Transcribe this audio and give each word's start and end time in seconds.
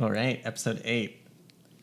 All 0.00 0.10
right, 0.10 0.40
episode 0.44 0.82
eight 0.84 1.24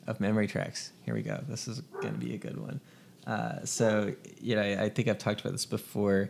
of 0.06 0.20
Memory 0.20 0.46
Tracks. 0.46 0.92
Here 1.04 1.14
we 1.14 1.22
go. 1.22 1.42
This 1.48 1.70
is 1.70 1.80
going 2.02 2.14
to 2.14 2.20
be 2.20 2.34
a 2.34 2.38
good 2.38 2.60
one. 2.60 2.82
Uh, 3.26 3.64
so, 3.64 4.14
you 4.42 4.58
know, 4.58 4.62
I, 4.62 4.84
I 4.84 4.90
think 4.90 5.08
I've 5.08 5.18
talked 5.18 5.40
about 5.40 5.54
this 5.54 5.66
before. 5.66 6.28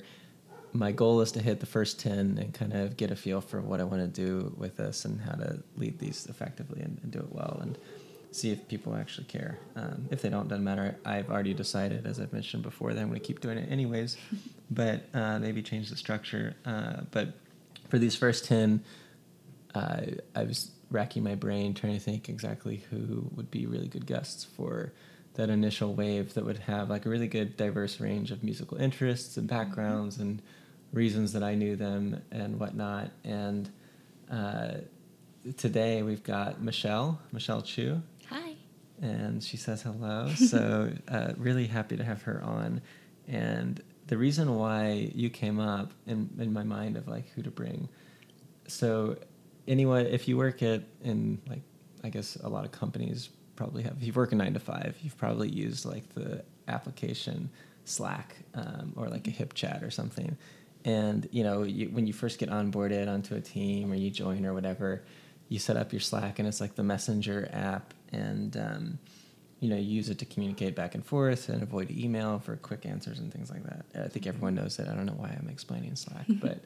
My 0.74 0.92
goal 0.92 1.22
is 1.22 1.32
to 1.32 1.42
hit 1.42 1.60
the 1.60 1.66
first 1.66 2.00
10 2.00 2.38
and 2.38 2.54
kind 2.54 2.74
of 2.74 2.98
get 2.98 3.10
a 3.10 3.16
feel 3.16 3.42
for 3.42 3.62
what 3.62 3.82
I 3.82 3.84
want 3.84 4.04
to 4.04 4.08
do 4.08 4.54
with 4.58 4.78
this 4.78 5.06
and 5.06 5.22
how 5.22 5.32
to 5.32 5.64
lead 5.76 5.98
these 5.98 6.28
effectively 6.28 6.82
and, 6.84 7.00
and 7.02 7.12
do 7.12 7.18
it 7.18 7.32
well 7.34 7.58
and 7.64 7.76
see 8.30 8.52
if 8.52 8.68
people 8.68 8.96
actually 8.96 9.26
care. 9.26 9.58
Um, 9.76 10.08
if 10.12 10.22
they 10.22 10.30
don't, 10.30 10.48
doesn't 10.48 10.64
matter. 10.64 10.98
I've 11.04 11.32
already 11.32 11.56
decided, 11.56 12.06
as 12.06 12.20
I've 12.20 12.32
mentioned 12.32 12.62
before, 12.62 12.94
that 12.94 13.02
I'm 13.02 13.08
going 13.08 13.20
to 13.20 13.26
keep 13.26 13.40
doing 13.40 13.58
it 13.58 13.72
anyways, 13.72 14.18
but 14.70 15.06
uh, 15.16 15.40
maybe 15.40 15.64
change 15.64 15.90
the 15.90 15.98
structure. 15.98 16.56
Uh, 16.64 17.02
but 17.10 17.30
for 17.90 17.98
these 17.98 18.16
first 18.16 18.46
10, 18.46 18.84
uh, 19.74 20.02
I 20.36 20.44
was 20.44 20.70
racking 20.92 21.24
my 21.24 21.36
brain 21.36 21.74
trying 21.74 21.94
to 21.94 22.00
think 22.00 22.30
exactly 22.30 22.84
who 22.90 23.30
would 23.36 23.50
be 23.50 23.66
really 23.66 23.88
good 23.88 24.06
guests 24.06 24.44
for 24.44 24.94
that 25.36 25.50
initial 25.50 25.94
wave 25.94 26.34
that 26.34 26.46
would 26.46 26.58
have 26.58 26.90
like 26.90 27.06
a 27.06 27.10
really 27.10 27.28
good 27.28 27.56
diverse 27.56 28.00
range 28.00 28.32
of 28.32 28.44
musical 28.44 28.78
interests 28.78 29.38
and 29.38 29.48
backgrounds 29.48 30.16
mm-hmm. 30.16 30.24
and 30.24 30.42
reasons 30.92 31.32
that 31.34 31.44
I 31.44 31.56
knew 31.56 31.76
them 31.78 32.22
and 32.32 32.60
whatnot. 32.60 33.12
And 33.24 33.70
uh, 34.30 34.72
today 35.56 36.04
we've 36.04 36.24
got 36.24 36.62
Michelle, 36.62 37.20
Michelle 37.32 37.62
Chu. 37.62 38.02
Hi. 38.30 38.56
And 39.02 39.42
she 39.42 39.56
says 39.56 39.82
hello. 39.82 40.30
so 40.36 40.92
uh, 41.08 41.34
really 41.38 41.68
happy 41.68 41.96
to 41.96 42.04
have 42.04 42.22
her 42.24 42.42
on. 42.44 42.82
And 43.28 43.82
the 44.08 44.18
reason 44.18 44.56
why 44.56 45.12
you 45.16 45.30
came 45.30 45.60
up 45.60 45.94
in, 46.06 46.30
in 46.38 46.52
my 46.52 46.64
mind 46.64 46.98
of 46.98 47.08
like 47.08 47.30
who 47.30 47.42
to 47.44 47.52
bring. 47.52 47.88
So 48.68 49.18
anyone, 49.68 50.06
if 50.06 50.28
you 50.28 50.38
work 50.38 50.64
at 50.64 50.84
in 51.04 51.42
like, 51.48 51.62
I 52.04 52.10
guess 52.10 52.36
a 52.38 52.50
lot 52.50 52.66
of 52.66 52.72
companies 52.72 53.30
probably 53.56 53.84
have. 53.84 53.98
If 53.98 54.04
you 54.08 54.14
work 54.14 54.32
a 54.32 54.36
nine 54.36 54.54
to 54.54 54.60
five, 54.60 54.98
you've 55.02 55.18
probably 55.18 55.50
used 55.50 55.86
like 55.86 56.14
the 56.16 56.44
application 56.68 57.50
Slack 57.86 58.38
um, 58.54 58.94
or 58.96 59.08
like 59.08 59.28
a 59.28 59.32
HipChat 59.32 59.86
or 59.86 59.92
something. 59.92 60.38
And 60.84 61.28
you 61.32 61.44
know, 61.44 61.64
you, 61.64 61.90
when 61.90 62.08
you 62.08 62.14
first 62.14 62.40
get 62.40 62.50
onboarded 62.50 63.08
onto 63.08 63.36
a 63.36 63.42
team 63.42 63.92
or 63.92 63.96
you 63.96 64.10
join 64.10 64.46
or 64.46 64.54
whatever, 64.54 65.04
you 65.50 65.60
set 65.60 65.78
up 65.78 65.92
your 65.92 66.00
Slack 66.00 66.40
and 66.40 66.48
it's 66.48 66.62
like 66.62 66.76
the 66.76 66.84
messenger 66.84 67.50
app, 67.52 67.94
and 68.12 68.56
um, 68.58 69.00
you 69.60 69.70
know, 69.70 69.76
you 69.76 69.84
use 69.84 70.10
it 70.10 70.18
to 70.20 70.26
communicate 70.26 70.76
back 70.76 70.96
and 70.96 71.06
forth 71.06 71.50
and 71.50 71.62
avoid 71.62 71.92
email 71.92 72.40
for 72.40 72.56
quick 72.56 72.86
answers 72.86 73.20
and 73.20 73.32
things 73.32 73.52
like 73.52 73.64
that. 73.64 73.86
I 74.06 74.08
think 74.08 74.26
everyone 74.26 74.56
knows 74.56 74.78
that. 74.78 74.88
I 74.88 74.96
don't 74.96 75.06
know 75.06 75.14
why 75.14 75.38
I'm 75.40 75.50
explaining 75.50 75.96
Slack, 75.96 76.26
but 76.30 76.60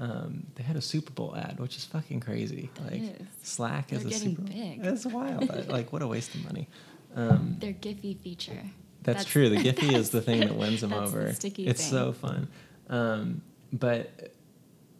um, 0.00 0.46
they 0.56 0.62
had 0.64 0.76
a 0.76 0.80
Super 0.80 1.12
Bowl 1.12 1.36
ad, 1.36 1.60
which 1.60 1.76
is 1.76 1.84
fucking 1.84 2.20
crazy. 2.20 2.70
That 2.76 2.92
like 2.92 3.02
is. 3.02 3.26
Slack 3.42 3.88
They're 3.88 3.98
is 4.00 4.06
a 4.06 4.10
Super 4.12 4.42
big. 4.42 4.82
That's 4.82 5.06
wild. 5.06 5.68
like 5.68 5.92
what 5.92 6.02
a 6.02 6.06
waste 6.08 6.34
of 6.34 6.42
money. 6.44 6.68
Um, 7.14 7.56
Their 7.60 7.72
Giphy 7.74 8.16
feature. 8.18 8.62
that's, 9.02 9.24
true. 9.24 9.48
The 9.50 9.56
Giphy 9.72 9.92
is 9.92 10.10
the 10.10 10.22
thing 10.22 10.40
that 10.40 10.56
wins 10.56 10.80
them 10.80 10.90
that's 10.90 11.12
the 11.12 11.18
over. 11.18 11.32
sticky 11.34 11.66
it's 11.66 11.82
thing. 11.82 11.90
so 11.90 12.12
fun. 12.12 12.48
Um, 12.88 13.42
but 13.72 14.32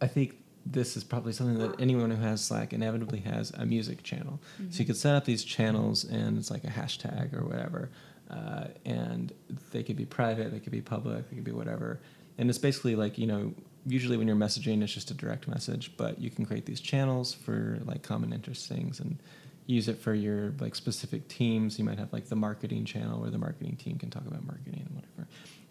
I 0.01 0.07
think 0.07 0.35
this 0.65 0.95
is 0.95 1.03
probably 1.03 1.33
something 1.33 1.57
that 1.57 1.81
anyone 1.81 2.11
who 2.11 2.21
has 2.21 2.43
Slack 2.43 2.71
inevitably 2.71 3.19
has 3.21 3.51
a 3.51 3.65
music 3.65 4.03
channel. 4.03 4.39
So 4.57 4.63
Mm-hmm. 4.63 4.79
you 4.81 4.85
could 4.85 4.97
set 4.97 5.15
up 5.15 5.25
these 5.25 5.43
channels 5.43 6.03
and 6.03 6.37
it's 6.37 6.51
like 6.51 6.63
a 6.63 6.67
hashtag 6.67 7.33
or 7.35 7.43
whatever. 7.45 7.89
Uh, 8.29 8.67
and 8.85 9.33
they 9.71 9.81
could 9.83 9.95
be 9.97 10.05
private, 10.05 10.51
they 10.51 10.59
could 10.59 10.71
be 10.71 10.79
public, 10.81 11.27
they 11.29 11.35
could 11.35 11.43
be 11.43 11.51
whatever. 11.51 11.99
And 12.37 12.49
it's 12.49 12.59
basically 12.59 12.95
like, 12.95 13.17
you 13.17 13.25
know, 13.27 13.53
usually 13.85 14.17
when 14.17 14.27
you're 14.27 14.35
messaging, 14.35 14.83
it's 14.83 14.93
just 14.93 15.11
a 15.11 15.13
direct 15.13 15.47
message, 15.47 15.95
but 15.97 16.19
you 16.19 16.29
can 16.29 16.45
create 16.45 16.65
these 16.65 16.81
channels 16.81 17.33
for 17.33 17.79
like 17.85 18.03
common 18.03 18.33
interest 18.33 18.67
things 18.67 18.99
and 18.99 19.17
use 19.65 19.87
it 19.87 19.99
for 19.99 20.13
your 20.13 20.53
like 20.59 20.75
specific 20.75 21.27
teams. 21.27 21.79
You 21.79 21.85
might 21.85 21.99
have 21.99 22.11
like 22.13 22.27
the 22.27 22.35
marketing 22.35 22.85
channel 22.85 23.21
where 23.21 23.29
the 23.29 23.37
marketing 23.37 23.77
team 23.77 23.97
can 23.97 24.09
talk 24.09 24.25
about 24.25 24.45
marketing 24.45 24.85
and 24.85 24.95
whatever. 24.95 25.27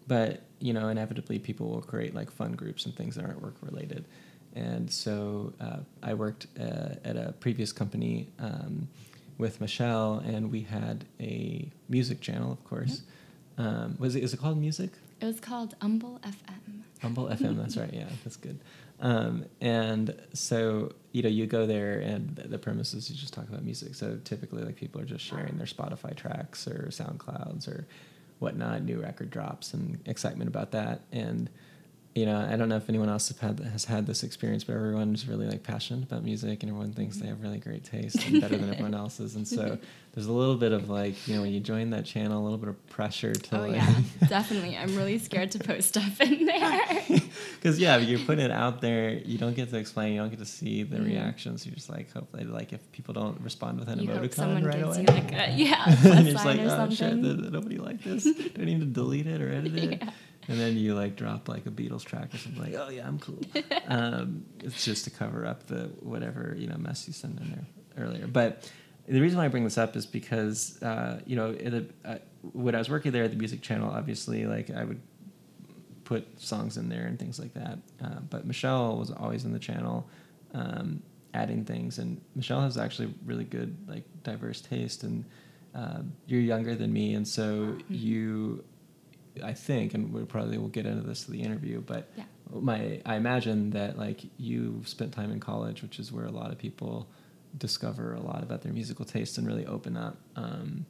But 0.07 0.43
you 0.59 0.73
know, 0.73 0.89
inevitably 0.89 1.39
people 1.39 1.69
will 1.69 1.81
create 1.81 2.13
like 2.13 2.31
fun 2.31 2.53
groups 2.53 2.85
and 2.85 2.95
things 2.95 3.15
that 3.15 3.25
aren't 3.25 3.41
work 3.41 3.55
related. 3.61 4.05
And 4.53 4.91
so 4.91 5.53
uh, 5.61 5.77
I 6.03 6.13
worked 6.13 6.47
uh, 6.59 6.95
at 7.05 7.15
a 7.15 7.33
previous 7.39 7.71
company 7.71 8.27
um, 8.39 8.89
with 9.37 9.61
Michelle, 9.61 10.21
and 10.25 10.51
we 10.51 10.61
had 10.61 11.05
a 11.21 11.71
music 11.87 12.19
channel, 12.19 12.51
of 12.51 12.63
course. 12.65 13.03
Um, 13.57 13.95
was 13.99 14.15
it 14.15 14.23
is 14.23 14.33
it 14.33 14.37
called 14.37 14.57
music? 14.57 14.91
It 15.21 15.25
was 15.25 15.39
called 15.39 15.75
Humble 15.81 16.19
FM. 16.23 16.81
Humble 17.01 17.25
FM. 17.27 17.57
That's 17.57 17.77
right. 17.77 17.93
Yeah, 17.93 18.09
that's 18.23 18.37
good. 18.37 18.59
Um, 18.99 19.45
and 19.59 20.15
so 20.33 20.93
you 21.11 21.23
know, 21.23 21.29
you 21.29 21.47
go 21.47 21.65
there, 21.65 21.99
and 21.99 22.35
the 22.35 22.59
premise 22.59 22.93
is 22.93 23.09
you 23.09 23.15
just 23.15 23.33
talk 23.33 23.49
about 23.49 23.63
music. 23.63 23.95
So 23.95 24.19
typically, 24.23 24.63
like 24.63 24.75
people 24.75 25.01
are 25.01 25.05
just 25.05 25.25
sharing 25.25 25.57
their 25.57 25.67
Spotify 25.67 26.15
tracks 26.15 26.67
or 26.67 26.87
SoundClouds 26.89 27.67
or 27.67 27.85
whatnot, 28.39 28.83
new 28.83 29.01
record 29.01 29.29
drops, 29.29 29.73
and 29.73 29.99
excitement 30.05 30.47
about 30.47 30.71
that. 30.71 31.01
And 31.11 31.49
you 32.15 32.25
know, 32.25 32.37
I 32.51 32.57
don't 32.57 32.67
know 32.67 32.75
if 32.75 32.89
anyone 32.89 33.07
else 33.07 33.29
have 33.29 33.39
had, 33.39 33.59
has 33.71 33.85
had 33.85 34.05
this 34.05 34.23
experience, 34.23 34.63
but 34.65 34.75
everyone's 34.75 35.27
really 35.27 35.47
like 35.47 35.63
passionate 35.63 36.03
about 36.03 36.23
music, 36.23 36.61
and 36.61 36.69
everyone 36.69 36.91
thinks 36.91 37.17
they 37.17 37.27
have 37.27 37.41
really 37.41 37.57
great 37.57 37.83
taste 37.85 38.17
and 38.27 38.41
better 38.41 38.57
than 38.57 38.69
everyone 38.69 38.93
else's. 39.03 39.35
And 39.35 39.47
so 39.47 39.77
there's 40.13 40.27
a 40.27 40.31
little 40.31 40.55
bit 40.57 40.73
of 40.73 40.89
like, 40.89 41.25
you 41.27 41.35
know, 41.35 41.41
when 41.41 41.51
you 41.53 41.61
join 41.61 41.89
that 41.91 42.03
channel, 42.05 42.41
a 42.41 42.43
little 42.43 42.57
bit 42.57 42.67
of 42.67 42.89
pressure 42.89 43.33
to 43.33 43.57
Oh 43.57 43.61
like. 43.61 43.75
yeah, 43.75 43.95
definitely. 44.27 44.75
I'm 44.77 44.93
really 44.97 45.19
scared 45.19 45.51
to 45.51 45.59
post 45.59 45.87
stuff 45.89 46.19
in 46.19 46.45
there. 46.51 46.81
Because 47.61 47.77
yeah, 47.77 47.97
if 47.97 48.09
you're 48.09 48.17
putting 48.19 48.43
it 48.43 48.49
out 48.51 48.81
there, 48.87 49.11
you 49.13 49.37
don't 49.37 49.55
get 49.55 49.69
to 49.69 49.77
explain, 49.77 50.13
you 50.13 50.19
don't 50.19 50.31
get 50.31 50.39
to 50.39 50.45
see 50.45 50.81
the 50.81 50.97
Mhm. 50.97 51.05
reactions. 51.05 51.63
You're 51.63 51.75
just 51.75 51.89
like 51.91 52.11
hopefully, 52.11 52.43
like 52.45 52.73
if 52.73 52.91
people 52.91 53.13
don't 53.13 53.39
respond 53.41 53.79
with 53.79 53.87
an 53.87 53.99
you 53.99 54.09
emoticon 54.09 54.33
someone 54.33 54.63
right 54.63 54.81
away, 54.81 55.01
you 55.01 55.05
like 55.05 55.31
a 55.31 55.51
yeah, 55.55 55.83
and 56.05 56.25
you're 56.25 56.33
just 56.33 56.45
like, 56.45 56.59
oh 56.59 56.89
shit, 56.89 57.21
th- 57.21 57.37
nobody 57.51 57.77
liked 57.77 58.03
this. 58.03 58.23
Do 58.23 58.49
I 58.59 58.65
need 58.65 58.79
to 58.79 58.85
delete 58.87 59.27
it 59.27 59.41
or 59.41 59.51
edit 59.51 59.75
it? 59.77 60.01
Yeah. 60.01 60.09
And 60.47 60.59
then 60.59 60.75
you 60.75 60.95
like 60.95 61.15
drop 61.15 61.47
like 61.47 61.67
a 61.67 61.69
Beatles 61.69 62.03
track 62.03 62.33
or 62.33 62.37
something 62.37 62.63
like, 62.63 62.73
oh 62.73 62.89
yeah, 62.89 63.07
I'm 63.07 63.19
cool. 63.19 63.39
um, 63.87 64.43
it's 64.61 64.83
just 64.83 65.03
to 65.03 65.11
cover 65.11 65.45
up 65.45 65.67
the 65.67 65.91
whatever 65.99 66.55
you 66.57 66.65
know 66.67 66.77
mess 66.77 67.05
you 67.07 67.13
sent 67.13 67.39
in 67.39 67.49
there 67.51 68.03
earlier. 68.03 68.25
But 68.25 68.67
the 69.07 69.21
reason 69.21 69.37
why 69.37 69.45
I 69.45 69.49
bring 69.49 69.63
this 69.65 69.77
up 69.77 69.95
is 69.95 70.07
because 70.07 70.81
uh, 70.81 71.21
you 71.27 71.35
know 71.35 71.51
it, 71.51 71.91
uh, 72.03 72.15
when 72.53 72.73
I 72.73 72.79
was 72.79 72.89
working 72.89 73.11
there 73.11 73.23
at 73.23 73.29
the 73.31 73.37
music 73.37 73.61
channel, 73.61 73.91
obviously 73.91 74.45
like 74.47 74.71
I 74.71 74.83
would 74.83 74.99
put 76.11 76.41
songs 76.41 76.75
in 76.75 76.89
there 76.89 77.05
and 77.05 77.17
things 77.17 77.39
like 77.39 77.53
that. 77.53 77.77
Uh, 78.03 78.19
but 78.29 78.45
Michelle 78.45 78.97
was 78.97 79.11
always 79.11 79.45
in 79.45 79.53
the 79.53 79.59
channel, 79.59 80.05
um, 80.53 81.01
adding 81.33 81.63
things, 81.63 81.99
and 81.99 82.19
Michelle 82.35 82.59
has 82.59 82.77
actually 82.77 83.13
really 83.25 83.45
good 83.45 83.77
like 83.87 84.03
diverse 84.23 84.59
taste. 84.59 85.03
And 85.03 85.23
uh, 85.73 86.01
you're 86.27 86.41
younger 86.41 86.75
than 86.75 86.91
me, 86.91 87.13
and 87.13 87.25
so 87.25 87.77
you, 87.87 88.61
I 89.41 89.53
think, 89.53 89.93
and 89.93 90.11
we 90.11 90.25
probably 90.25 90.57
will 90.57 90.67
get 90.67 90.85
into 90.85 91.01
this 91.07 91.29
in 91.29 91.33
the 91.33 91.41
interview, 91.41 91.79
but 91.79 92.09
Yeah. 92.17 92.25
my 92.51 93.01
I 93.05 93.15
imagine 93.15 93.69
that 93.69 93.97
like 93.97 94.19
you 94.37 94.81
spent 94.85 95.13
time 95.13 95.31
in 95.31 95.39
college, 95.39 95.81
which 95.81 95.97
is 95.97 96.11
where 96.11 96.25
a 96.25 96.35
lot 96.41 96.51
of 96.51 96.57
people 96.57 97.07
discover 97.57 98.15
a 98.15 98.19
lot 98.21 98.43
about 98.43 98.63
their 98.63 98.73
musical 98.73 99.05
taste 99.05 99.37
and 99.37 99.47
really 99.47 99.65
open 99.65 99.95
up. 99.95 100.17
Um, 100.35 100.85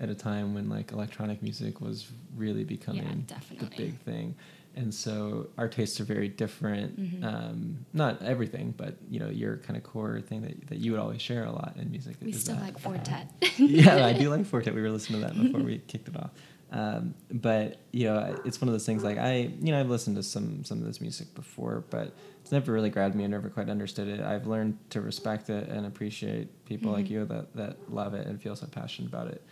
at 0.00 0.08
a 0.08 0.14
time 0.14 0.54
when 0.54 0.68
like 0.68 0.90
electronic 0.92 1.42
music 1.42 1.80
was 1.80 2.10
really 2.36 2.64
becoming 2.64 3.26
the 3.60 3.66
big 3.76 3.98
thing, 4.00 4.34
and 4.76 4.92
so 4.94 5.48
our 5.58 5.68
tastes 5.68 6.00
are 6.00 6.04
very 6.04 6.28
different. 6.28 6.98
Mhm. 7.00 7.24
Um, 7.24 7.86
not 7.92 8.22
everything, 8.22 8.74
but 8.76 8.96
you 9.08 9.20
know 9.20 9.28
your 9.28 9.58
kind 9.58 9.76
of 9.76 9.82
core 9.82 10.20
thing 10.20 10.42
that, 10.42 10.66
that 10.68 10.78
you 10.78 10.92
would 10.92 11.00
always 11.00 11.22
share 11.22 11.44
a 11.44 11.52
lot 11.52 11.74
in 11.78 11.90
music. 11.90 12.16
we 12.22 12.30
is 12.30 12.40
still 12.40 12.56
that. 12.56 12.62
like 12.64 12.78
Fortet. 12.78 13.30
yeah, 13.58 14.04
I 14.06 14.12
do 14.12 14.28
like 14.30 14.44
Fortet. 14.46 14.74
We 14.74 14.82
were 14.82 14.90
listening 14.90 15.20
to 15.22 15.26
that 15.28 15.36
before 15.40 15.60
we 15.60 15.78
kicked 15.86 16.08
it 16.08 16.16
off. 16.16 16.30
Um, 16.72 17.14
but 17.30 17.76
you 17.92 18.06
know, 18.06 18.36
it's 18.44 18.60
one 18.60 18.68
of 18.68 18.72
those 18.74 18.84
things. 18.86 19.04
Like 19.04 19.16
I, 19.18 19.50
you 19.60 19.70
know, 19.70 19.78
I've 19.78 19.90
listened 19.90 20.16
to 20.16 20.22
some 20.24 20.64
some 20.64 20.78
of 20.78 20.84
this 20.84 21.00
music 21.00 21.32
before, 21.34 21.84
but 21.90 22.12
it's 22.40 22.50
never 22.50 22.72
really 22.72 22.90
grabbed 22.90 23.14
me. 23.14 23.22
I 23.22 23.28
never 23.28 23.48
quite 23.48 23.68
understood 23.68 24.08
it. 24.08 24.20
I've 24.20 24.46
learned 24.48 24.76
to 24.90 25.00
respect 25.00 25.50
it 25.50 25.68
and 25.68 25.86
appreciate 25.86 26.64
people 26.64 26.90
like 26.90 27.06
Mhm. 27.06 27.10
you 27.10 27.24
that 27.26 27.54
that 27.54 27.92
love 27.92 28.14
it 28.14 28.26
and 28.26 28.42
feel 28.42 28.56
so 28.56 28.66
passionate 28.66 29.08
about 29.08 29.28
it. 29.28 29.42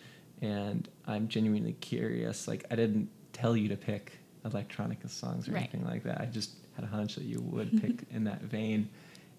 And 0.40 0.88
I'm 1.06 1.28
genuinely 1.28 1.74
curious. 1.74 2.48
Like 2.48 2.64
I 2.72 2.74
didn't 2.76 3.08
tell 3.32 3.56
you 3.56 3.68
to 3.68 3.76
pick 3.76 4.18
electronica 4.44 5.08
songs 5.08 5.48
or 5.48 5.52
Right. 5.52 5.60
anything 5.62 5.84
like 5.84 6.02
that. 6.04 6.20
I 6.20 6.26
just 6.26 6.50
had 6.74 6.84
a 6.84 6.88
hunch 6.88 7.14
that 7.16 7.24
you 7.24 7.40
would 7.40 7.80
pick 7.80 8.04
in 8.10 8.24
that 8.24 8.42
vein. 8.42 8.88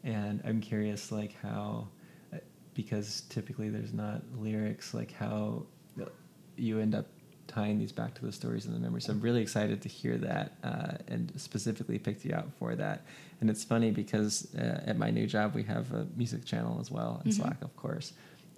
And 0.04 0.42
I'm 0.46 0.62
curious, 0.62 1.12
like 1.12 1.34
how, 1.42 1.88
uh, 2.34 2.38
because 2.74 3.22
typically 3.30 3.70
there's 3.70 3.94
not 3.94 4.22
lyrics, 4.38 4.94
like 4.94 5.12
how 5.14 5.66
you 6.56 6.80
end 6.80 6.94
up 6.94 7.08
tying 7.48 7.80
these 7.80 7.92
back 7.92 8.14
to 8.14 8.24
the 8.26 8.32
stories 8.32 8.66
and 8.66 8.76
the 8.76 8.80
memories. 8.80 9.06
So 9.06 9.12
I'm 9.14 9.20
really 9.20 9.42
excited 9.42 9.82
to 9.82 9.90
hear 9.90 10.18
that 10.20 10.54
uh, 10.64 10.94
and 11.08 11.32
specifically 11.36 11.98
picked 11.98 12.24
you 12.26 12.34
out 12.34 12.48
for 12.60 12.76
that. 12.76 13.06
And 13.42 13.50
it's 13.50 13.64
funny 13.64 13.90
because 13.92 14.48
uh, 14.56 14.82
at 14.86 14.98
my 14.98 15.10
new 15.10 15.26
job 15.28 15.56
we 15.56 15.64
have 15.64 15.92
a 15.94 16.06
music 16.16 16.46
channel 16.46 16.78
as 16.80 16.92
well 16.92 17.22
in 17.26 17.32
Mhm. 17.32 17.36
Slack, 17.36 17.62
of 17.64 17.76
course, 17.76 18.14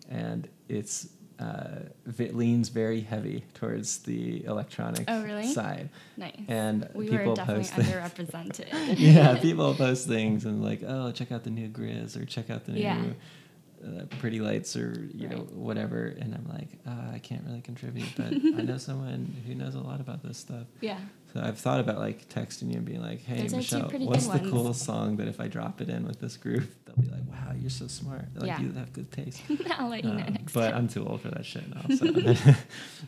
and 0.10 0.48
it's 0.68 1.08
uh, 1.40 1.80
it 2.20 2.36
leans 2.36 2.70
very 2.70 3.02
heavy 3.02 3.44
towards 3.56 4.00
the 4.00 4.44
electronic 4.46 5.06
Oh, 5.08 5.24
really? 5.24 5.48
side. 5.52 5.90
nice. 6.18 6.34
And 6.48 6.88
we 6.94 7.10
people 7.10 7.30
were 7.30 7.36
definitely 7.36 7.64
post 7.66 7.74
underrepresented. 7.74 8.96
yeah, 8.98 9.38
people 9.40 9.74
post 9.76 10.08
things 10.08 10.46
and 10.46 10.64
like, 10.64 10.82
oh, 10.88 11.12
check 11.12 11.32
out 11.32 11.44
the 11.44 11.50
new 11.50 11.68
Grizz 11.70 12.16
or 12.20 12.26
check 12.26 12.50
out 12.50 12.66
the 12.66 12.72
new 12.72 12.82
Yeah. 12.82 13.04
Uh, 13.86 14.06
pretty 14.20 14.40
lights 14.40 14.76
or 14.76 15.08
you 15.14 15.28
know 15.28 15.38
whatever, 15.54 16.06
and 16.20 16.34
I'm 16.34 16.48
like, 16.50 16.70
uh, 16.88 17.14
I 17.14 17.20
can't 17.20 17.44
really 17.46 17.62
contribute, 17.62 18.10
but 18.16 18.34
I 18.34 18.64
know 18.64 18.78
someone 18.90 19.34
who 19.46 19.54
knows 19.56 19.76
a 19.76 19.80
lot 19.82 20.00
about 20.00 20.24
this 20.24 20.38
stuff. 20.38 20.66
Yeah. 20.82 20.98
So 21.34 21.42
I've 21.42 21.58
thought 21.60 21.82
about 21.82 21.98
like 21.98 22.30
texting 22.30 22.70
you 22.72 22.78
and 22.78 22.86
being 22.86 23.02
like, 23.02 23.22
"Hey, 23.26 23.42
Those 23.42 23.54
Michelle, 23.56 23.90
what's 23.90 24.26
the 24.28 24.38
ones." 24.38 24.50
coolest 24.50 24.82
song 24.86 25.18
that 25.18 25.28
if 25.28 25.40
I 25.42 25.48
drop 25.50 25.82
it 25.82 25.90
in 25.90 26.08
with 26.08 26.20
this 26.22 26.38
group, 26.38 26.64
they'll 26.86 26.96
be 26.96 27.12
like, 27.12 27.28
wow, 27.30 27.52
you're 27.60 27.70
so 27.70 27.88
smart. 27.88 28.26
Like 28.36 28.48
Yeah. 28.48 28.62
you 28.62 28.72
have 28.72 28.94
good 28.94 29.12
taste." 29.12 29.42
I'll 29.78 29.90
let 29.90 30.04
you 30.06 30.12
know 30.14 30.24
Um, 30.26 30.34
next 30.34 30.54
but 30.54 30.70
time. 30.70 30.78
I'm 30.78 30.88
too 30.88 31.06
old 31.06 31.22
for 31.22 31.30
that 31.32 31.46
shit 31.46 31.64
now. 31.76 31.84
So. 31.96 32.54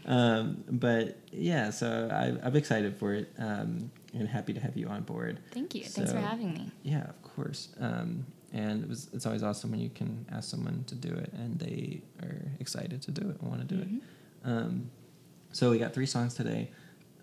um, 0.05 0.63
but 0.69 1.17
yeah, 1.31 1.69
so 1.69 2.09
I, 2.11 2.45
I'm 2.45 2.55
excited 2.55 2.95
for 2.97 3.13
it 3.13 3.31
um, 3.39 3.91
and 4.13 4.27
happy 4.27 4.53
to 4.53 4.59
have 4.59 4.75
you 4.77 4.87
on 4.87 5.03
board. 5.03 5.39
Thank 5.51 5.75
you. 5.75 5.83
Thanks 5.83 6.11
for 6.11 6.19
having 6.19 6.53
me. 6.53 6.71
Yeah, 6.83 7.03
of 7.09 7.21
course. 7.23 7.69
Um, 7.79 8.25
and 8.53 8.83
it 8.83 8.89
was, 8.89 9.09
it's 9.13 9.25
always 9.25 9.43
awesome 9.43 9.71
when 9.71 9.79
you 9.79 9.89
can 9.89 10.25
ask 10.31 10.49
someone 10.49 10.83
to 10.87 10.95
do 10.95 11.09
it 11.13 11.31
and 11.33 11.59
they 11.59 12.01
are 12.21 12.41
excited 12.59 13.01
to 13.03 13.11
do 13.11 13.29
it 13.29 13.39
and 13.41 13.49
want 13.49 13.67
to 13.67 13.75
do 13.75 13.81
Mhm. 13.83 13.97
it. 13.97 14.01
Um, 14.43 14.89
so 15.51 15.71
we 15.71 15.79
got 15.79 15.93
three 15.93 16.05
songs 16.05 16.33
today, 16.33 16.71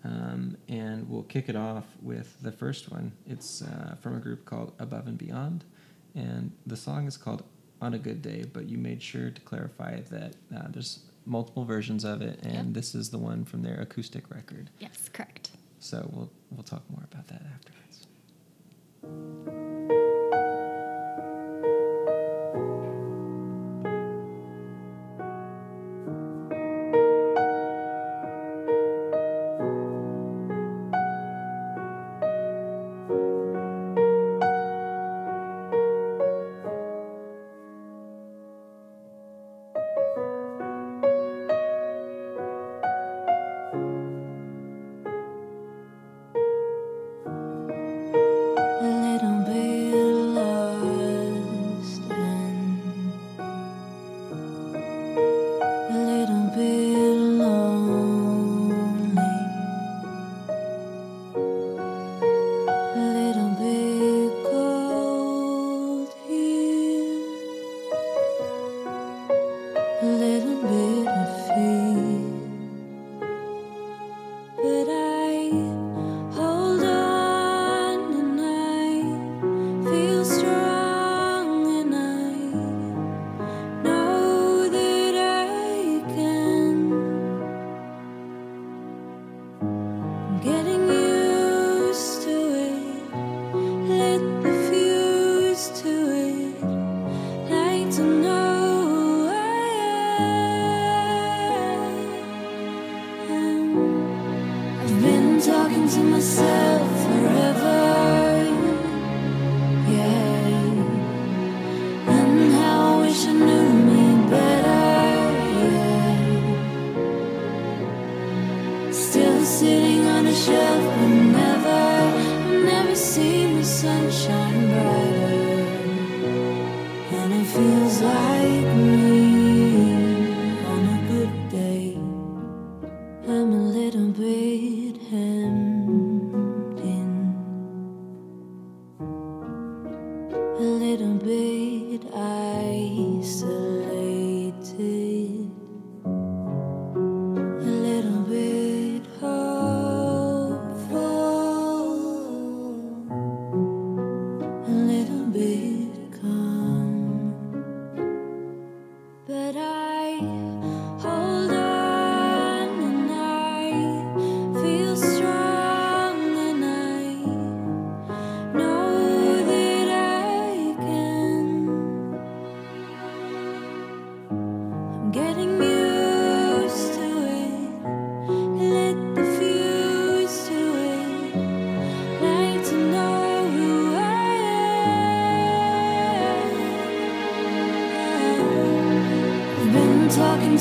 um, 0.03 0.57
and 0.67 1.09
we'll 1.09 1.23
kick 1.23 1.49
it 1.49 1.55
off 1.55 1.85
with 2.01 2.35
the 2.41 2.51
first 2.51 2.91
one. 2.91 3.11
It's 3.27 3.61
uh, 3.61 3.95
from 4.01 4.15
a 4.15 4.19
group 4.19 4.45
called 4.45 4.73
Above 4.79 5.07
and 5.07 5.17
Beyond, 5.17 5.63
and 6.15 6.51
the 6.67 6.75
song 6.77 7.07
is 7.07 7.17
called 7.17 7.43
On 7.81 7.93
a 7.93 7.99
Good 7.99 8.21
Day. 8.21 8.43
But 8.51 8.65
you 8.67 8.77
made 8.77 9.01
sure 9.01 9.29
to 9.31 9.41
clarify 9.41 10.01
that 10.01 10.35
uh, 10.55 10.67
there's 10.69 10.99
multiple 11.25 11.65
versions 11.65 12.03
of 12.03 12.21
it, 12.21 12.39
and 12.43 12.53
Yep. 12.67 12.73
this 12.73 12.93
is 12.93 13.09
the 13.09 13.17
one 13.17 13.45
from 13.45 13.63
their 13.63 13.79
acoustic 13.81 14.29
record. 14.29 14.69
Yes, 14.79 15.09
correct. 15.11 15.51
So 15.79 16.07
we'll 16.13 16.31
we'll 16.51 16.63
talk 16.63 16.83
more 16.91 17.03
about 17.11 17.27
that 17.27 17.41
afterwards. 19.03 20.04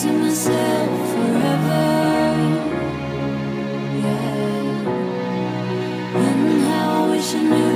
Been 0.02 0.34
talking 7.32 7.73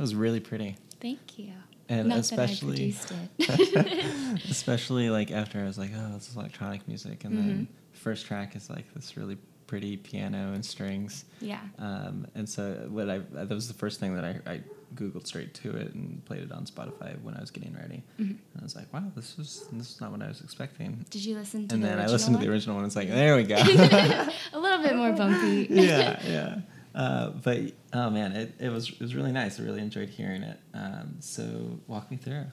That 0.00 0.04
was 0.04 0.14
really 0.14 0.40
pretty. 0.40 0.76
Thank 0.98 1.38
you. 1.38 1.52
And 1.90 2.08
Not 2.08 2.20
especially- 2.20 2.90
that 2.92 3.12
I 3.38 3.46
produced 3.46 4.00
it. 4.00 4.44
Especially 4.50 5.10
like 5.10 5.30
after 5.30 5.60
I 5.60 5.64
was 5.64 5.76
like, 5.76 5.90
oh, 5.94 6.14
this 6.14 6.30
is 6.30 6.36
electronic 6.36 6.88
music, 6.88 7.24
and 7.24 7.36
then 7.36 7.68
Mhm. 7.70 7.98
first 7.98 8.24
track 8.24 8.56
is 8.56 8.70
like 8.70 8.86
this 8.94 9.18
really 9.18 9.36
pretty 9.66 9.98
piano 9.98 10.54
and 10.54 10.64
strings. 10.64 11.26
yeah. 11.42 11.60
Um, 11.78 12.26
and 12.34 12.48
so 12.48 12.86
what 12.88 13.10
I 13.10 13.18
that 13.32 13.50
was 13.50 13.68
the 13.68 13.74
first 13.74 14.00
thing 14.00 14.14
that 14.16 14.24
I, 14.24 14.40
I 14.50 14.60
googled 14.94 15.26
straight 15.26 15.52
to 15.54 15.76
it 15.76 15.92
and 15.94 16.24
played 16.24 16.42
it 16.44 16.50
on 16.50 16.64
Spotify 16.64 17.20
when 17.22 17.34
I 17.36 17.40
was 17.42 17.50
getting 17.50 17.74
ready. 17.74 18.02
Mhm. 18.18 18.30
And 18.30 18.38
I 18.58 18.62
was 18.62 18.74
like, 18.74 18.90
wow, 18.94 19.04
this 19.14 19.36
was 19.36 19.66
this 19.70 19.90
is 19.90 20.00
not 20.00 20.12
what 20.12 20.22
I 20.22 20.28
was 20.28 20.40
expecting. 20.40 21.04
Did 21.10 21.26
you 21.26 21.36
listen 21.36 21.68
to 21.68 21.74
And 21.74 21.84
the 21.84 21.88
then 21.88 22.00
I 22.00 22.06
listened 22.06 22.36
to 22.38 22.42
the 22.42 22.50
original 22.50 22.76
one. 22.76 22.86
It's 22.86 22.96
like, 22.96 23.08
there 23.20 23.36
we 23.36 23.42
go. 23.44 23.56
A 23.56 24.58
little 24.58 24.82
bit 24.82 24.96
more 24.96 25.12
bumpy. 25.12 25.66
yeah, 25.70 26.18
yeah. 26.26 26.60
Uh, 26.94 27.30
but 27.30 27.72
oh 27.92 28.10
man, 28.10 28.32
it, 28.32 28.54
it 28.58 28.68
was 28.68 28.90
it 28.90 29.00
was 29.00 29.14
really 29.14 29.32
nice. 29.32 29.60
I 29.60 29.62
really 29.62 29.80
enjoyed 29.80 30.08
hearing 30.08 30.42
it. 30.42 30.58
Um, 30.74 31.16
so 31.20 31.78
walk 31.86 32.10
me 32.10 32.16
through. 32.16 32.46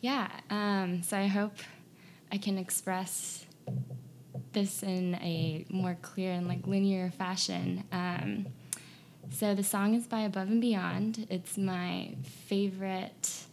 Yeah. 0.00 0.28
Um, 0.50 1.02
so 1.02 1.16
I 1.16 1.26
hope 1.26 1.56
I 2.32 2.38
can 2.38 2.58
express 2.58 3.44
this 4.52 4.82
in 4.82 5.14
a 5.16 5.66
more 5.68 5.96
clear 6.00 6.32
and 6.32 6.48
like 6.48 6.66
linear 6.66 7.10
fashion. 7.10 7.84
Um, 7.92 8.46
so 9.30 9.54
the 9.54 9.64
song 9.64 9.94
is 9.94 10.06
by 10.06 10.20
Above 10.20 10.48
and 10.48 10.60
Beyond. 10.60 11.26
It's 11.28 11.58
my 11.58 12.14
favorite 12.46 13.44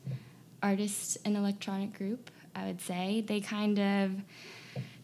artist 0.61 1.17
and 1.25 1.35
electronic 1.35 1.97
group. 1.97 2.29
I 2.55 2.67
would 2.67 2.81
say 2.81 3.23
they 3.27 3.41
kind 3.41 3.79
of 3.79 4.11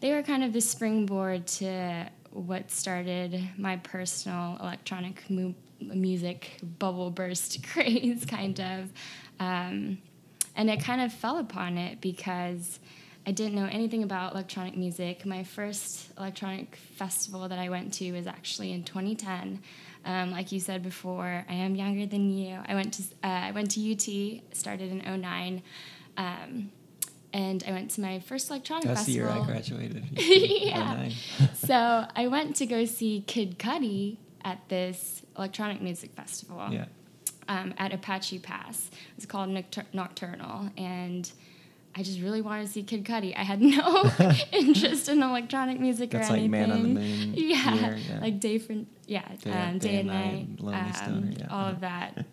they 0.00 0.12
were 0.12 0.22
kind 0.22 0.42
of 0.42 0.52
the 0.52 0.60
springboard 0.60 1.46
to 1.46 2.08
what 2.30 2.70
started 2.70 3.40
my 3.56 3.76
personal 3.78 4.56
electronic 4.60 5.28
mu- 5.28 5.54
music 5.80 6.58
bubble 6.78 7.10
burst 7.10 7.62
craze, 7.72 8.24
kind 8.24 8.60
of. 8.60 8.92
Um, 9.38 9.98
and 10.56 10.68
it 10.68 10.82
kind 10.82 11.00
of 11.00 11.12
fell 11.12 11.38
upon 11.38 11.78
it 11.78 12.00
because 12.00 12.80
I 13.26 13.32
didn't 13.32 13.54
know 13.54 13.68
anything 13.70 14.02
about 14.02 14.32
electronic 14.32 14.76
music. 14.76 15.26
My 15.26 15.44
first 15.44 16.10
electronic 16.18 16.76
festival 16.76 17.48
that 17.48 17.58
I 17.58 17.68
went 17.68 17.92
to 17.94 18.12
was 18.12 18.26
actually 18.26 18.72
in 18.72 18.82
2010. 18.84 19.60
Um, 20.04 20.30
like 20.30 20.50
you 20.50 20.60
said 20.60 20.82
before, 20.82 21.44
I 21.48 21.54
am 21.54 21.74
younger 21.74 22.06
than 22.06 22.30
you. 22.30 22.58
I 22.66 22.74
went 22.74 22.94
to 22.94 23.02
uh, 23.22 23.28
I 23.28 23.50
went 23.50 23.70
to 23.72 23.92
UT, 23.92 24.56
started 24.56 24.90
in 24.90 25.20
09. 25.20 25.62
Um, 26.16 26.70
and 27.32 27.62
I 27.66 27.72
went 27.72 27.90
to 27.92 28.00
my 28.00 28.18
first 28.20 28.50
electronic 28.50 28.84
That's 28.86 29.04
the 29.04 29.12
year. 29.12 29.28
I 29.28 29.44
graduated. 29.44 30.04
Yeah. 30.16 31.08
so 31.54 32.06
I 32.14 32.26
went 32.28 32.56
to 32.56 32.66
go 32.66 32.84
see 32.84 33.24
Kid 33.26 33.58
Cudi 33.58 34.16
at 34.44 34.68
this 34.68 35.22
electronic 35.36 35.80
music 35.80 36.12
festival 36.14 36.68
yeah. 36.70 36.86
um, 37.48 37.74
at 37.78 37.92
Apache 37.92 38.38
Pass. 38.40 38.90
It's 39.16 39.26
called 39.26 39.50
Noctur- 39.50 39.86
Nocturnal, 39.92 40.70
and 40.76 41.30
I 41.94 42.02
just 42.02 42.20
really 42.20 42.40
wanted 42.40 42.66
to 42.66 42.72
see 42.72 42.82
Kid 42.82 43.04
Cudi. 43.04 43.36
I 43.36 43.42
had 43.42 43.60
no 43.76 44.10
interest 44.52 45.08
in 45.08 45.22
electronic 45.22 45.80
music 45.80 46.10
That's 46.10 46.28
or 46.28 46.32
like 46.32 46.38
anything. 46.44 46.50
Man 46.50 46.70
on 46.72 46.82
the 46.82 46.88
Moon 46.88 47.34
Yeah, 47.34 47.74
year, 47.74 47.96
yeah. 48.08 48.20
like 48.20 48.40
day 48.40 48.58
for 48.58 48.74
yeah, 49.06 49.28
Day- 49.42 49.50
um, 49.50 49.78
Day 49.78 49.88
day, 49.88 49.96
and 50.00 50.06
Night, 50.08 50.62
night, 50.62 51.02
um, 51.08 51.32
yeah. 51.36 51.46
all 51.50 51.66
of 51.68 51.80
that. 51.80 52.24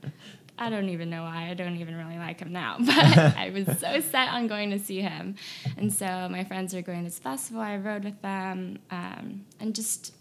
I 0.59 0.69
don't 0.69 0.89
even 0.89 1.09
know 1.09 1.23
why. 1.23 1.49
I 1.49 1.53
don't 1.53 1.77
even 1.77 1.95
really 1.95 2.17
like 2.17 2.39
him 2.39 2.51
now, 2.51 2.77
but 2.79 2.95
I 3.37 3.51
was 3.53 3.65
so 3.79 3.99
set 3.99 4.29
on 4.29 4.47
going 4.47 4.71
to 4.71 4.79
see 4.79 5.01
him, 5.01 5.35
and 5.77 5.93
so 5.93 6.27
my 6.29 6.43
friends 6.43 6.73
were 6.73 6.81
going 6.81 6.99
to 6.99 7.05
this 7.05 7.19
festival. 7.19 7.61
I 7.61 7.77
rode 7.77 8.03
with 8.03 8.21
them, 8.21 8.79
um, 8.91 9.45
and 9.59 9.75
just 9.75 10.13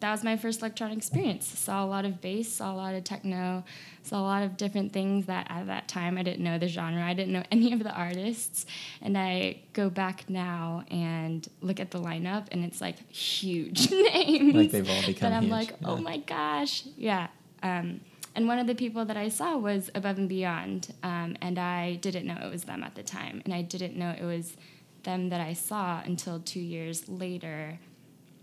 that 0.00 0.12
was 0.12 0.22
my 0.22 0.36
first 0.36 0.60
electronic 0.60 0.98
experience. 0.98 1.46
Saw 1.46 1.84
a 1.84 1.86
lot 1.86 2.04
of 2.04 2.20
bass, 2.20 2.52
saw 2.52 2.72
a 2.72 2.76
lot 2.76 2.94
of 2.94 3.02
techno, 3.02 3.64
saw 4.02 4.20
a 4.20 4.22
lot 4.22 4.42
of 4.44 4.56
different 4.56 4.92
things 4.92 5.26
that 5.26 5.46
at 5.50 5.66
that 5.66 5.88
time 5.88 6.16
I 6.16 6.22
didn't 6.22 6.44
know 6.44 6.56
the 6.58 6.68
genre. 6.68 7.02
I 7.02 7.14
didn't 7.14 7.32
know 7.32 7.42
any 7.50 7.72
of 7.72 7.82
the 7.82 7.92
artists. 7.92 8.64
And 9.02 9.18
I 9.18 9.60
go 9.72 9.90
back 9.90 10.30
now 10.30 10.84
and 10.90 11.48
look 11.60 11.80
at 11.80 11.90
the 11.90 11.98
lineup 11.98 12.46
and 12.52 12.64
it's 12.64 12.80
like 12.80 13.10
huge 13.10 13.90
names. 13.90 14.54
Like 14.54 14.70
they've 14.70 14.88
all 14.88 15.04
become 15.04 15.30
That 15.30 15.36
I'm 15.36 15.44
huge, 15.44 15.52
like, 15.52 15.74
oh 15.84 15.96
yeah. 15.96 16.02
my 16.02 16.16
gosh. 16.18 16.84
Yeah. 16.96 17.26
Um, 17.62 18.00
and 18.38 18.46
one 18.46 18.60
of 18.60 18.68
the 18.68 18.74
people 18.76 19.04
that 19.04 19.16
I 19.16 19.30
saw 19.30 19.56
was 19.56 19.90
Above 19.96 20.16
and 20.16 20.28
Beyond. 20.28 20.94
Um, 21.02 21.36
and 21.42 21.58
I 21.58 21.96
didn't 21.96 22.24
know 22.24 22.38
it 22.40 22.48
was 22.48 22.62
them 22.62 22.84
at 22.84 22.94
the 22.94 23.02
time. 23.02 23.42
And 23.44 23.52
I 23.52 23.62
didn't 23.62 23.96
know 23.96 24.10
it 24.10 24.22
was 24.22 24.56
them 25.02 25.30
that 25.30 25.40
I 25.40 25.54
saw 25.54 26.00
until 26.04 26.38
two 26.38 26.60
years 26.60 27.08
later 27.08 27.80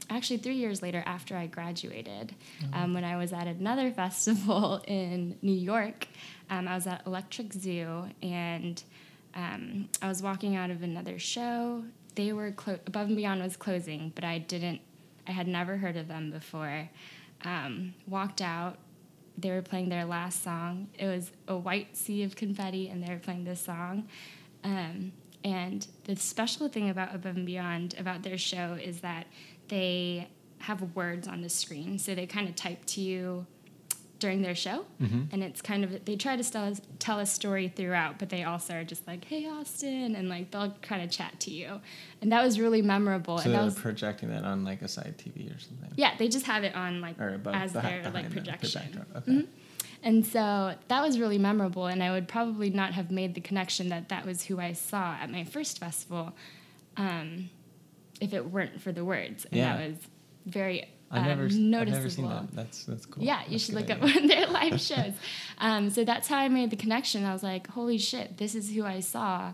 actually 0.10 0.38
three 0.38 0.58
years 0.58 0.82
later 0.84 1.02
after 1.06 1.36
I 1.38 1.48
graduated, 1.48 2.36
um, 2.74 2.94
when 2.94 3.04
I 3.06 3.16
was 3.16 3.32
at 3.32 3.48
another 3.48 3.90
festival 4.04 4.84
in 4.86 5.38
New 5.42 5.56
York. 5.56 6.08
Um, 6.50 6.68
I 6.68 6.75
was 6.75 6.86
at 6.88 7.08
Electric 7.08 7.54
Zoo 7.54 8.04
and 8.22 8.84
um, 9.34 9.88
I 10.02 10.10
was 10.10 10.22
walking 10.22 10.58
out 10.58 10.72
of 10.72 10.84
another 10.84 11.18
show. 11.18 11.86
They 12.16 12.34
were 12.34 12.52
clo- 12.52 12.80
Above 12.86 13.08
and 13.08 13.16
Beyond 13.16 13.42
was 13.42 13.56
closing, 13.56 14.12
but 14.14 14.25
I 14.25 14.40
didn't. 14.40 14.82
I 15.25 15.32
had 15.32 15.48
never 15.48 15.78
heard 15.78 15.96
of 15.96 16.10
them 16.10 16.30
before. 16.32 16.90
Um, 17.46 17.96
walked 18.08 18.42
out. 18.42 18.78
They 19.38 19.51
were 19.51 19.62
playing 19.62 19.89
their 19.89 20.06
last 20.06 20.44
song. 20.44 20.88
It 20.98 21.08
was 21.08 21.32
a 21.48 21.58
white 21.58 21.98
sea 21.98 22.24
of 22.24 22.36
confetti, 22.36 22.88
and 22.89 23.04
they 23.04 23.12
were 23.12 23.20
playing 23.20 23.44
this 23.44 23.62
song. 23.62 24.08
Um, 24.63 25.12
and 25.44 25.86
the 26.06 26.15
special 26.15 26.70
thing 26.70 26.89
about 26.89 27.13
Above 27.13 27.36
and 27.36 27.46
Beyond 27.46 27.96
about 28.00 28.24
their 28.24 28.38
show 28.38 28.77
is 28.82 29.01
that 29.01 29.27
they 29.68 30.27
have 30.60 30.96
words 30.96 31.27
on 31.27 31.42
the 31.42 31.50
screen. 31.50 32.00
So 32.00 32.15
they 32.15 32.25
kind 32.25 32.50
of 32.50 32.56
type 32.56 32.86
to 32.88 33.01
you 33.01 33.46
during 34.25 34.41
their 34.41 34.55
show. 34.55 34.84
Mhm. 35.00 35.27
And 35.32 35.44
it's 35.44 35.62
kind 35.62 35.84
of, 35.84 36.03
they 36.05 36.15
try 36.15 36.36
to 36.36 36.44
tell, 36.44 36.74
tell 36.98 37.20
a 37.20 37.27
story 37.27 37.67
throughout, 37.67 38.17
but 38.17 38.29
they 38.29 38.44
also 38.44 38.74
are 38.74 38.84
just 38.84 39.05
like, 39.05 39.24
hey, 39.25 39.46
Austin. 39.48 40.15
And 40.15 40.29
like 40.29 40.50
they'll 40.50 40.74
kind 40.82 41.03
of 41.03 41.12
chat 41.12 41.39
to 41.41 41.51
you. 41.51 41.79
And 42.22 42.32
that 42.32 42.44
was 42.44 42.60
really 42.60 42.82
memorable. 42.82 43.38
So 43.38 43.46
and 43.46 43.53
they're 43.53 43.63
was, 43.65 43.75
projecting 43.75 44.29
that 44.29 44.44
on 44.44 44.63
like 44.63 44.82
a 44.82 44.88
side 44.88 45.15
TV 45.20 45.55
or 45.55 45.60
something. 45.60 45.91
yeah, 45.96 46.15
they 46.17 46.27
just 46.27 46.48
have 46.48 46.63
it 46.63 46.74
on 46.75 47.01
like 47.01 47.20
Or 47.22 47.36
above, 47.36 47.53
as 47.53 47.74
behi- 47.74 47.82
their 47.84 48.12
like 48.12 48.29
behind 48.34 48.48
the- 49.13 49.20
the 49.22 49.32
Mm-hmm. 49.32 49.41
And 50.01 50.25
so 50.25 50.75
that 50.88 51.01
was 51.01 51.20
really 51.20 51.38
memorable, 51.39 51.86
and 51.88 52.01
I 52.03 52.12
would 52.12 52.27
probably 52.27 52.70
not 52.72 52.94
have 52.94 53.10
made 53.12 53.34
the 53.36 53.41
connection 53.41 53.89
that 53.89 54.10
that 54.10 54.25
was 54.25 54.44
who 54.46 54.60
I 54.60 54.74
saw 54.74 55.13
at 55.15 55.29
my 55.32 55.44
first 55.44 55.79
festival 55.79 56.34
um, 56.98 57.50
if 58.22 58.34
it 58.34 58.50
weren't 58.51 58.82
for 58.82 58.91
the 58.91 59.03
words. 59.05 59.46
And 59.46 59.55
Yeah. 59.55 59.77
that 59.77 59.89
was 59.89 59.98
very 60.46 60.88
I've 61.12 61.22
um, 61.22 61.28
never, 61.28 61.46
s- 61.46 61.54
I've 61.54 61.60
never 61.88 62.10
seen 62.10 62.28
that. 62.30 62.52
That's 62.54 62.84
that's 62.86 63.06
cool. 63.06 63.24
Yeah, 63.24 63.44
you 63.46 63.52
That's 63.52 63.66
should 63.66 63.76
look 63.76 63.90
up 63.90 64.02
one 64.02 64.18
of 64.18 64.28
their 64.28 64.48
live 64.48 64.82
shows. 64.82 65.14
Um, 65.60 65.90
so 65.90 66.04
that's 66.04 66.28
how 66.28 66.38
I 66.40 66.50
made 66.50 66.70
the 66.72 66.76
connection. 66.76 67.24
I 67.26 67.34
was 67.34 67.44
like, 67.44 67.68
holy 67.68 67.98
shit, 67.98 68.38
this 68.38 68.56
is 68.56 68.72
who 68.74 68.84
I 68.86 69.00
saw 69.02 69.54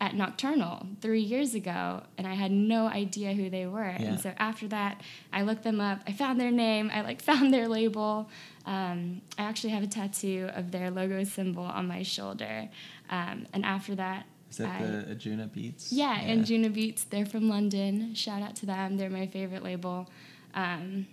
at 0.00 0.14
Nocturnal 0.14 0.86
three 1.00 1.20
years 1.22 1.54
ago, 1.54 2.02
and 2.18 2.26
I 2.26 2.34
had 2.34 2.50
no 2.50 2.86
idea 2.86 3.32
who 3.32 3.48
they 3.48 3.66
were. 3.66 3.84
Yeah. 3.98 4.02
And 4.02 4.20
so 4.20 4.32
after 4.38 4.68
that, 4.68 5.00
I 5.32 5.42
looked 5.42 5.62
them 5.62 5.80
up. 5.80 6.00
I 6.06 6.12
found 6.12 6.40
their 6.40 6.50
name. 6.50 6.90
I 6.92 7.00
like 7.02 7.22
found 7.30 7.52
their 7.54 7.68
label. 7.68 8.28
Um, 8.66 9.22
I 9.38 9.42
actually 9.42 9.70
have 9.70 9.82
a 9.82 9.86
tattoo 9.86 10.50
of 10.54 10.70
their 10.72 10.90
logo 10.90 11.24
symbol 11.24 11.64
on 11.64 11.86
my 11.86 12.02
shoulder. 12.02 12.68
Um, 13.10 13.46
and 13.52 13.64
after 13.64 13.94
that, 13.96 14.26
Is 14.50 14.58
that 14.58 14.80
I- 14.80 14.84
the 14.86 15.14
Anjunabeats? 15.14 15.88
yeah, 15.90 16.18
and 16.20 16.44
Juno 16.44 16.68
Beats. 16.68 17.04
They're 17.04 17.26
from 17.26 17.48
London. 17.48 18.14
Shout 18.14 18.42
out 18.42 18.56
to 18.56 18.66
them. 18.66 18.96
They're 18.96 19.10
my 19.10 19.26
favorite 19.26 19.62
label. 19.62 20.08
Um, 20.54 21.06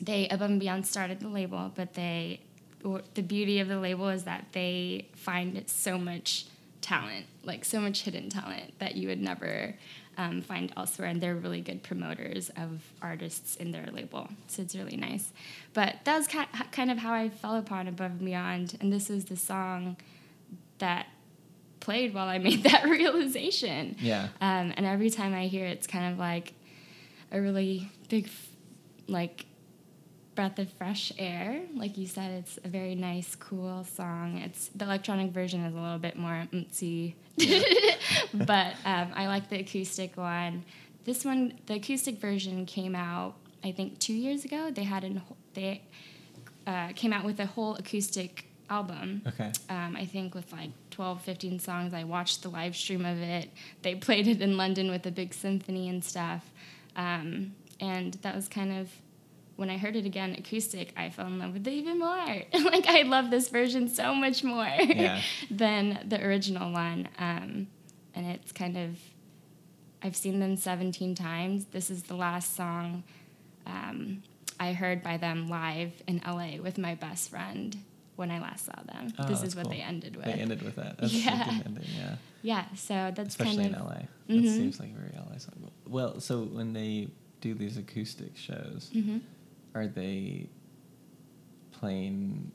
they 0.00 0.28
Above 0.28 0.50
and 0.50 0.60
Beyond 0.60 0.86
started 0.86 1.20
the 1.20 1.28
label, 1.28 1.70
but 1.74 1.94
they 1.94 2.40
the 3.14 3.22
beauty 3.22 3.60
of 3.60 3.68
the 3.68 3.78
label 3.78 4.08
is 4.08 4.24
that 4.24 4.46
they 4.52 5.06
find 5.14 5.62
so 5.68 5.98
much 5.98 6.46
talent, 6.80 7.26
like 7.44 7.64
so 7.64 7.78
much 7.78 8.02
hidden 8.02 8.30
talent 8.30 8.72
that 8.78 8.96
you 8.96 9.08
would 9.08 9.20
never 9.20 9.74
um, 10.16 10.42
find 10.42 10.72
elsewhere, 10.76 11.08
and 11.08 11.20
they're 11.20 11.34
really 11.34 11.60
good 11.60 11.82
promoters 11.82 12.50
of 12.56 12.82
artists 13.00 13.56
in 13.56 13.72
their 13.72 13.86
label. 13.92 14.28
So 14.48 14.62
it's 14.62 14.74
really 14.74 14.96
nice. 14.96 15.32
But 15.72 15.96
that 16.04 16.16
was 16.16 16.26
kind 16.26 16.90
of 16.90 16.98
how 16.98 17.12
I 17.12 17.28
fell 17.28 17.56
upon 17.56 17.88
Above 17.88 18.12
and 18.12 18.24
Beyond, 18.24 18.78
and 18.80 18.92
this 18.92 19.08
was 19.08 19.26
the 19.26 19.36
song 19.36 19.96
that 20.78 21.06
played 21.80 22.14
while 22.14 22.28
I 22.28 22.38
made 22.48 22.62
that 22.64 22.84
realization. 22.84 23.96
Yeah. 23.98 24.28
Um, 24.40 24.72
and 24.76 24.86
every 24.86 25.10
time 25.10 25.34
I 25.34 25.46
hear 25.46 25.66
it, 25.66 25.72
it's 25.72 25.86
kind 25.86 26.12
of 26.12 26.18
like 26.18 26.52
a 27.32 27.40
really 27.40 27.90
big, 28.08 28.28
like, 29.10 29.46
breath 30.34 30.58
of 30.58 30.72
fresh 30.72 31.12
air. 31.18 31.62
Like 31.74 31.98
you 31.98 32.06
said, 32.06 32.30
it's 32.30 32.58
a 32.64 32.68
very 32.68 32.94
nice, 32.94 33.34
cool 33.34 33.84
song. 33.84 34.38
It's 34.38 34.68
the 34.68 34.84
electronic 34.86 35.32
version 35.32 35.60
is 35.64 35.74
a 35.74 35.78
little 35.78 35.98
bit 35.98 36.16
more 36.16 36.46
umtsy, 36.52 37.14
but 38.34 38.74
um, 38.84 39.12
I 39.14 39.26
like 39.26 39.50
the 39.50 39.60
acoustic 39.60 40.16
one. 40.16 40.64
This 41.04 41.24
one, 41.24 41.58
the 41.66 41.74
acoustic 41.74 42.20
version 42.20 42.64
came 42.66 42.94
out, 42.94 43.34
I 43.64 43.72
think, 43.72 43.98
two 43.98 44.12
years 44.14 44.44
ago. 44.44 44.70
They 44.70 44.84
had 44.84 45.04
an 45.04 45.20
they 45.54 45.82
uh, 46.66 46.88
came 46.94 47.12
out 47.12 47.24
with 47.24 47.40
a 47.40 47.46
whole 47.46 47.74
acoustic 47.76 48.46
album 48.68 49.20
Okay. 49.26 49.50
um, 49.68 49.96
I 49.96 50.04
think 50.04 50.32
with 50.34 50.52
like 50.52 50.70
12, 50.90 51.22
15 51.22 51.58
songs. 51.58 51.92
I 51.92 52.04
watched 52.04 52.42
the 52.42 52.48
live 52.50 52.76
stream 52.76 53.04
of 53.04 53.18
it. 53.20 53.50
They 53.82 53.94
played 53.96 54.28
it 54.28 54.40
in 54.40 54.56
London 54.56 54.90
with 54.90 55.04
a 55.06 55.10
big 55.10 55.34
symphony 55.34 55.88
and 55.88 56.04
stuff. 56.04 56.44
Um, 56.94 57.54
and 57.80 58.14
that 58.22 58.34
was 58.34 58.48
kind 58.48 58.72
of 58.78 58.88
when 59.56 59.68
I 59.68 59.76
heard 59.76 59.94
it 59.94 60.06
again 60.06 60.34
acoustic, 60.38 60.92
I 60.96 61.10
fell 61.10 61.26
in 61.26 61.38
love 61.38 61.52
with 61.52 61.66
it 61.66 61.72
even 61.72 61.98
more. 61.98 62.08
like 62.64 62.86
I 62.86 63.02
love 63.02 63.30
this 63.30 63.48
version 63.50 63.88
so 63.88 64.14
much 64.14 64.42
more 64.42 64.64
Yeah. 64.64 65.20
than 65.50 66.00
the 66.08 66.24
original 66.24 66.72
one. 66.72 67.08
Um, 67.18 67.66
and 68.14 68.26
it's 68.26 68.52
kind 68.52 68.76
of 68.78 68.96
I've 70.02 70.16
seen 70.16 70.40
them 70.40 70.56
17 70.56 71.14
times. 71.14 71.66
This 71.66 71.90
is 71.90 72.04
the 72.04 72.14
last 72.16 72.56
song 72.56 73.02
um, 73.66 74.22
I 74.58 74.72
heard 74.72 75.02
by 75.02 75.18
them 75.18 75.48
live 75.50 75.92
in 76.06 76.22
LA 76.26 76.56
with 76.62 76.78
my 76.78 76.94
best 76.94 77.28
friend 77.30 77.76
when 78.16 78.30
I 78.30 78.40
last 78.40 78.64
saw 78.66 78.82
them. 78.82 79.12
Oh, 79.18 79.26
this 79.26 79.42
is 79.42 79.54
what 79.54 79.64
cool. 79.64 79.72
they 79.74 79.80
ended 79.80 80.16
with. 80.16 80.24
They 80.24 80.32
ended 80.32 80.62
with 80.62 80.76
that. 80.76 80.96
That's 80.98 81.12
Yeah. 81.12 81.60
ending, 81.66 81.84
yeah. 81.96 82.16
yeah, 82.42 82.64
so 82.76 83.12
that's 83.14 83.30
Especially 83.30 83.64
kind 83.64 83.74
in 83.76 83.80
LA. 83.82 83.94
That 84.28 84.36
Mhm. 84.44 84.56
seems 84.56 84.80
like 84.80 84.90
a 84.90 84.98
very 84.98 85.12
LA 85.16 85.38
song. 85.38 85.70
Well, 85.86 86.20
so 86.20 86.44
when 86.44 86.72
they 86.72 87.08
do 87.40 87.54
these 87.54 87.76
acoustic 87.76 88.36
shows, 88.36 88.90
Mhm. 88.94 89.20
are 89.74 89.86
they 89.86 90.48
playing 91.72 92.50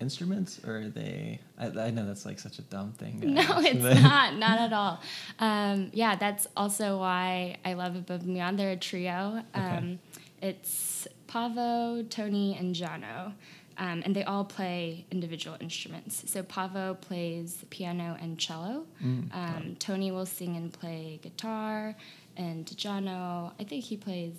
instruments 0.00 0.60
or 0.66 0.78
are 0.78 0.88
they? 0.88 1.40
I, 1.58 1.66
I 1.66 1.90
know 1.90 2.06
that's 2.06 2.26
like 2.26 2.38
such 2.40 2.58
a 2.58 2.62
dumb 2.62 2.92
thing. 2.92 3.20
to 3.20 3.26
No, 3.40 3.60
it's 3.60 4.02
not. 4.02 4.36
Not 4.36 4.58
at 4.60 4.72
all. 4.72 5.00
Um, 5.38 5.90
yeah, 5.92 6.16
that's 6.16 6.46
also 6.56 6.98
why 6.98 7.56
I 7.64 7.74
love 7.74 7.96
Above 7.96 8.22
and 8.22 8.34
Beyond. 8.34 8.58
They're 8.58 8.72
a 8.72 8.76
trio. 8.76 9.42
Um, 9.54 9.98
It's 10.40 11.06
Paavo, 11.28 12.08
Tony, 12.10 12.56
and 12.58 12.74
Jono 12.74 13.32
Um, 13.78 14.02
and 14.04 14.14
they 14.14 14.24
all 14.24 14.44
play 14.44 15.06
individual 15.10 15.56
instruments. 15.60 16.24
So 16.30 16.42
Paavo 16.42 17.00
plays 17.00 17.64
piano 17.70 18.16
and 18.20 18.38
cello. 18.38 18.84
Mm, 19.02 19.32
Um, 19.34 19.76
Tony 19.78 20.10
will 20.10 20.26
sing 20.26 20.56
and 20.56 20.72
play 20.72 21.20
guitar. 21.22 21.94
And 22.36 22.66
Jono, 22.66 23.52
I 23.60 23.64
think 23.64 23.84
he 23.84 23.96
plays 23.96 24.34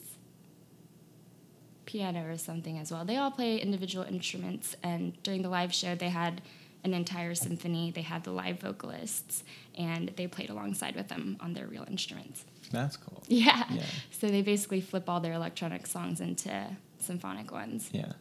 piano 1.86 2.26
or 2.28 2.38
something 2.38 2.80
as 2.80 2.92
well. 2.92 3.06
They 3.06 3.18
all 3.18 3.32
play 3.32 3.58
individual 3.58 4.06
instruments, 4.06 4.76
and 4.84 5.22
during 5.24 5.42
the 5.42 5.50
live 5.50 5.74
show, 5.74 5.96
they 5.96 6.10
had 6.10 6.42
an 6.84 6.94
entire 6.94 7.36
symphony. 7.36 7.92
They 7.92 8.02
had 8.02 8.24
the 8.24 8.32
live 8.32 8.60
vocalists, 8.60 9.44
and 9.78 10.12
they 10.16 10.28
played 10.28 10.50
alongside 10.50 10.96
with 10.96 11.08
them 11.08 11.38
on 11.40 11.54
their 11.54 11.68
real 11.68 11.86
instruments. 11.90 12.46
That's 12.72 12.98
cool. 12.98 13.24
Yeah. 13.28 13.64
Yeah. 13.70 13.84
So 14.12 14.28
they 14.28 14.42
basically 14.42 14.82
flip 14.82 15.08
all 15.10 15.20
their 15.20 15.34
electronic 15.34 15.88
songs 15.88 16.20
into 16.20 16.52
symphonic 17.00 17.52
ones. 17.52 17.90
Yeah. 17.92 18.14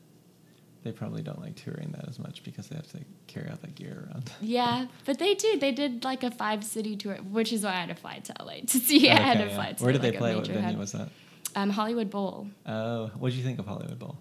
They 0.82 0.90
probably 0.92 1.22
don't 1.22 1.40
like 1.40 1.54
touring 1.54 1.92
that 1.92 2.08
as 2.08 2.18
much 2.18 2.42
because 2.42 2.66
they 2.68 2.74
have 2.76 2.90
to 2.92 2.98
carry 3.28 3.48
out 3.48 3.60
that 3.62 3.74
gear 3.76 4.08
around. 4.10 4.32
Yeah, 4.40 4.86
but 5.04 5.18
they 5.20 5.34
do. 5.34 5.58
They 5.58 5.70
did 5.72 6.02
like 6.04 6.24
a 6.24 6.30
five 6.32 6.64
city 6.64 6.96
tour, 6.96 7.14
which 7.16 7.52
is 7.52 7.62
why 7.62 7.70
I 7.70 7.80
had 7.80 7.88
to 7.90 7.94
fly 7.94 8.18
to 8.18 8.34
LA 8.44 8.54
to 8.66 8.78
see. 8.78 9.08
it. 9.08 9.12
I 9.12 9.20
had 9.20 9.36
Okay, 9.36 9.44
to 9.44 9.50
yeah. 9.50 9.56
fly 9.56 9.72
to 9.74 9.84
Where 9.84 9.92
did 9.92 10.02
like, 10.02 10.12
they 10.12 10.18
play? 10.18 10.34
What 10.34 10.46
venue 10.48 10.62
hub. 10.62 10.78
was 10.78 10.92
that? 10.92 11.08
Um, 11.54 11.70
Hollywood 11.70 12.10
Bowl. 12.10 12.48
Oh, 12.66 13.10
what 13.18 13.30
did 13.30 13.36
you 13.38 13.44
think 13.44 13.58
of 13.60 13.66
Hollywood 13.66 13.98
Bowl? 13.98 14.16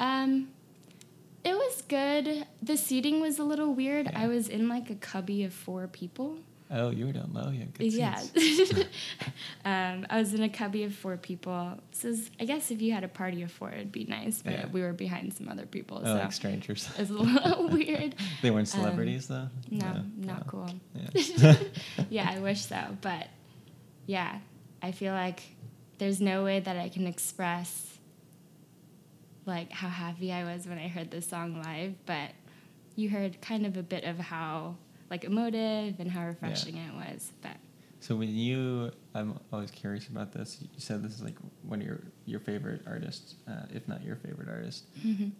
Um, 0.00 0.48
it 1.44 1.54
was 1.54 1.82
good. 1.88 2.46
The 2.62 2.76
seating 2.76 3.20
was 3.20 3.38
a 3.38 3.44
little 3.44 3.72
weird. 3.74 4.06
Yeah. 4.06 4.22
I 4.22 4.28
was 4.28 4.48
in 4.48 4.68
like 4.68 4.90
a 4.90 4.94
cubby 4.96 5.44
of 5.44 5.52
four 5.54 5.86
people. 5.88 6.38
Oh, 6.74 6.90
you 6.90 7.06
were 7.06 7.12
down 7.12 7.30
low. 7.34 7.50
Had 7.50 7.74
good 7.74 7.92
yeah. 7.92 8.18
um, 9.64 10.06
I 10.08 10.18
was 10.18 10.32
in 10.32 10.42
a 10.42 10.48
cubby 10.48 10.84
of 10.84 10.94
four 10.94 11.16
people. 11.16 11.78
So 11.92 12.14
I 12.40 12.44
guess 12.46 12.70
if 12.70 12.80
you 12.80 12.92
had 12.92 13.04
a 13.04 13.08
party 13.08 13.42
of 13.42 13.50
four, 13.52 13.70
it'd 13.70 13.92
be 13.92 14.04
nice. 14.04 14.40
But 14.42 14.52
Yeah. 14.52 14.66
we 14.72 14.80
were 14.82 14.92
behind 14.92 15.34
some 15.34 15.48
other 15.48 15.66
people, 15.66 15.98
Oh, 16.00 16.04
so 16.06 16.14
like 16.14 16.32
strangers. 16.32 16.88
it 16.96 17.00
was 17.00 17.10
a 17.10 17.14
little 17.14 17.68
weird. 17.78 18.14
they 18.40 18.50
weren't 18.50 18.68
celebrities 18.68 19.28
though. 19.28 19.48
No, 19.70 19.84
Yeah, 19.86 20.02
not 20.16 20.38
no. 20.38 20.44
cool. 20.46 20.70
Yeah. 20.94 21.54
yeah, 22.08 22.30
I 22.30 22.38
wish 22.40 22.62
so. 22.62 22.80
But 23.02 23.28
yeah, 24.06 24.38
I 24.82 24.92
feel 24.92 25.12
like 25.12 25.42
there's 25.98 26.20
no 26.20 26.42
way 26.42 26.58
that 26.60 26.76
I 26.76 26.88
can 26.88 27.06
express 27.06 27.98
like 29.46 29.70
how 29.72 29.88
happy 29.88 30.32
I 30.32 30.44
was 30.44 30.66
when 30.66 30.78
I 30.78 30.88
heard 30.88 31.10
this 31.10 31.28
song 31.28 31.60
live. 31.62 31.94
But 32.06 32.30
you 32.96 33.10
heard 33.10 33.40
kind 33.40 33.66
of 33.66 33.76
a 33.76 33.82
bit 33.82 34.04
of 34.04 34.18
how 34.18 34.76
like 35.12 35.24
emotive 35.24 36.00
and 36.00 36.10
how 36.10 36.24
refreshing 36.26 36.76
it 36.78 36.92
was. 36.94 37.32
But 37.42 37.56
So 38.00 38.16
when 38.16 38.34
you, 38.34 38.90
I'm 39.14 39.38
always 39.52 39.70
curious 39.70 40.08
about 40.08 40.32
this. 40.32 40.58
You 40.60 40.68
said 40.78 41.04
this 41.04 41.12
is 41.12 41.22
like 41.22 41.36
one 41.62 41.80
of 41.80 41.86
your 41.86 42.00
your 42.24 42.40
favorite 42.40 42.80
artists, 42.86 43.34
uh, 43.46 43.66
if 43.72 43.86
not 43.86 44.02
your 44.02 44.16
favorite 44.16 44.48
artist, 44.48 44.86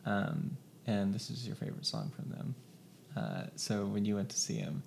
um, 0.06 0.56
and 0.86 1.12
this 1.12 1.30
is 1.30 1.46
your 1.46 1.56
favorite 1.56 1.86
song 1.86 2.12
from 2.14 2.28
them. 2.36 2.54
Uh, 3.16 3.42
so 3.56 3.86
when 3.86 4.04
you 4.04 4.14
went 4.16 4.28
to 4.28 4.38
see 4.38 4.58
him, 4.58 4.82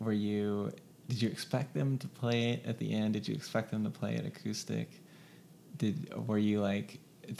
were 0.00 0.12
you? 0.12 0.72
Did 1.08 1.22
you 1.22 1.28
expect 1.28 1.72
them 1.74 1.98
to 1.98 2.08
play 2.08 2.50
it 2.52 2.66
at 2.66 2.78
the 2.78 2.92
end? 2.92 3.12
Did 3.12 3.28
you 3.28 3.34
expect 3.34 3.70
them 3.70 3.84
to 3.84 3.90
play 3.90 4.14
it 4.14 4.24
acoustic? 4.26 4.88
Did 5.76 6.12
were 6.26 6.38
you 6.38 6.60
like? 6.62 6.98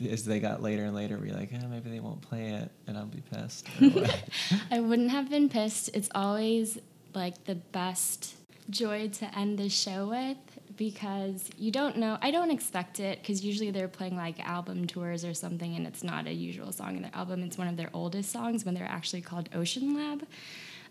As 0.08 0.24
they 0.24 0.40
got 0.40 0.62
later 0.62 0.84
and 0.84 0.94
later, 0.94 1.16
were 1.18 1.26
you 1.26 1.34
like, 1.34 1.50
oh, 1.54 1.66
maybe 1.68 1.90
they 1.90 2.00
won't 2.00 2.22
play 2.22 2.50
it, 2.50 2.70
and 2.86 2.96
I'll 2.96 3.06
be 3.06 3.22
pissed? 3.32 3.66
I 4.70 4.80
wouldn't 4.80 5.10
have 5.10 5.30
been 5.30 5.48
pissed. 5.48 5.90
It's 5.94 6.08
always 6.14 6.78
like 7.14 7.44
the 7.44 7.54
best 7.54 8.34
joy 8.68 9.08
to 9.08 9.38
end 9.38 9.58
the 9.58 9.68
show 9.68 10.08
with 10.08 10.36
because 10.76 11.48
you 11.56 11.70
don't 11.70 11.96
know. 11.96 12.18
I 12.20 12.30
don't 12.30 12.50
expect 12.50 13.00
it 13.00 13.20
because 13.20 13.44
usually 13.44 13.70
they're 13.70 13.88
playing 13.88 14.16
like 14.16 14.40
album 14.40 14.86
tours 14.86 15.24
or 15.24 15.34
something 15.34 15.74
and 15.74 15.86
it's 15.86 16.02
not 16.02 16.26
a 16.26 16.32
usual 16.32 16.72
song 16.72 16.96
in 16.96 17.02
their 17.02 17.14
album. 17.14 17.42
It's 17.42 17.56
one 17.56 17.68
of 17.68 17.76
their 17.76 17.90
oldest 17.94 18.30
songs 18.30 18.64
when 18.64 18.74
they're 18.74 18.84
actually 18.84 19.22
called 19.22 19.50
OceanLab. 19.52 20.22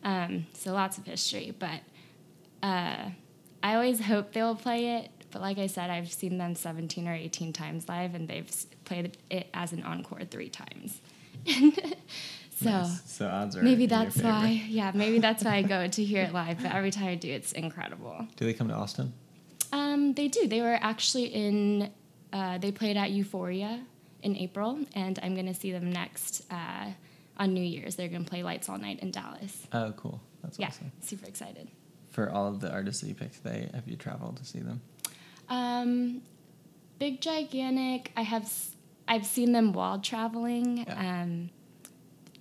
Um, 0.03 0.47
so 0.53 0.73
lots 0.73 0.97
of 0.97 1.05
history. 1.05 1.53
But 1.58 1.81
uh, 2.63 3.10
I 3.62 3.75
always 3.75 4.01
hope 4.01 4.34
they'll 4.34 4.55
play 4.55 4.97
it. 4.97 5.12
But 5.36 5.41
like 5.41 5.58
I 5.58 5.67
said, 5.67 5.89
I've 5.89 6.10
seen 6.13 6.38
them 6.38 6.56
17 6.56 7.10
or 7.10 7.13
18 7.13 7.52
times 7.52 7.89
live 7.89 8.15
and 8.15 8.26
they've 8.26 8.50
played 8.86 9.17
it 9.30 9.50
as 9.54 9.74
an 9.74 9.84
encore 9.84 10.21
three 10.24 10.48
times. 10.48 11.02
so. 12.56 12.69
Nice. 12.69 13.02
so 13.12 13.28
odds 13.28 13.58
are 13.58 13.62
Maybe 13.62 13.86
that's 13.86 14.15
why. 14.21 14.63
Yeah, 14.65 14.93
maybe 14.95 15.19
that's 15.19 15.43
why 15.43 15.56
I 15.56 15.62
go 15.62 15.88
to 15.89 16.04
hear 16.06 16.24
it 16.24 16.32
live. 16.32 16.63
But 16.63 16.71
every 16.74 16.89
time 16.89 17.08
I 17.08 17.15
do, 17.15 17.30
it's 17.30 17.52
incredible. 17.52 18.26
Do 18.38 18.45
they 18.45 18.54
come 18.54 18.69
to 18.69 18.74
Austin? 18.74 19.12
Um, 19.74 20.13
they 20.13 20.30
do. 20.30 20.48
They 20.48 20.62
were 20.62 20.80
actually 20.80 21.26
in. 21.26 21.91
Uh, 22.32 22.58
they 22.58 22.71
played 22.71 22.95
at 22.95 23.12
Euphoria 23.12 23.82
in 24.24 24.38
April, 24.38 24.80
and 24.93 25.19
I'm 25.21 25.34
going 25.34 25.48
to 25.48 25.54
see 25.54 25.74
them 25.74 25.91
next 25.91 26.45
uh, 26.50 26.91
on 27.36 27.54
New 27.54 27.62
Year's. 27.62 27.98
They're 27.98 28.08
going 28.08 28.24
to 28.24 28.30
play 28.30 28.41
Lights 28.41 28.69
All 28.69 28.78
Night 28.78 29.02
in 29.02 29.12
Dallas. 29.12 29.67
Oh, 29.74 29.91
cool. 29.98 30.21
That's 30.43 30.58
Yeah, 30.58 30.67
awesome. 30.67 30.93
super 31.02 31.28
excited. 31.28 31.67
For 32.12 32.30
all 32.30 32.48
of 32.48 32.62
the 32.62 32.71
artists 32.71 33.02
that 33.02 33.10
you 33.10 33.15
picked 33.15 33.43
today, 33.43 33.69
have 33.74 33.86
you 33.89 33.98
traveled 33.98 34.38
to 34.38 34.45
see 34.45 34.60
them? 34.60 34.80
Um, 35.49 36.21
Big 36.99 37.21
Gigantic. 37.21 38.12
I 38.17 38.21
have. 38.21 38.51
I've 39.08 39.25
seen 39.25 39.51
them 39.51 39.73
while 39.73 39.99
traveling. 39.99 40.77
Yeah. 40.79 41.21
Um, 41.23 41.49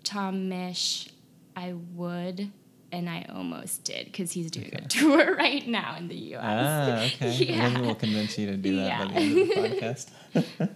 Tom 0.02 0.48
Misch. 0.48 1.10
I 1.56 1.74
would. 1.94 2.50
And 2.92 3.10
I 3.10 3.26
almost 3.34 3.82
did 3.82 4.04
because 4.06 4.30
he's 4.30 4.52
doing 4.52 4.68
Okay. 4.68 4.84
a 4.84 4.88
tour 4.88 5.34
right 5.38 5.66
now 5.66 5.96
in 5.98 6.06
the 6.06 6.14
U.S. 6.14 6.42
Ah, 6.44 7.04
okay. 7.06 7.32
Yeah. 7.46 7.68
Maybe 7.70 7.80
we'll 7.86 7.94
convince 7.96 8.38
you 8.38 8.46
to 8.46 8.56
do 8.56 8.76
that 8.76 9.08
by 9.08 9.14
the 9.14 9.18
end 9.20 9.38
of 9.38 9.48
the 9.48 9.54
podcast. 10.64 10.74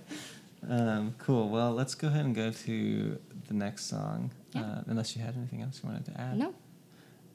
um, 0.68 1.14
cool. 1.18 1.48
Well, 1.48 1.72
let's 1.72 1.94
go 1.94 2.08
ahead 2.08 2.24
and 2.24 2.34
go 2.34 2.50
to 2.50 3.18
the 3.46 3.54
next 3.54 3.86
song. 3.86 4.32
Yeah. 4.52 4.62
Uh, 4.62 4.82
unless 4.88 5.14
you 5.16 5.22
had 5.22 5.36
anything 5.36 5.62
else 5.62 5.80
you 5.82 5.88
wanted 5.88 6.06
to 6.06 6.20
add. 6.20 6.38
No. 6.38 6.54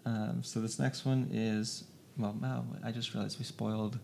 Um, 0.06 0.44
so 0.44 0.60
this 0.60 0.80
next 0.80 1.06
one 1.06 1.30
is 1.32 1.86
well, 2.18 2.36
wow, 2.42 2.66
I 2.84 2.92
just 2.92 3.14
realized 3.14 3.40
we 3.40 3.46
spoiled 3.46 3.98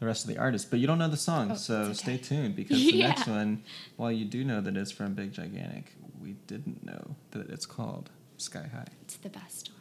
the 0.00 0.06
rest 0.06 0.24
of 0.24 0.28
the 0.34 0.38
artist, 0.38 0.70
but 0.70 0.78
you 0.80 0.86
don't 0.86 0.98
know 0.98 1.08
the 1.08 1.16
song, 1.16 1.52
Oh, 1.52 1.54
so 1.54 1.90
it's 1.90 2.00
stay 2.00 2.16
tuned 2.16 2.56
because 2.60 2.78
the 2.78 2.96
Yeah. 2.96 3.08
next 3.08 3.28
one, 3.28 3.62
while 3.96 4.10
you 4.10 4.24
do 4.24 4.42
know 4.44 4.60
that 4.60 4.76
it's 4.76 4.90
from 4.90 5.14
Big 5.14 5.32
Gigantic, 5.32 5.92
we 6.20 6.32
didn't 6.46 6.84
know 6.84 7.16
that 7.32 7.50
it's 7.50 7.66
called 7.66 8.10
Sky 8.38 8.66
High. 8.72 8.88
It's 9.02 9.16
the 9.16 9.28
best 9.28 9.70
one. 9.70 9.79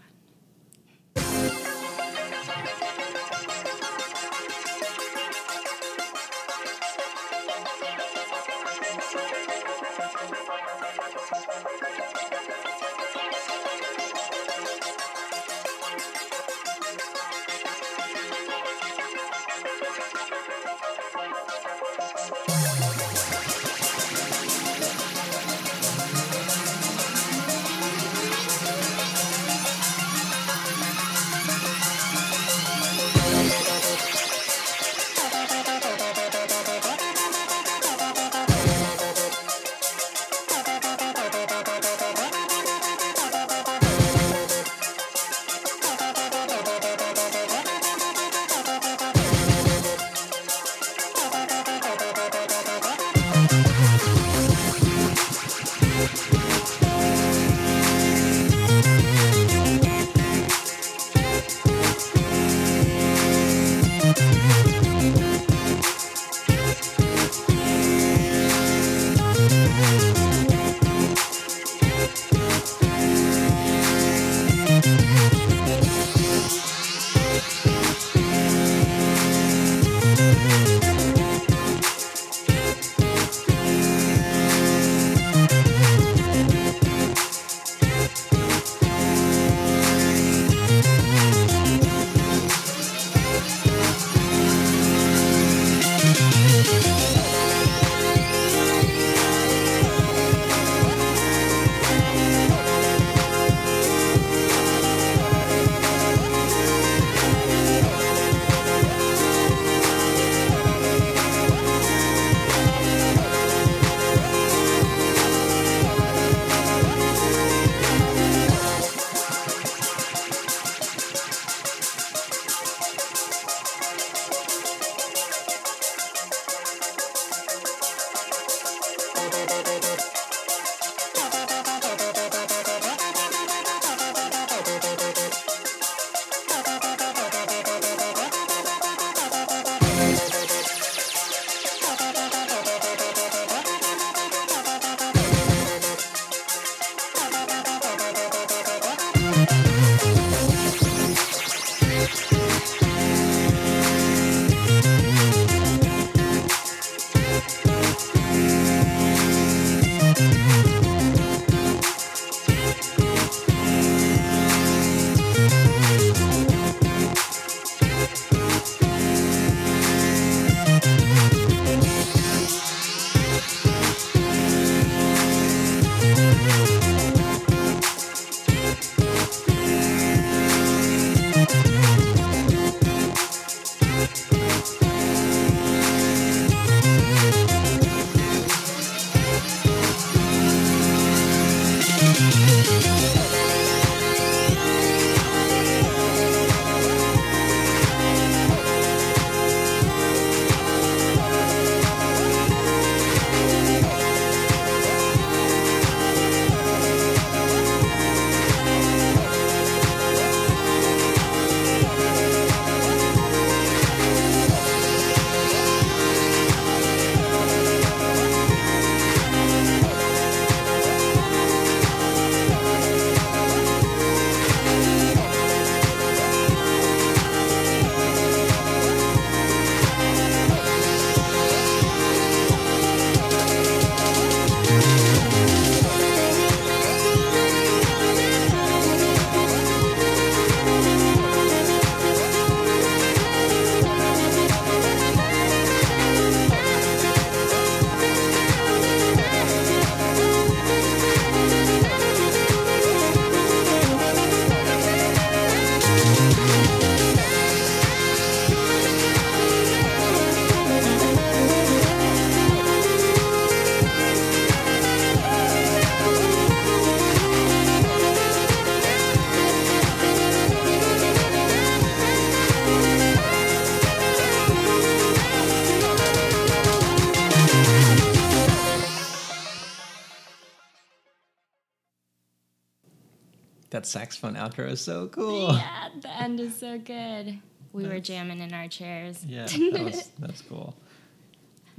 That 283.80 283.88
saxophone 283.88 284.36
outro 284.36 284.70
is 284.70 284.82
so 284.82 285.08
cool. 285.08 285.54
Yeah, 285.54 285.90
the 286.02 286.22
end 286.22 286.40
is 286.42 286.58
so 286.58 286.78
good. 286.78 287.40
We 287.72 287.88
were 287.88 288.00
jamming 288.02 288.40
in 288.40 288.54
our 288.54 288.68
chairs. 288.68 289.24
Yeah, 289.26 289.46
that 289.72 289.82
was, 289.84 290.10
that's 290.20 290.42
cool. 290.42 290.76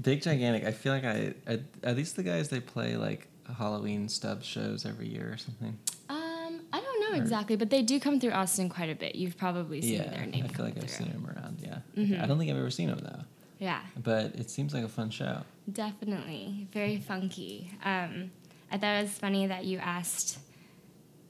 Big 0.01 0.23
Gigantic. 0.23 0.65
I 0.65 0.73
feel 0.73 0.95
like 0.95 1.05
I 1.05 1.35
are, 1.47 1.59
are 1.85 1.93
these 1.95 2.15
the 2.15 2.23
guys 2.23 2.49
they 2.49 2.61
play 2.61 2.97
like 2.97 3.29
Halloween 3.59 4.09
stub 4.09 4.43
shows 4.43 4.87
every 4.87 5.09
year 5.09 5.31
or 5.33 5.37
something? 5.37 5.79
Um, 6.09 6.61
I 6.73 6.81
don't 6.81 7.01
know 7.01 7.19
Or- 7.19 7.21
exactly, 7.21 7.57
but 7.57 7.69
they 7.69 7.83
do 7.83 8.01
come 8.01 8.19
through 8.19 8.31
Austin 8.33 8.69
quite 8.71 8.89
a 8.89 8.95
bit. 8.95 9.15
You've 9.15 9.37
probably 9.37 9.83
seen 9.83 9.95
yeah, 10.01 10.09
their 10.11 10.25
name. 10.27 10.45
I 10.45 10.49
feel 10.49 10.65
like 10.65 10.79
I've 10.83 10.89
seen 10.89 11.09
them 11.11 11.27
around. 11.27 11.59
Yeah, 11.63 11.79
Mhm. 11.99 12.23
I 12.23 12.27
don't 12.27 12.39
think 12.39 12.51
I've 12.51 12.57
ever 12.57 12.71
seen 12.71 12.89
them 12.89 13.01
though. 13.03 13.25
Yeah, 13.59 13.81
But 14.03 14.37
it 14.37 14.49
seems 14.49 14.73
like 14.73 14.85
a 14.85 14.89
fun 14.89 15.11
show. 15.11 15.43
definitely 15.71 16.67
very 16.73 16.97
funky. 16.97 17.71
Um, 17.85 18.31
I 18.73 18.79
thought 18.79 19.01
it 19.01 19.03
was 19.03 19.11
funny 19.11 19.47
that 19.49 19.67
you 19.67 19.77
asked 19.79 20.39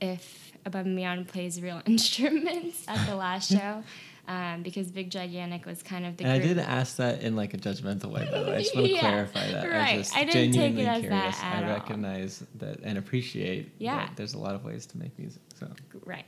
if 0.00 0.49
Above 0.66 0.86
and 0.86 0.96
Beyond 0.96 1.28
plays 1.28 1.60
real 1.60 1.80
instruments 1.86 2.84
at 2.88 3.06
the 3.06 3.16
last 3.16 3.50
show, 3.50 3.82
um, 4.28 4.62
because 4.62 4.90
Big 4.90 5.10
Gigantic 5.10 5.64
was 5.66 5.82
kind 5.82 6.04
of 6.06 6.16
the. 6.16 6.24
and 6.24 6.32
I 6.34 6.38
group- 6.38 6.56
did 6.56 6.58
ask 6.58 6.96
that 6.96 7.22
in 7.22 7.34
like 7.36 7.54
a 7.54 7.58
judgmental 7.58 8.10
way, 8.10 8.28
by 8.30 8.40
the 8.42 8.50
way. 8.50 8.56
I 8.56 8.58
just 8.62 8.74
want 8.74 8.86
to 8.88 8.92
Yeah, 8.94 9.00
clarify 9.00 9.50
that. 9.52 9.68
right. 9.68 9.92
I'm 9.94 9.98
just 9.98 10.16
I 10.16 10.24
didn't 10.24 10.52
take 10.52 10.74
genuinely 10.76 10.82
it 10.82 10.88
as 10.88 11.00
curious. 11.02 11.36
that 11.38 11.44
at 11.44 11.64
I 11.64 11.66
all. 11.68 11.74
recognize 11.78 12.44
that 12.56 12.80
and 12.82 12.98
appreciate 12.98 13.72
Yeah. 13.78 13.96
that 14.06 14.16
there's 14.16 14.34
a 14.34 14.38
lot 14.38 14.54
of 14.54 14.64
ways 14.64 14.86
to 14.86 14.98
make 14.98 15.18
music. 15.18 15.42
So 15.58 15.68
Right. 16.04 16.24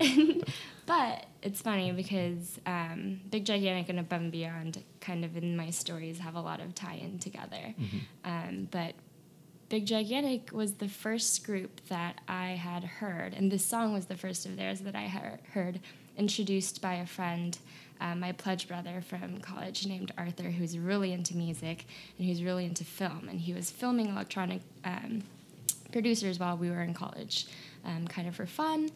but 0.86 1.26
it's 1.42 1.60
funny 1.62 1.92
because 1.92 2.58
um, 2.66 3.20
Big 3.30 3.44
Gigantic 3.44 3.88
and 3.88 3.98
Above 4.00 4.20
and 4.22 4.32
Beyond 4.32 4.82
kind 5.00 5.24
of 5.24 5.36
in 5.36 5.56
my 5.56 5.70
stories 5.70 6.18
have 6.18 6.34
a 6.34 6.40
lot 6.40 6.60
of 6.60 6.74
tie 6.74 6.96
in 6.96 7.18
together. 7.18 7.74
Um, 8.24 8.68
but 8.70 8.94
Big 9.70 9.86
Gigantic 9.86 10.50
was 10.52 10.74
the 10.74 10.88
first 10.88 11.46
group 11.46 11.80
that 11.86 12.20
I 12.26 12.48
had 12.48 12.82
heard, 12.82 13.34
and 13.34 13.52
this 13.52 13.64
song 13.64 13.92
was 13.92 14.06
the 14.06 14.16
first 14.16 14.44
of 14.44 14.56
theirs 14.56 14.80
that 14.80 14.96
I 14.96 15.06
heard, 15.52 15.78
introduced 16.18 16.82
by 16.82 16.94
a 16.94 17.06
friend, 17.06 17.56
uh, 18.00 18.16
my 18.16 18.32
pledge 18.32 18.66
brother 18.66 19.00
from 19.00 19.38
college 19.38 19.86
named 19.86 20.10
Arthur, 20.18 20.50
who's 20.50 20.76
really 20.76 21.12
into 21.12 21.36
music 21.36 21.84
and 22.18 22.26
who's 22.26 22.42
really 22.42 22.64
into 22.64 22.82
film. 22.82 23.28
And 23.30 23.38
he 23.40 23.52
was 23.52 23.70
filming 23.70 24.08
electronic 24.08 24.62
um, 24.84 25.22
producers 25.92 26.40
while 26.40 26.56
we 26.56 26.68
were 26.68 26.82
in 26.82 26.92
college, 26.92 27.46
um, 27.84 28.08
kind 28.08 28.26
of 28.26 28.34
for 28.34 28.46
fun. 28.46 28.90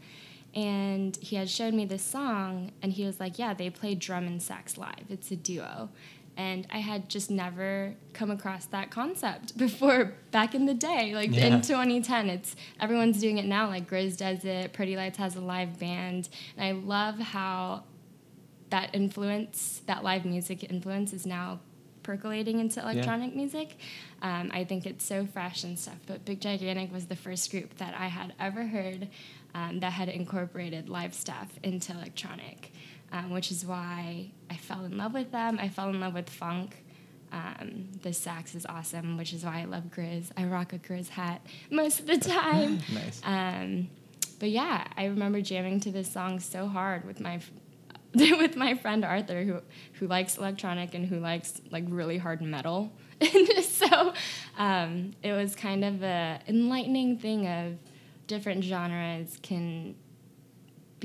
And 0.57 1.17
he 1.19 1.37
had 1.37 1.49
showed 1.49 1.73
me 1.73 1.85
this 1.87 2.03
song, 2.03 2.73
and 2.83 2.93
he 2.93 3.05
was 3.05 3.21
like, 3.21 3.39
"Yeah, 3.39 3.55
they 3.55 3.71
play 3.71 3.95
drum 3.95 4.27
and 4.27 4.43
sax 4.43 4.77
live. 4.77 5.05
It's 5.09 5.31
a 5.31 5.37
duo." 5.37 5.91
And 6.37 6.67
I 6.73 6.79
had 6.79 7.09
just 7.09 7.31
never 7.31 7.95
come 8.13 8.31
across 8.31 8.67
that 8.67 8.91
concept 8.91 9.57
before 9.67 10.15
back 10.33 10.55
in 10.55 10.67
the 10.67 10.75
day, 10.75 11.15
like 11.15 11.31
Yeah. 11.35 11.47
in 11.47 11.63
2010. 11.63 12.29
It's 12.29 12.57
everyone's 12.81 13.21
doing 13.21 13.39
it 13.39 13.45
now. 13.45 13.69
Like 13.69 13.89
Grizz 13.89 14.17
does 14.17 14.45
it. 14.45 14.73
Pretty 14.73 14.97
Lights 14.97 15.19
has 15.19 15.37
a 15.37 15.41
live 15.41 15.79
band, 15.79 16.29
and 16.57 16.65
I 16.67 16.73
love 16.73 17.19
how 17.19 17.85
that 18.71 18.91
influence, 18.95 19.83
that 19.87 20.03
live 20.03 20.25
music 20.25 20.65
influence, 20.69 21.13
is 21.13 21.25
now 21.27 21.61
percolating 22.03 22.59
into 22.59 22.81
electronic 22.81 23.35
music. 23.35 23.77
Um, 24.21 24.51
I 24.53 24.65
think 24.65 24.85
it's 24.87 25.05
so 25.05 25.27
fresh 25.27 25.65
and 25.65 25.79
stuff. 25.79 25.97
But 26.07 26.25
Big 26.25 26.41
Gigantic 26.41 26.93
was 26.93 27.07
the 27.07 27.17
first 27.17 27.51
group 27.51 27.77
that 27.79 27.95
I 27.97 28.09
had 28.09 28.35
ever 28.41 28.65
heard 28.67 29.09
um, 29.55 29.81
that 29.81 29.93
had 29.93 30.09
incorporated 30.09 30.89
live 30.89 31.15
stuff 31.15 31.49
into 31.63 31.93
electronic, 31.93 32.73
um, 33.15 33.31
which 33.31 33.53
is 33.53 33.65
why 33.65 34.31
I 34.51 34.57
fell 34.57 34.85
in 34.85 34.99
love 34.99 35.15
with 35.15 35.31
them. 35.31 35.59
I 35.61 35.69
fell 35.69 35.89
in 35.89 36.01
love 36.01 36.15
with 36.15 36.29
funk. 36.29 36.85
Um, 37.31 37.91
the 38.03 38.13
sax 38.13 38.55
is 38.57 38.67
awesome, 38.67 39.17
which 39.17 39.33
is 39.33 39.45
why 39.45 39.61
I 39.61 39.65
love 39.65 39.85
Grizz. 39.85 40.31
I 40.37 40.45
rock 40.45 40.73
a 40.73 40.79
Grizz 40.79 41.11
hat 41.11 41.47
most 41.71 42.01
of 42.01 42.07
the 42.07 42.19
time. 42.19 42.81
nice. 42.93 43.21
Um, 43.25 43.89
but 44.41 44.51
yeah, 44.51 44.89
I 44.97 45.05
remember 45.07 45.41
jamming 45.41 45.79
to 45.81 45.93
this 45.93 46.11
song 46.13 46.41
so 46.41 46.67
hard 46.67 47.05
with 47.05 47.21
my 47.21 47.41
with 48.15 48.57
my 48.57 48.75
friend 48.75 49.05
Arthur, 49.05 49.45
who 49.45 49.61
who 49.95 50.09
likes 50.09 50.37
electronic 50.37 50.95
and 50.95 51.07
who 51.07 51.21
likes 51.21 51.61
like 51.71 51.85
really 51.87 52.19
hard 52.19 52.43
metal. 52.43 52.93
so 53.63 54.13
um, 54.59 55.13
it 55.23 55.33
was 55.33 55.55
kind 55.55 55.85
of 55.85 56.03
a 56.03 56.41
enlightening 56.49 57.19
thing 57.19 57.47
of 57.47 57.77
different 58.27 58.65
genres 58.65 59.39
can 59.43 59.95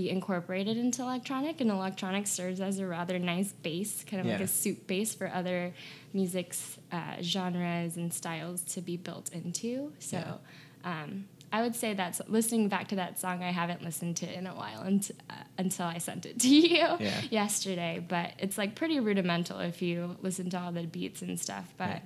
be 0.02 0.10
incorporated 0.10 0.78
into 0.78 1.02
electronic, 1.02 1.60
and 1.60 1.70
electronic 1.70 2.26
serves 2.26 2.62
as 2.62 2.80
a 2.80 2.88
rather 2.88 3.20
nice 3.20 3.52
base, 3.52 4.06
kind 4.10 4.22
of 4.22 4.28
like 4.28 4.40
a 4.40 4.48
soup 4.48 4.88
base 4.88 5.14
for 5.14 5.28
other 5.34 5.74
music's 6.14 6.78
uh, 6.92 7.16
genres 7.22 7.98
and 7.98 8.14
styles 8.14 8.62
to 8.64 8.80
be 8.82 8.96
built 8.96 9.30
into. 9.34 9.92
So 10.00 10.18
Yeah. 10.18 11.02
um, 11.04 11.26
I 11.52 11.64
would 11.64 11.76
say 11.76 11.94
that's 11.96 12.22
listening 12.28 12.70
back 12.70 12.88
to 12.90 12.96
that 12.96 13.20
song. 13.20 13.44
I 13.44 13.52
haven't 13.52 13.84
listened 13.84 14.16
to 14.18 14.28
in 14.40 14.46
a 14.48 14.54
while 14.56 14.82
and, 14.84 15.02
uh, 15.30 15.34
until 15.58 15.88
I 15.88 15.98
sent 15.98 16.26
it 16.26 16.40
to 16.40 16.48
you 16.56 16.78
Yeah. 16.78 17.22
yesterday. 17.30 17.94
But 18.08 18.34
it's 18.38 18.58
like 18.58 18.76
pretty 18.76 19.00
rudimental 19.02 19.60
if 19.60 19.82
you 19.82 20.16
listen 20.22 20.50
to 20.52 20.60
all 20.60 20.72
the 20.72 20.84
beats 20.88 21.22
and 21.22 21.38
stuff. 21.40 21.66
But 21.78 22.04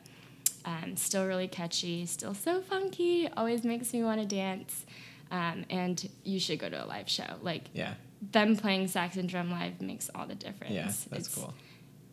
um, 0.66 0.96
still 0.96 1.26
really 1.28 1.48
catchy, 1.50 2.06
still 2.08 2.34
so 2.34 2.62
funky. 2.62 3.28
Always 3.38 3.64
makes 3.64 3.94
me 3.94 4.02
want 4.04 4.20
to 4.22 4.26
dance. 4.26 4.86
Um, 5.34 5.66
and 5.70 6.10
you 6.24 6.40
should 6.40 6.60
go 6.60 6.70
to 6.70 6.86
a 6.86 6.88
live 6.88 7.10
show. 7.10 7.26
Like 7.42 7.64
Yeah. 7.74 7.96
them 8.32 8.56
playing 8.56 8.88
sax 8.88 9.18
and 9.18 9.28
drum 9.28 9.50
live 9.52 9.82
makes 9.82 10.10
all 10.14 10.28
the 10.28 10.36
difference. 10.36 10.74
Yeah, 10.74 10.86
that's 10.86 11.08
It's- 11.08 11.36
cool. 11.36 11.54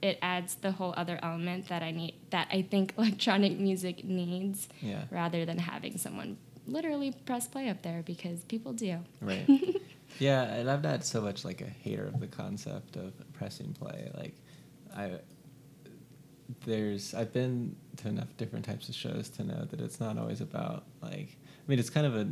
It 0.02 0.18
adds 0.22 0.54
the 0.54 0.72
whole 0.72 0.94
other 0.96 1.18
element 1.22 1.68
that 1.68 1.82
I 1.82 1.90
need, 1.90 2.14
that 2.30 2.48
I 2.50 2.62
think 2.62 2.94
electronic 2.98 3.58
music 3.58 4.02
needs, 4.04 4.68
Yeah. 4.80 5.04
rather 5.10 5.44
than 5.44 5.58
having 5.58 5.98
someone 5.98 6.38
literally 6.66 7.12
press 7.26 7.46
play 7.46 7.68
up 7.68 7.82
there 7.82 8.02
because 8.02 8.42
people 8.44 8.72
do. 8.72 9.00
Right. 9.20 9.46
yeah, 10.18 10.42
and 10.54 10.70
I'm 10.70 10.80
not 10.80 11.04
so 11.04 11.20
much 11.20 11.44
like 11.44 11.60
a 11.60 11.66
hater 11.68 12.06
of 12.06 12.18
the 12.20 12.26
concept 12.28 12.96
of 12.96 13.12
pressing 13.34 13.74
play. 13.74 14.10
Like, 14.16 14.34
I 14.96 15.18
there's 16.64 17.14
I've 17.14 17.32
been 17.32 17.76
to 17.98 18.08
enough 18.08 18.34
different 18.36 18.64
types 18.64 18.88
of 18.88 18.94
shows 18.94 19.28
to 19.30 19.44
know 19.44 19.66
that 19.70 19.80
it's 19.80 20.00
not 20.00 20.18
always 20.18 20.40
about 20.40 20.84
like. 21.02 21.36
I 21.36 21.64
mean, 21.70 21.78
it's 21.78 21.90
kind 21.90 22.06
of 22.06 22.16
a 22.16 22.28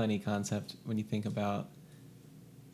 funny 0.00 0.18
concept 0.18 0.76
when 0.84 0.96
you 0.96 1.04
think 1.04 1.26
about 1.26 1.68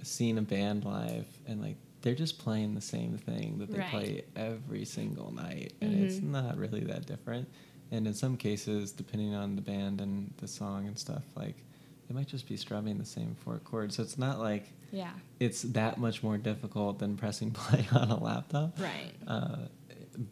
seeing 0.03 0.39
a 0.39 0.43
band 0.43 0.85
live 0.85 1.27
and 1.47 1.61
like 1.61 1.77
they're 2.03 2.15
just 2.15 2.39
playing 2.39 2.75
the 2.75 2.81
same 2.81 3.19
thing 3.19 3.59
that 3.59 3.73
they 3.73 3.79
Right. 3.81 3.91
play 3.91 4.25
every 4.37 4.85
single 4.85 5.33
night, 5.33 5.73
and 5.81 5.93
it's 6.05 6.19
Mhm. 6.21 6.31
not 6.31 6.57
really 6.57 6.85
that 6.85 7.05
different. 7.07 7.49
And 7.91 8.07
in 8.07 8.15
some 8.15 8.37
cases, 8.37 8.93
depending 8.93 9.35
on 9.35 9.57
the 9.57 9.63
band 9.63 10.01
and 10.01 10.33
the 10.37 10.47
song 10.47 10.87
and 10.87 10.97
stuff, 10.97 11.25
like 11.35 11.65
they 12.07 12.15
might 12.15 12.29
just 12.29 12.47
be 12.47 12.57
strumming 12.57 12.99
the 12.99 13.05
same 13.05 13.35
four 13.35 13.59
chords. 13.59 13.97
So 13.97 14.05
it's 14.05 14.19
not 14.19 14.39
like 14.39 14.73
Yeah. 14.93 15.15
it's 15.41 15.63
that 15.63 15.99
much 15.99 16.23
more 16.23 16.39
difficult 16.39 17.01
than 17.01 17.17
pressing 17.17 17.51
play 17.63 17.85
on 17.91 18.11
a 18.13 18.23
laptop. 18.23 18.79
Right. 18.79 19.13
Uh, 19.27 19.67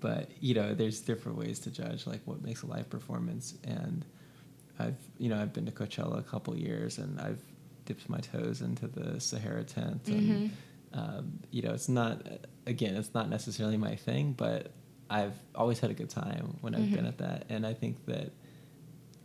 but 0.01 0.31
you 0.41 0.55
know, 0.55 0.75
there's 0.75 1.01
different 1.01 1.39
ways 1.39 1.59
to 1.61 1.71
judge 1.73 2.07
like 2.07 2.21
what 2.25 2.41
makes 2.43 2.63
a 2.63 2.67
live 2.67 2.89
performance. 2.89 3.55
And 3.65 4.05
I've 4.79 4.97
you 5.19 5.29
know 5.29 5.41
I've 5.41 5.53
been 5.53 5.67
to 5.67 5.73
Coachella 5.73 6.19
a 6.19 6.23
couple 6.23 6.57
years, 6.57 6.99
and 6.99 7.21
I've 7.21 7.41
dipped 7.85 8.09
my 8.09 8.19
toes 8.19 8.61
into 8.63 8.87
the 8.87 9.21
Sahara 9.21 9.65
tent. 9.65 10.09
And 10.09 10.21
Mhm. 10.29 10.51
um, 10.95 11.41
you 11.51 11.61
know, 11.63 11.73
it's 11.73 11.89
not 11.89 12.27
again, 12.67 12.95
it's 12.97 13.13
not 13.15 13.29
necessarily 13.29 13.77
my 13.77 13.95
thing, 13.97 14.33
but 14.33 14.71
I've 15.11 15.35
always 15.55 15.81
had 15.81 15.91
a 15.91 15.95
good 15.95 16.09
time 16.11 16.57
when 16.63 16.75
I've 16.75 16.91
been 16.93 17.05
Mhm. 17.05 17.09
at 17.09 17.19
that. 17.19 17.45
And 17.51 17.67
I 17.67 17.75
think 17.75 18.05
that 18.07 18.31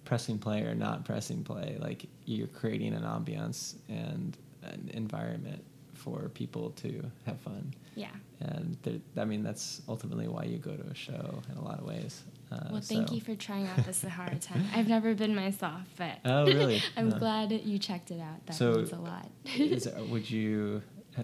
pressing 0.06 0.40
play 0.40 0.64
or 0.64 0.76
not 0.76 1.06
pressing 1.06 1.44
play, 1.44 1.78
like 1.80 2.08
you're 2.26 2.48
creating 2.48 2.94
an 2.94 3.04
ambiance 3.04 3.76
and 3.88 4.36
an 4.64 4.90
environment 4.94 5.64
for 5.94 6.30
people 6.30 6.72
to 6.72 7.12
have 7.26 7.40
fun. 7.42 7.74
Yeah. 7.96 8.12
And 8.40 8.78
I 9.18 9.26
mean, 9.26 9.44
that's 9.44 9.82
ultimately 9.88 10.28
why 10.28 10.44
you 10.46 10.58
go 10.58 10.76
to 10.76 10.84
a 10.88 10.96
show 10.96 11.42
in 11.52 11.58
a 11.58 11.64
lot 11.64 11.80
of 11.80 11.86
ways. 11.86 12.24
Uh, 12.52 12.58
Well, 12.72 12.82
thank 12.82 13.10
so- 13.10 13.14
you 13.16 13.22
for 13.22 13.36
trying 13.36 13.68
out 13.68 13.86
the 13.86 13.94
Sahara 14.04 14.36
tent. 14.36 14.66
I've 14.74 14.88
never 14.88 15.14
been 15.14 15.36
myself, 15.36 15.82
but 15.98 16.18
Oh, 16.26 16.46
really? 16.46 16.82
I'm 16.98 17.10
No. 17.10 17.20
glad 17.20 17.52
you 17.52 17.78
checked 17.80 18.12
it 18.12 18.20
out. 18.20 18.46
That 18.48 18.56
So, 18.56 18.74
means 18.76 18.92
a 18.92 18.98
lot. 18.98 19.30
Is, 19.56 19.88
would 20.10 20.30
you 20.30 20.82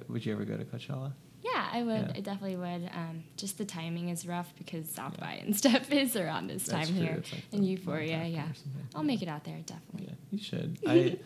would 0.08 0.26
you 0.26 0.34
ever 0.34 0.46
go 0.46 0.58
to 0.58 0.66
Coachella? 0.66 1.14
yeah, 1.44 1.70
I 1.72 1.84
would. 1.84 2.02
Yeah. 2.08 2.14
I 2.16 2.20
definitely 2.22 2.56
would. 2.58 2.90
Um, 2.94 3.24
just 3.38 3.58
the 3.58 3.66
timing 3.66 4.10
is 4.10 4.28
rough 4.28 4.52
because 4.58 4.90
South 4.90 5.18
by 5.20 5.34
and 5.44 5.56
stuff 5.56 5.92
is 5.92 6.16
around 6.16 6.48
this 6.48 6.66
That's 6.66 6.88
time 6.90 6.98
true. 6.98 7.06
here 7.06 7.24
like 7.32 7.44
in 7.54 7.64
Euphoria. 7.64 8.26
Yeah. 8.26 8.48
I'll 8.96 9.04
make 9.04 9.22
it 9.22 9.28
out 9.28 9.44
there 9.46 9.60
definitely. 9.66 10.08
Yeah, 10.10 10.16
you 10.32 10.40
should. 10.44 10.80
I 10.88 11.18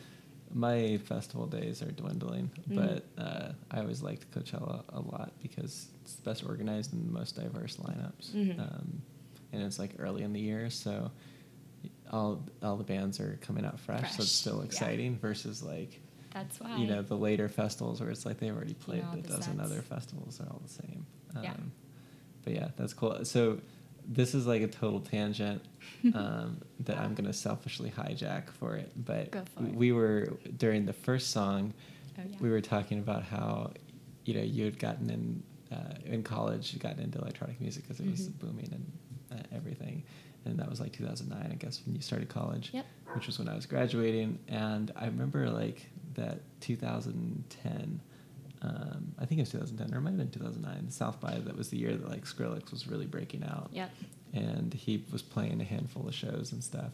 my 0.53 0.97
festival 1.05 1.45
days 1.45 1.81
are 1.83 1.91
dwindling, 1.91 2.49
Mm. 2.69 2.75
but 2.75 3.23
uh, 3.23 3.51
I 3.69 3.79
always 3.81 4.01
liked 4.01 4.31
Coachella 4.31 4.83
a 4.89 4.99
lot 4.99 5.31
because 5.43 5.87
it's 6.01 6.15
the 6.15 6.23
best 6.23 6.43
organized 6.43 6.91
and 6.93 7.07
the 7.07 7.11
most 7.11 7.35
diverse 7.35 7.77
lineups. 7.77 8.31
Mhm. 8.33 8.59
Um, 8.59 9.01
and 9.51 9.61
it's 9.63 9.79
like 9.79 9.91
early 9.99 10.23
in 10.23 10.33
the 10.33 10.39
year, 10.39 10.69
so 10.69 11.11
all 12.11 12.43
all 12.63 12.75
the 12.75 12.83
bands 12.83 13.19
are 13.19 13.37
coming 13.41 13.65
out 13.65 13.79
fresh, 13.79 14.13
so 14.15 14.23
it's 14.23 14.31
still 14.31 14.57
yeah. 14.59 14.65
exciting 14.65 15.17
versus 15.17 15.61
like 15.63 15.99
That's 16.33 16.59
why. 16.59 16.75
you 16.77 16.87
know 16.87 17.01
the 17.01 17.15
later 17.17 17.47
festivals 17.49 18.01
where 18.01 18.09
it's 18.09 18.25
like 18.25 18.39
they've 18.39 18.55
already 18.55 18.73
played 18.73 19.03
all 19.03 19.13
a 19.13 19.17
the 19.21 19.27
dozen 19.27 19.57
sets. 19.57 19.71
other 19.71 19.81
festivals 19.81 20.39
are 20.41 20.47
all 20.49 20.61
the 20.63 20.69
same. 20.73 21.05
Um, 21.35 21.43
Yeah. 21.43 21.53
But 22.43 22.53
yeah, 22.53 22.67
that's 22.77 22.93
cool. 22.93 23.23
So 23.25 23.59
this 24.07 24.33
is 24.33 24.47
like 24.47 24.61
a 24.63 24.67
total 24.67 25.01
tangent 25.01 25.61
um, 26.15 26.61
that 26.79 26.97
I'm 26.97 27.13
gonna 27.13 27.33
selfishly 27.33 27.91
hijack 27.91 28.49
for 28.49 28.75
it. 28.75 28.91
But 28.95 29.31
Go 29.31 29.43
for 29.55 29.63
it. 29.65 29.75
we 29.75 29.91
were 29.91 30.33
during 30.57 30.85
the 30.85 30.93
first 30.93 31.31
song, 31.31 31.73
Oh, 32.17 32.21
yeah. 32.27 32.37
we 32.41 32.49
were 32.49 32.61
talking 32.61 32.99
about 32.99 33.23
how 33.23 33.71
you 34.25 34.33
know 34.33 34.41
you 34.41 34.65
had 34.65 34.79
gotten 34.79 35.09
in 35.09 35.43
uh, 35.71 35.93
in 36.05 36.23
college, 36.23 36.73
you 36.73 36.79
got 36.79 36.97
into 36.97 37.19
electronic 37.19 37.61
music 37.61 37.83
because 37.83 37.99
it 37.99 38.09
was 38.09 38.27
Mhm. 38.29 38.39
booming 38.39 38.69
and 38.71 38.91
uh, 39.39 39.55
everything, 39.55 40.03
and 40.45 40.57
that 40.59 40.69
was 40.69 40.79
like 40.79 40.93
2009, 40.93 41.51
I 41.51 41.55
guess, 41.55 41.81
when 41.85 41.95
you 41.95 42.01
started 42.01 42.29
college, 42.29 42.71
Yep. 42.73 42.85
which 43.13 43.27
was 43.27 43.39
when 43.39 43.47
I 43.49 43.55
was 43.55 43.65
graduating, 43.65 44.39
and 44.47 44.91
I 44.95 45.05
remember 45.05 45.49
like 45.49 45.85
that 46.15 46.39
2010. 47.03 48.01
Um, 48.61 49.13
I 49.17 49.25
think 49.25 49.39
it 49.39 49.43
was 49.43 49.51
2010, 49.51 49.93
or 49.95 49.99
it 49.99 50.01
might 50.01 50.09
have 50.09 50.17
been 50.17 50.31
2009. 50.31 50.89
South 50.91 51.19
by 51.21 51.39
that 51.39 51.55
was 51.57 51.69
the 51.69 51.77
year 51.77 51.95
that 51.95 52.09
like 52.09 52.25
Skrillex 52.25 52.71
was 52.71 52.87
really 52.87 53.05
breaking 53.05 53.43
out 53.45 53.69
Yep. 53.71 53.89
and 54.33 54.73
he 54.73 55.05
was 55.13 55.21
playing 55.21 55.61
a 55.61 55.63
handful 55.63 56.07
of 56.07 56.13
shows 56.13 56.51
and 56.51 56.61
stuff. 56.61 56.91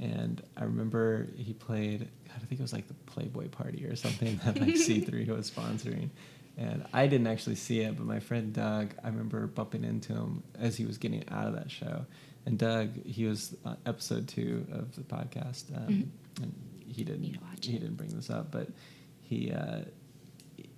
And 0.00 0.42
I 0.56 0.64
remember 0.64 1.28
he 1.36 1.52
played, 1.52 2.00
God, 2.26 2.36
I 2.36 2.46
think 2.46 2.60
it 2.60 2.62
was 2.62 2.72
like 2.72 2.88
the 2.88 2.94
Playboy 2.94 3.48
Party 3.48 3.84
or 3.84 3.94
something 3.94 4.40
that 4.44 4.58
like 4.58 4.70
C3 4.74 5.28
was 5.28 5.50
sponsoring. 5.50 6.08
And 6.56 6.84
I 6.92 7.06
didn't 7.06 7.26
actually 7.28 7.54
see 7.56 7.80
it, 7.80 7.96
but 7.96 8.04
my 8.06 8.20
friend 8.20 8.52
Doug, 8.52 8.94
I 9.02 9.08
remember 9.08 9.46
bumping 9.46 9.84
into 9.84 10.12
him 10.12 10.42
as 10.58 10.76
he 10.76 10.84
was 10.84 10.98
getting 10.98 11.24
out 11.30 11.46
of 11.46 11.54
that 11.54 11.70
show. 11.70 12.04
And 12.44 12.58
Doug, 12.58 13.04
he 13.06 13.24
was 13.24 13.56
on 13.64 13.76
episode 13.86 14.28
two 14.28 14.66
of 14.72 14.94
the 14.96 15.02
podcast, 15.02 15.74
um, 15.76 15.88
Mhm. 15.88 16.08
and 16.42 16.54
he 16.86 17.04
didn't 17.04 17.22
he 17.24 17.30
it. 17.30 17.60
didn't 17.80 17.94
bring 17.96 18.10
this 18.10 18.28
up, 18.30 18.50
but 18.50 18.68
he 19.20 19.50
uh, 19.50 19.82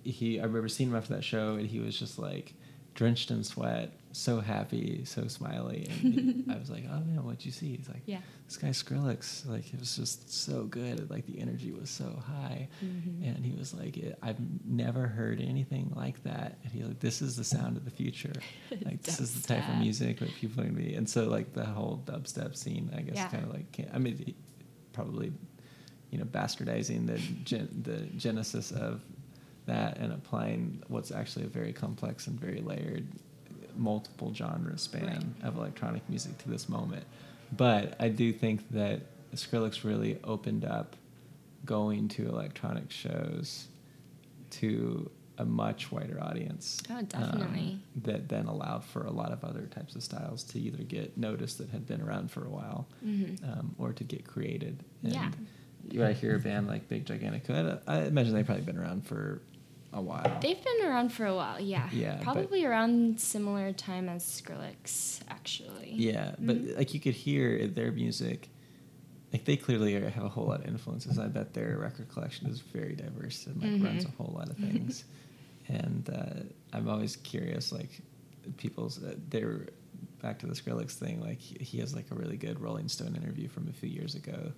he 0.03 0.39
I 0.39 0.43
remember 0.43 0.69
seeing 0.69 0.89
him 0.91 0.95
after 0.95 1.13
that 1.15 1.23
show, 1.23 1.55
and 1.55 1.67
he 1.67 1.79
was 1.79 1.97
just 1.97 2.17
like 2.19 2.53
drenched 2.95 3.29
in 3.29 3.43
sweat, 3.43 3.91
so 4.13 4.39
happy, 4.39 5.03
so 5.05 5.27
smiley, 5.27 5.85
and 5.89 6.45
I 6.49 6.57
was 6.57 6.69
like, 6.69 6.85
"Oh 6.89 6.99
man, 7.01 7.21
what'd 7.23 7.45
you 7.45 7.51
see?" 7.51 7.75
He's 7.75 7.89
like, 7.89 8.03
Yeah. 8.05 8.21
"This 8.47 8.55
guy 8.57 8.69
Skrillex, 8.69 9.45
like 9.47 9.73
it 9.73 9.79
was 9.79 9.95
just 9.97 10.31
so 10.33 10.63
good, 10.63 11.09
like 11.09 11.25
the 11.25 11.37
energy 11.39 11.71
was 11.73 11.89
so 11.89 12.17
high." 12.25 12.69
Mhm. 12.83 13.35
And 13.35 13.45
he 13.45 13.51
was 13.51 13.73
like, 13.73 13.99
I've 14.23 14.37
never 14.65 15.07
heard 15.07 15.41
anything 15.41 15.91
like 15.95 16.23
that." 16.23 16.57
And 16.63 16.71
he's 16.71 16.85
like, 16.85 16.99
"This 17.01 17.21
is 17.21 17.35
the 17.35 17.43
sound 17.43 17.75
of 17.77 17.83
the 17.85 17.91
future. 17.91 18.33
Like 18.85 19.01
this 19.03 19.19
is 19.19 19.41
the 19.41 19.45
type 19.53 19.67
of 19.69 19.77
music 19.79 20.19
that 20.19 20.33
people 20.35 20.61
are 20.61 20.65
gonna 20.65 20.77
be." 20.77 20.95
And 20.95 21.09
so 21.09 21.25
like 21.25 21.53
the 21.53 21.65
whole 21.65 22.01
dubstep 22.05 22.55
scene, 22.55 22.89
I 22.97 23.01
guess, 23.01 23.15
Yeah. 23.15 23.27
kind 23.27 23.43
of 23.43 23.51
like 23.53 23.85
I 23.93 23.97
mean, 23.99 24.33
probably 24.93 25.33
you 26.11 26.19
know 26.19 26.25
bastardizing 26.25 27.07
the 27.07 27.17
gen- 27.43 27.81
the 27.83 27.97
genesis 28.17 28.71
of 28.71 29.01
that 29.65 29.97
and 29.97 30.11
applying 30.13 30.81
what's 30.87 31.11
actually 31.11 31.45
a 31.45 31.49
very 31.49 31.73
complex 31.73 32.27
and 32.27 32.39
very 32.39 32.61
layered 32.61 33.07
multiple 33.75 34.33
genre 34.33 34.77
span 34.77 35.05
Right. 35.05 35.47
of 35.47 35.57
electronic 35.57 36.07
music 36.09 36.37
to 36.39 36.49
this 36.49 36.69
moment 36.69 37.03
but 37.55 37.95
i 37.99 38.07
do 38.09 38.31
think 38.31 38.69
that 38.71 39.01
skrillex 39.35 39.83
really 39.83 40.17
opened 40.23 40.63
up 40.65 40.95
going 41.65 42.07
to 42.09 42.27
electronic 42.29 42.89
shows 42.91 43.67
to 44.51 45.09
a 45.37 45.43
much 45.45 45.91
wider 45.91 46.17
audience 46.23 46.81
Oh, 46.89 46.97
um, 46.99 47.05
definitely. 47.05 47.79
that 48.03 48.29
then 48.29 48.45
allowed 48.45 48.85
for 48.85 49.03
a 49.05 49.11
lot 49.11 49.33
of 49.33 49.43
other 49.43 49.63
types 49.65 49.93
of 49.95 50.03
styles 50.03 50.43
to 50.43 50.59
either 50.59 50.81
get 50.83 51.17
noticed 51.17 51.57
that 51.57 51.69
had 51.71 51.85
been 51.85 52.01
around 52.01 52.31
for 52.31 52.45
a 52.45 52.49
while 52.49 52.87
Mhm. 53.05 53.43
um, 53.43 53.75
or 53.77 53.91
to 53.91 54.03
get 54.05 54.25
created. 54.25 54.81
And 55.03 55.11
Yeah. 55.13 55.31
You 55.91 55.99
might 55.99 56.15
hear 56.15 56.35
a 56.37 56.39
band 56.39 56.67
like 56.67 56.87
Big 56.87 57.05
Gigantic. 57.05 57.47
I, 57.49 57.77
I 57.85 58.03
imagine 58.05 58.33
they've 58.33 58.45
probably 58.45 58.63
been 58.63 58.77
around 58.77 59.05
for 59.05 59.41
a 59.95 60.01
while. 60.01 60.37
They've 60.41 60.61
been 60.63 60.87
around 60.87 61.09
for 61.13 61.25
a 61.25 61.33
while, 61.35 61.59
yeah. 61.59 61.89
Yeah, 61.91 62.15
but- 62.17 62.23
Probably 62.23 62.65
around 62.65 63.19
similar 63.19 63.71
time 63.73 64.09
as 64.09 64.23
Skrillex, 64.23 65.21
actually. 65.29 65.93
yeah, 65.95 66.35
but 66.37 66.57
Mhm. 66.57 66.77
like 66.77 66.93
you 66.93 66.99
could 66.99 67.15
hear 67.15 67.67
their 67.67 67.91
music. 67.91 68.49
Like 69.33 69.45
they 69.45 69.57
clearly 69.57 69.93
have 69.93 70.23
a 70.23 70.29
whole 70.29 70.45
lot 70.47 70.59
of 70.61 70.67
influences. 70.67 71.17
I 71.17 71.27
bet 71.27 71.53
their 71.53 71.77
record 71.77 72.09
collection 72.09 72.47
is 72.47 72.59
very 72.59 72.95
diverse 72.95 73.47
and 73.47 73.61
like 73.61 73.83
runs 73.83 74.05
a 74.05 74.09
whole 74.11 74.33
lot 74.35 74.49
of 74.49 74.57
things. 74.57 75.05
and 75.67 76.09
uh, 76.09 76.43
I'm 76.73 76.87
always 76.87 77.15
curious, 77.15 77.71
like 77.71 77.89
people's. 78.57 79.01
Uh, 79.03 79.15
they're 79.29 79.67
back 80.21 80.39
to 80.39 80.45
the 80.47 80.53
Skrillex 80.53 80.91
thing. 80.91 81.19
Like 81.21 81.39
he 81.39 81.79
has 81.79 81.95
like 81.95 82.11
a 82.11 82.15
really 82.15 82.37
good 82.37 82.59
Rolling 82.61 82.87
Stone 82.87 83.15
interview 83.15 83.47
from 83.49 83.67
a 83.67 83.73
few 83.73 83.89
years 83.89 84.13
ago, 84.15 84.51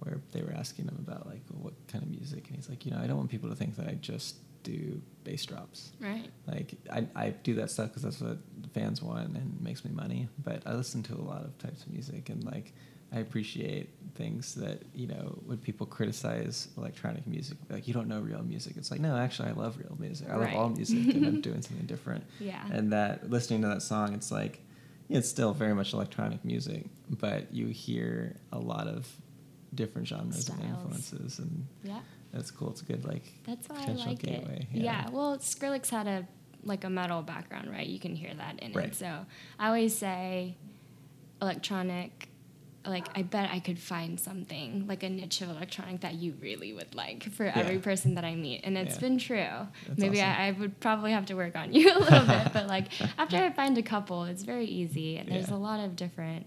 where 0.00 0.20
they 0.32 0.42
were 0.42 0.52
asking 0.52 0.84
him 0.86 0.96
about 1.06 1.26
like 1.26 1.42
what 1.60 1.74
kind 1.88 2.04
of 2.04 2.10
music, 2.10 2.46
and 2.46 2.56
he's 2.56 2.68
like, 2.70 2.84
you 2.86 2.92
know, 2.92 2.98
I 3.02 3.06
don't 3.08 3.16
want 3.16 3.28
people 3.30 3.48
to 3.50 3.56
think 3.56 3.74
that 3.76 3.88
I 3.88 3.94
just 3.94 4.36
do 4.66 5.00
bass 5.24 5.44
drops. 5.46 5.92
Right. 6.00 6.28
Like 6.46 6.74
I, 6.92 7.06
I 7.14 7.30
do 7.30 7.54
that 7.54 7.70
stuff 7.70 7.88
because 7.88 8.02
that's 8.02 8.20
what 8.20 8.38
fans 8.74 9.02
want 9.02 9.36
and 9.36 9.60
makes 9.60 9.84
me 9.84 9.90
money. 9.92 10.28
But 10.42 10.62
I 10.66 10.74
listen 10.74 11.02
to 11.04 11.14
a 11.14 11.22
lot 11.22 11.44
of 11.44 11.56
types 11.58 11.82
of 11.84 11.92
music 11.92 12.28
and 12.28 12.44
like 12.44 12.72
I 13.12 13.20
appreciate 13.20 13.90
things 14.16 14.54
that 14.56 14.82
you 14.94 15.06
know 15.06 15.38
when 15.46 15.58
people 15.58 15.86
criticize 15.86 16.68
electronic 16.76 17.26
music, 17.26 17.56
like 17.70 17.86
you 17.86 17.94
don't 17.94 18.08
know 18.08 18.20
real 18.20 18.42
music. 18.42 18.74
It's 18.76 18.90
like 18.90 19.00
no, 19.00 19.16
actually 19.16 19.48
I 19.50 19.52
love 19.52 19.78
real 19.78 19.96
music. 19.98 20.28
I 20.28 20.36
love 20.36 20.54
all 20.54 20.68
music 20.70 21.14
and 21.14 21.24
I'm 21.26 21.40
doing 21.48 21.62
something 21.62 21.86
different. 21.86 22.24
Yeah. 22.40 22.62
And 22.72 22.92
that 22.92 23.30
listening 23.30 23.62
to 23.62 23.68
that 23.68 23.82
song, 23.82 24.12
it's 24.14 24.30
like 24.32 24.60
it's 25.08 25.28
still 25.28 25.52
very 25.54 25.74
much 25.74 25.92
electronic 25.92 26.44
music, 26.44 26.86
but 27.08 27.52
you 27.54 27.68
hear 27.68 28.36
a 28.52 28.58
lot 28.58 28.88
of 28.88 29.08
different 29.74 30.08
genres 30.08 30.40
Styles. 30.46 30.60
and 30.60 30.70
influences, 30.70 31.38
and 31.38 31.66
Yeah. 31.84 32.00
That's 32.32 32.50
cool. 32.50 32.70
It's 32.70 32.82
a 32.82 32.84
good 32.84 33.04
like 33.04 33.22
That's 33.44 33.68
why 33.68 33.76
I 33.76 33.80
potential 33.80 34.06
like 34.06 34.18
gateway. 34.18 34.66
it. 34.72 34.78
Yeah. 34.80 35.08
Well, 35.10 35.38
Skrillex 35.38 35.88
had 35.90 36.06
a 36.06 36.26
like 36.64 36.84
a 36.84 36.90
metal 36.90 37.22
background, 37.22 37.70
right? 37.70 37.86
You 37.86 37.98
can 38.00 38.14
hear 38.16 38.34
that 38.34 38.58
in 38.60 38.72
Right. 38.72 38.86
it. 38.88 38.94
So 38.96 39.24
I 39.58 39.66
always 39.68 39.96
say 39.96 40.56
electronic. 41.40 42.28
Like 42.86 43.08
I 43.18 43.22
bet 43.22 43.50
I 43.50 43.58
could 43.58 43.80
find 43.80 44.18
something 44.20 44.86
like 44.86 45.02
a 45.02 45.08
niche 45.08 45.40
of 45.42 45.50
electronic 45.50 46.02
that 46.02 46.14
you 46.14 46.34
really 46.40 46.72
would 46.72 46.94
like 46.94 47.24
for 47.32 47.46
every 47.46 47.78
person 47.78 48.14
that 48.14 48.24
I 48.24 48.36
meet, 48.36 48.60
and 48.62 48.78
it's 48.78 48.94
Yeah. 48.94 49.00
been 49.00 49.18
true. 49.18 49.36
That's 49.88 49.98
Maybe 49.98 50.20
awesome. 50.22 50.40
I, 50.40 50.46
I 50.46 50.50
would 50.52 50.78
probably 50.78 51.10
have 51.10 51.26
to 51.26 51.34
work 51.34 51.56
on 51.56 51.72
you 51.72 51.92
a 51.92 51.98
little 51.98 52.24
bit, 52.24 52.52
but 52.52 52.68
like 52.68 52.86
after 53.18 53.38
I 53.38 53.50
find 53.50 53.76
a 53.76 53.82
couple, 53.82 54.22
it's 54.24 54.44
very 54.44 54.66
easy. 54.66 55.16
And 55.16 55.28
there's 55.28 55.48
Yeah. 55.48 55.56
a 55.56 55.58
lot 55.58 55.80
of 55.80 55.96
different 55.96 56.46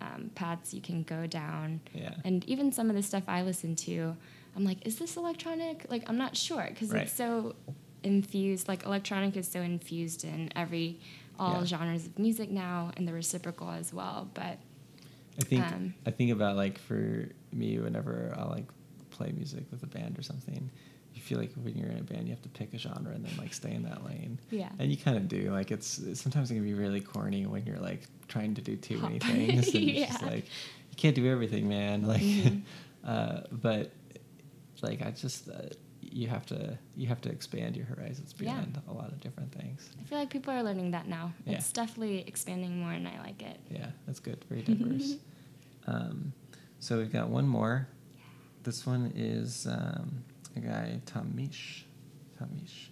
um, 0.00 0.30
paths 0.34 0.74
you 0.74 0.80
can 0.80 1.04
go 1.04 1.28
down. 1.28 1.80
Yeah. 1.94 2.14
And 2.24 2.44
even 2.46 2.72
some 2.72 2.90
of 2.90 2.96
the 2.96 3.02
stuff 3.02 3.22
I 3.28 3.42
listen 3.42 3.76
to, 3.76 4.16
I'm 4.56 4.64
like, 4.64 4.86
is 4.86 4.96
this 4.98 5.16
electronic? 5.16 5.86
Like, 5.90 6.08
I'm 6.08 6.16
not 6.16 6.36
sure 6.36 6.66
because 6.70 6.90
Right. 6.90 7.02
it's 7.02 7.12
so 7.12 7.54
infused. 8.02 8.68
Like, 8.68 8.84
electronic 8.84 9.36
is 9.36 9.46
so 9.48 9.60
infused 9.60 10.24
in 10.24 10.50
every 10.56 10.98
all 11.38 11.58
Yeah. 11.60 11.64
genres 11.66 12.06
of 12.06 12.18
music 12.18 12.50
now, 12.50 12.90
and 12.96 13.06
the 13.06 13.12
reciprocal 13.12 13.70
as 13.70 13.92
well. 13.92 14.30
But 14.32 14.58
I 15.38 15.42
think 15.44 15.64
Um, 15.70 15.94
I 16.06 16.10
think 16.10 16.30
about 16.32 16.56
like 16.56 16.78
for 16.78 17.28
me 17.52 17.78
whenever 17.78 18.34
I 18.36 18.44
like 18.44 18.64
play 19.10 19.32
music 19.32 19.64
with 19.70 19.82
a 19.82 19.86
band 19.86 20.18
or 20.18 20.22
something, 20.22 20.70
you 21.14 21.20
feel 21.20 21.38
like 21.38 21.52
when 21.54 21.76
you're 21.76 21.90
in 21.90 21.98
a 21.98 22.02
band 22.02 22.26
you 22.26 22.30
have 22.32 22.40
to 22.42 22.48
pick 22.48 22.72
a 22.72 22.78
genre 22.78 23.12
and 23.12 23.22
then 23.24 23.36
like 23.36 23.52
stay 23.52 23.72
in 23.74 23.82
that 23.82 24.02
lane. 24.06 24.38
Yeah. 24.50 24.70
And 24.78 24.90
you 24.90 24.96
kind 24.96 25.18
of 25.18 25.28
do. 25.28 25.50
Like 25.50 25.70
it's 25.70 26.00
sometimes 26.18 26.50
it 26.50 26.54
can 26.54 26.64
be 26.64 26.72
really 26.72 27.02
corny 27.02 27.44
when 27.44 27.66
you're 27.66 27.80
like 27.80 28.00
trying 28.28 28.54
to 28.54 28.62
do 28.62 28.76
too 28.76 28.96
many 28.98 29.18
things 29.30 29.74
and 29.74 29.90
it's 29.90 30.08
just 30.08 30.22
Yeah. 30.22 30.26
like 30.26 30.44
you 30.46 30.96
can't 30.96 31.14
do 31.14 31.26
everything, 31.30 31.68
man. 31.68 32.02
Like 32.06 32.22
Mhm. 32.22 32.62
uh, 33.04 33.40
but 33.52 33.90
like 34.82 35.02
I 35.02 35.10
just 35.10 35.48
uh, 35.48 35.68
you 36.00 36.28
have 36.28 36.46
to 36.46 36.78
you 36.96 37.06
have 37.08 37.20
to 37.22 37.30
expand 37.30 37.76
your 37.76 37.86
horizons 37.86 38.34
Yeah. 38.38 38.54
beyond 38.54 38.80
a 38.88 38.92
lot 38.92 39.08
of 39.08 39.20
different 39.20 39.52
things. 39.52 39.88
I 40.00 40.04
feel 40.04 40.18
like 40.18 40.30
people 40.30 40.52
are 40.52 40.62
learning 40.62 40.92
that 40.92 41.08
now. 41.08 41.32
Yeah. 41.44 41.56
It's 41.56 41.72
definitely 41.72 42.24
expanding 42.26 42.78
more, 42.78 42.92
and 42.92 43.06
I 43.08 43.18
like 43.22 43.42
it. 43.42 43.58
Yeah, 43.70 43.90
that's 44.06 44.20
good. 44.20 44.44
Very 44.48 44.62
diverse. 44.62 45.14
um, 45.86 46.32
so 46.78 46.98
we've 46.98 47.12
got 47.12 47.28
one 47.28 47.46
more. 47.46 47.88
This 48.62 48.86
one 48.86 49.12
is 49.14 49.66
um, 49.68 50.24
a 50.56 50.60
guy, 50.60 51.00
Tom 51.06 51.32
Misch. 51.36 51.84
Tamish. 52.40 52.88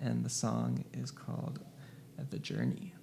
And 0.00 0.24
the 0.24 0.30
song 0.30 0.84
is 0.92 1.10
called 1.10 1.60
The 2.30 2.38
Journey. 2.38 2.94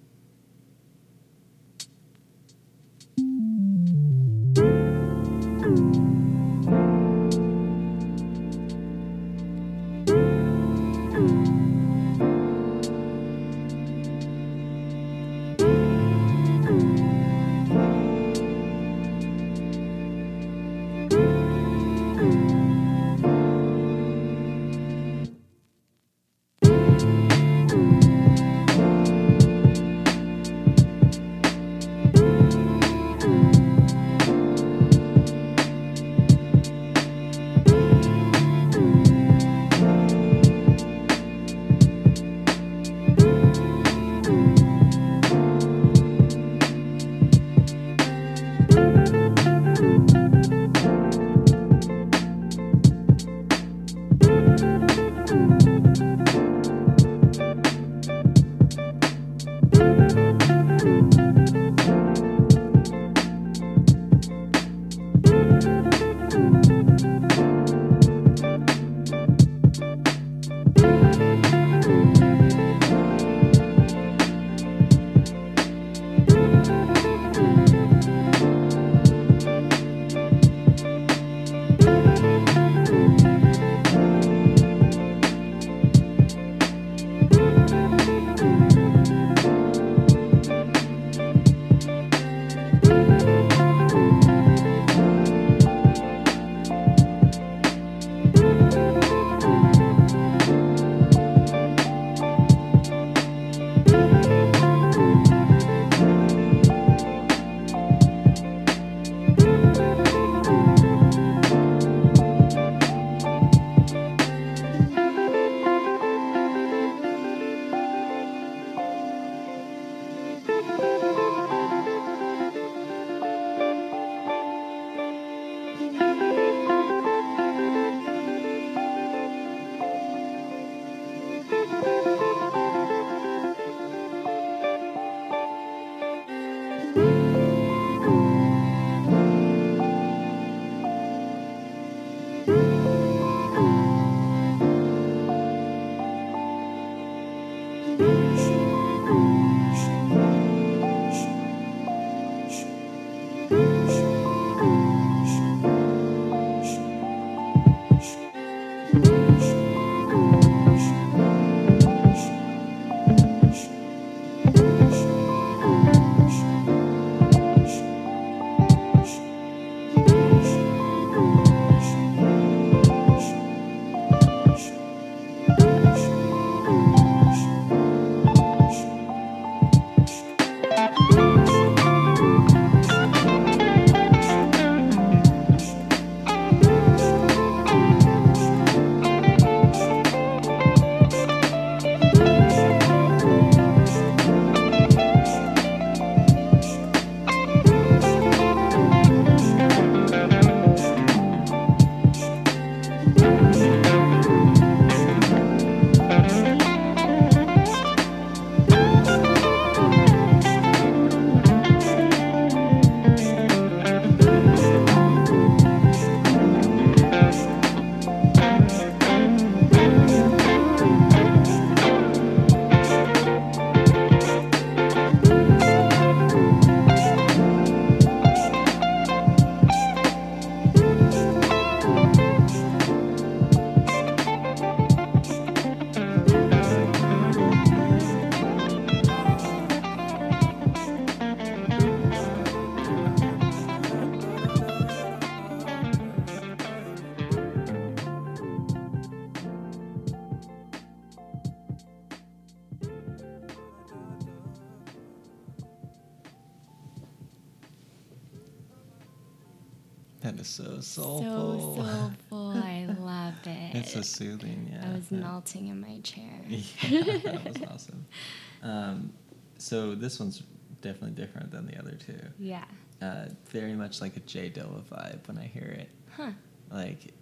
Um, 268.62 269.12
so 269.58 269.94
this 269.94 270.18
one's 270.20 270.42
definitely 270.80 271.10
different 271.20 271.50
than 271.50 271.66
the 271.66 271.78
other 271.78 271.92
two. 271.92 272.18
Yeah. 272.38 272.64
Uh, 273.02 273.26
very 273.50 273.74
much 273.74 274.00
like 274.00 274.16
a 274.16 274.20
Jay 274.20 274.50
Dilla 274.50 274.82
vibe 274.82 275.26
when 275.28 275.38
I 275.38 275.46
hear 275.46 275.64
it. 275.64 275.88
Huh. 276.16 276.30
Like, 276.70 277.12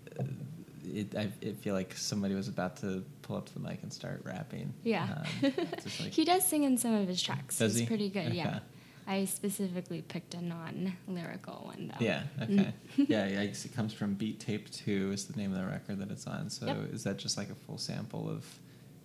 it, 0.85 1.15
I, 1.17 1.29
I 1.43 1.53
feel 1.53 1.75
like 1.75 1.95
somebody 1.97 2.35
was 2.35 2.49
about 2.49 2.77
to 2.79 3.05
pull 3.23 3.37
up 3.37 3.47
to 3.47 3.55
the 3.55 3.61
mic 3.61 3.83
and 3.83 3.93
start 3.93 4.23
rapping. 4.25 4.73
Yeah. 4.83 5.25
Um, 5.43 5.53
like, 6.01 6.13
he 6.13 6.25
does 6.25 6.47
sing 6.47 6.65
in 6.65 6.79
some 6.79 6.95
of 6.95 7.09
his 7.09 7.23
tracks. 7.23 7.59
Does 7.59 7.73
He's 7.73 7.81
he? 7.83 7.87
pretty 7.87 8.09
good, 8.09 8.33
yeah. 8.33 8.61
I 9.07 9.27
specifically 9.27 10.01
picked 10.03 10.33
a 10.35 10.41
non 10.41 10.97
lyrical 11.07 11.65
one 11.67 11.89
though. 11.89 12.03
Yeah. 12.05 12.23
Okay. 12.41 12.73
yeah. 12.97 13.27
yeah, 13.27 13.41
it 13.43 13.69
comes 13.77 13.93
from 13.93 14.15
Beat 14.15 14.41
Tape 14.41 14.71
Two 14.71 15.11
is 15.13 15.27
the 15.27 15.37
name 15.39 15.53
of 15.53 15.59
the 15.59 15.67
record 15.67 15.99
that 15.99 16.11
it's 16.11 16.27
on. 16.27 16.49
So 16.49 16.67
Yep. 16.67 16.77
is 16.95 17.05
that 17.05 17.19
just 17.19 17.37
like 17.37 17.51
a 17.51 17.55
full 17.55 17.77
sample 17.77 18.31
of 18.31 18.47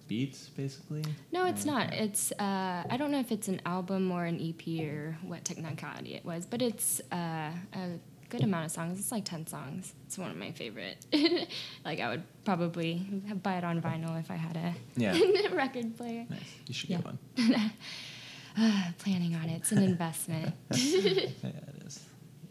beats, 0.09 0.49
basically? 0.49 1.03
No, 1.31 1.45
it's 1.45 1.63
not. 1.63 1.93
It's 1.93 2.33
uh, 2.33 2.83
I 2.89 2.97
don't 2.97 3.11
know 3.11 3.19
if 3.19 3.31
it's 3.31 3.47
an 3.47 3.61
album 3.65 4.11
or 4.11 4.25
an 4.25 4.37
EP 4.41 4.83
or 4.83 5.17
what 5.25 5.45
technicality 5.45 6.15
it 6.15 6.25
was, 6.25 6.45
but 6.45 6.61
it's 6.61 6.99
uh, 7.13 7.51
a 7.73 7.99
good 8.29 8.43
amount 8.43 8.65
of 8.65 8.71
songs. 8.71 8.99
It's 8.99 9.11
like 9.11 9.23
ten 9.23 9.47
songs. 9.47 9.93
It's 10.05 10.17
one 10.17 10.31
of 10.31 10.37
my 10.37 10.51
favorite. 10.51 11.05
like 11.85 11.99
I 12.01 12.09
would 12.09 12.23
probably 12.43 12.95
buy 13.43 13.57
it 13.57 13.63
on 13.63 13.81
vinyl 13.81 14.19
if 14.19 14.29
I 14.29 14.35
had 14.35 14.57
a 14.57 14.73
Yeah. 14.97 15.17
record 15.53 15.95
player. 15.95 16.25
Nice. 16.29 16.41
You 16.67 16.73
should 16.73 16.89
Yeah. 16.89 16.97
get 16.97 17.05
one. 17.05 17.19
Uh, 18.57 18.91
planning 18.97 19.35
on 19.35 19.47
it. 19.49 19.57
It's 19.57 19.71
an 19.71 19.83
investment. 19.83 20.53
yeah, 20.71 20.77
it 21.43 21.83
is. 21.85 21.99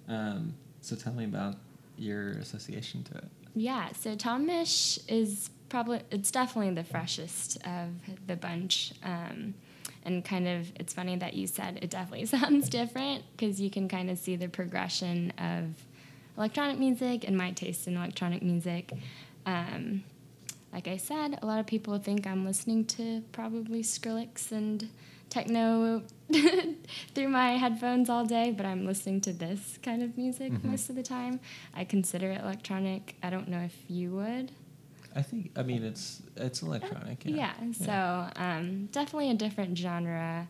Um, 0.09 0.55
so 0.81 0.97
tell 0.97 1.13
me 1.13 1.25
about 1.25 1.57
your 1.97 2.31
association 2.39 3.03
to 3.05 3.19
it. 3.19 3.25
Yeah, 3.55 3.91
so 3.93 4.15
Tom 4.15 4.47
Misch 4.47 4.99
is 5.09 5.51
probably 5.69 6.01
it's 6.11 6.31
definitely 6.31 6.75
the 6.75 6.85
freshest 6.85 7.57
of 7.67 7.91
the 8.27 8.37
bunch. 8.37 8.93
Um, 9.03 9.55
and 10.05 10.25
kind 10.25 10.49
of 10.49 10.71
it's 10.77 10.95
funny 10.95 11.17
that 11.17 11.35
you 11.35 11.47
said 11.47 11.79
it 11.83 11.91
definitely 11.91 12.27
sounds 12.39 12.69
different 12.69 13.25
because 13.37 13.61
you 13.61 13.71
can 13.71 13.89
kind 13.89 14.11
of 14.11 14.19
see 14.19 14.37
the 14.37 14.49
progression 14.49 15.33
of 15.39 15.75
electronic 16.37 16.79
music 16.79 17.25
and 17.27 17.37
my 17.37 17.51
taste 17.51 17.87
in 17.89 17.97
electronic 17.97 18.43
music. 18.43 18.93
Um, 19.45 20.05
like 20.73 20.87
I 20.87 20.97
said, 20.99 21.39
a 21.43 21.47
lot 21.47 21.59
of 21.61 21.67
people 21.67 21.99
think 21.99 22.27
I'm 22.27 22.45
listening 22.45 22.85
to 22.87 23.23
probably 23.33 23.83
Skrillex 23.83 24.53
and 24.53 24.89
techno 25.31 26.03
through 27.15 27.29
my 27.29 27.53
headphones 27.57 28.09
all 28.09 28.25
day, 28.25 28.53
but 28.57 28.65
I'm 28.67 28.87
listening 28.87 29.21
to 29.23 29.33
this 29.33 29.79
kind 29.83 30.03
of 30.03 30.17
music 30.17 30.53
Mhm. 30.53 30.65
most 30.65 30.89
of 30.91 30.97
the 30.97 31.03
time. 31.03 31.41
I 31.75 31.85
consider 31.85 32.31
it 32.31 32.41
electronic. 32.41 33.17
I 33.23 33.31
don't 33.31 33.49
know 33.49 33.61
if 33.61 33.77
you 33.89 34.11
would. 34.13 34.53
I 35.19 35.23
think. 35.23 35.51
I 35.57 35.63
mean, 35.65 35.83
it's 35.85 36.23
it's 36.37 36.63
electronic. 36.63 37.25
Yeah. 37.25 37.53
Yeah, 37.61 37.73
so 37.73 38.41
um, 38.43 38.87
definitely 38.93 39.31
a 39.31 39.35
different 39.35 39.77
genre 39.77 40.47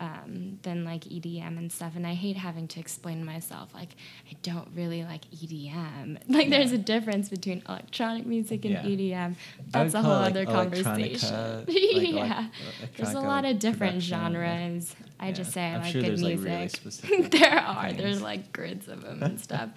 um, 0.00 0.58
than 0.62 0.84
like 0.84 1.04
EDM 1.04 1.58
and 1.58 1.70
stuff. 1.70 1.92
And 1.94 2.04
I 2.06 2.14
hate 2.14 2.36
having 2.36 2.66
to 2.68 2.80
explain 2.80 3.24
myself. 3.24 3.72
Like, 3.74 3.90
I 4.30 4.36
don't 4.42 4.68
really 4.74 5.04
like 5.04 5.24
EDM. 5.30 6.18
Like, 6.28 6.48
Yeah. 6.48 6.50
there's 6.58 6.72
a 6.72 6.78
difference 6.78 7.28
between 7.28 7.62
electronic 7.68 8.26
music 8.26 8.64
and 8.64 8.74
Yeah. 8.74 8.82
EDM. 8.84 9.34
That's 9.70 9.94
a 9.94 10.02
whole 10.02 10.12
it, 10.14 10.20
like, 10.20 10.30
other 10.32 10.44
conversation. 10.46 11.58
like, 11.68 11.68
yeah. 11.68 12.48
elec- 12.48 12.96
There's 12.96 13.14
a 13.14 13.20
lot 13.20 13.44
of 13.44 13.58
different 13.60 13.94
like- 13.96 14.02
genres. 14.02 14.94
I 15.20 15.26
Yeah. 15.28 15.32
just 15.34 15.52
say 15.52 15.62
I 15.62 15.74
I'm 15.76 15.82
like 15.82 15.92
sure 15.92 16.02
good 16.02 16.20
like, 16.20 16.38
music. 16.40 16.80
really 17.08 17.28
there 17.38 17.58
are. 17.60 17.86
things. 17.90 17.98
There's 18.02 18.22
like 18.22 18.52
grids 18.52 18.88
of 18.88 19.02
them 19.02 19.22
and 19.22 19.40
stuff. 19.40 19.70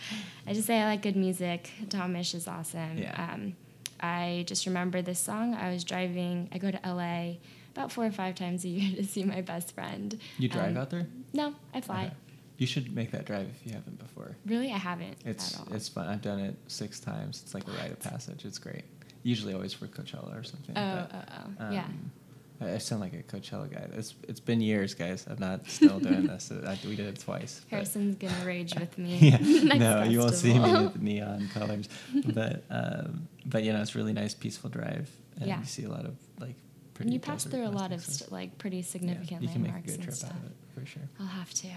I 0.48 0.54
just 0.54 0.66
say 0.66 0.80
I 0.82 0.86
like 0.86 1.04
good 1.04 1.16
music. 1.16 1.70
Tom 1.90 2.14
Misch 2.16 2.34
is 2.34 2.48
awesome. 2.48 2.98
Yeah. 2.98 3.30
Um, 3.34 3.56
I 4.00 4.44
just 4.48 4.66
remember 4.66 5.02
this 5.02 5.20
song. 5.20 5.54
I 5.56 5.72
was 5.72 5.84
driving. 5.84 6.50
I 6.52 6.58
go 6.58 6.72
to 6.72 6.80
LA 6.86 7.36
about 7.74 7.92
four 7.92 8.06
or 8.06 8.12
five 8.12 8.36
times 8.36 8.64
a 8.66 8.70
year 8.70 8.96
to 8.98 9.04
see 9.04 9.24
my 9.24 9.42
best 9.42 9.74
friend. 9.74 10.18
You 10.38 10.48
drive 10.50 10.72
Um, 10.72 10.78
out 10.78 10.90
there? 10.90 11.08
No, 11.34 11.54
I 11.74 11.82
fly. 11.82 12.06
Okay. 12.06 12.14
You 12.58 12.68
should 12.68 12.96
make 12.96 13.12
that 13.12 13.26
drive 13.26 13.48
if 13.50 13.66
you 13.68 13.74
haven't 13.74 14.00
before. 14.00 14.36
Really, 14.46 14.72
I 14.72 14.78
haven't 14.78 15.18
It's 15.26 15.56
at 15.56 15.60
all. 15.68 15.74
it's 15.76 15.90
fun. 15.90 16.08
I've 16.08 16.22
done 16.22 16.40
it 16.40 16.56
six 16.68 17.00
times. 17.02 17.42
It's 17.44 17.54
like 17.54 17.68
a 17.68 17.72
rite 17.72 17.92
of 17.92 18.00
passage. 18.00 18.46
It's 18.46 18.58
great. 18.58 18.84
Usually 19.24 19.54
always 19.54 19.74
for 19.74 19.88
Coachella 19.88 20.40
or 20.40 20.44
something. 20.44 20.78
oh, 20.78 21.08
but, 21.12 21.30
oh, 21.34 21.44
oh, 21.60 21.72
yeah. 21.72 21.84
um, 21.84 22.12
I, 22.12 22.25
I 22.62 22.78
sound 22.78 23.02
like 23.02 23.14
a 23.14 23.24
Coachella 23.24 23.70
guy. 23.72 23.88
It's 23.94 24.16
it's 24.28 24.40
been 24.40 24.62
years, 24.62 24.94
guys. 24.94 25.26
I'm 25.30 25.40
not 25.40 25.68
still 25.68 26.00
doing 26.00 26.28
this. 26.28 26.52
I, 26.52 26.78
we 26.88 26.96
did 26.96 27.08
it 27.08 27.20
twice. 27.20 27.62
but- 27.70 27.76
Harrison's 27.78 28.16
gonna 28.16 28.34
rage 28.46 28.74
with 28.80 28.98
me. 28.98 29.18
yeah. 29.18 29.38
no, 29.76 30.04
you 30.04 30.20
won't 30.20 30.34
see 30.36 30.54
me 30.58 30.72
with 30.72 31.02
neon 31.02 31.50
colors, 31.54 31.90
but 32.34 32.64
um, 32.70 33.28
but 33.46 33.64
you 33.64 33.74
know 33.74 33.82
it's 33.82 33.96
really 33.96 34.14
nice, 34.14 34.34
peaceful 34.34 34.70
drive, 34.70 35.10
and 35.38 35.48
Yeah. 35.48 35.60
you 35.60 35.66
see 35.66 35.84
a 35.84 35.90
lot 35.90 36.06
of 36.06 36.16
like 36.40 36.56
pretty. 36.94 37.08
And 37.10 37.14
you 37.14 37.20
pass 37.20 37.44
through 37.44 37.68
a 37.68 37.70
lot 37.70 37.92
of 37.92 38.04
st- 38.06 38.32
like 38.32 38.58
pretty 38.58 38.78
Yeah, 38.78 38.84
significant 38.84 39.42
you 39.42 39.50
can 39.50 39.62
make 39.62 39.72
a 39.72 39.76
landmarks 39.76 39.98
good 39.98 40.04
trip 40.04 40.24
out 40.24 40.32
of 40.38 40.46
it 40.46 40.56
for 40.74 40.86
sure. 40.86 41.10
I'll 41.20 41.26
have 41.28 41.54
to 41.56 41.68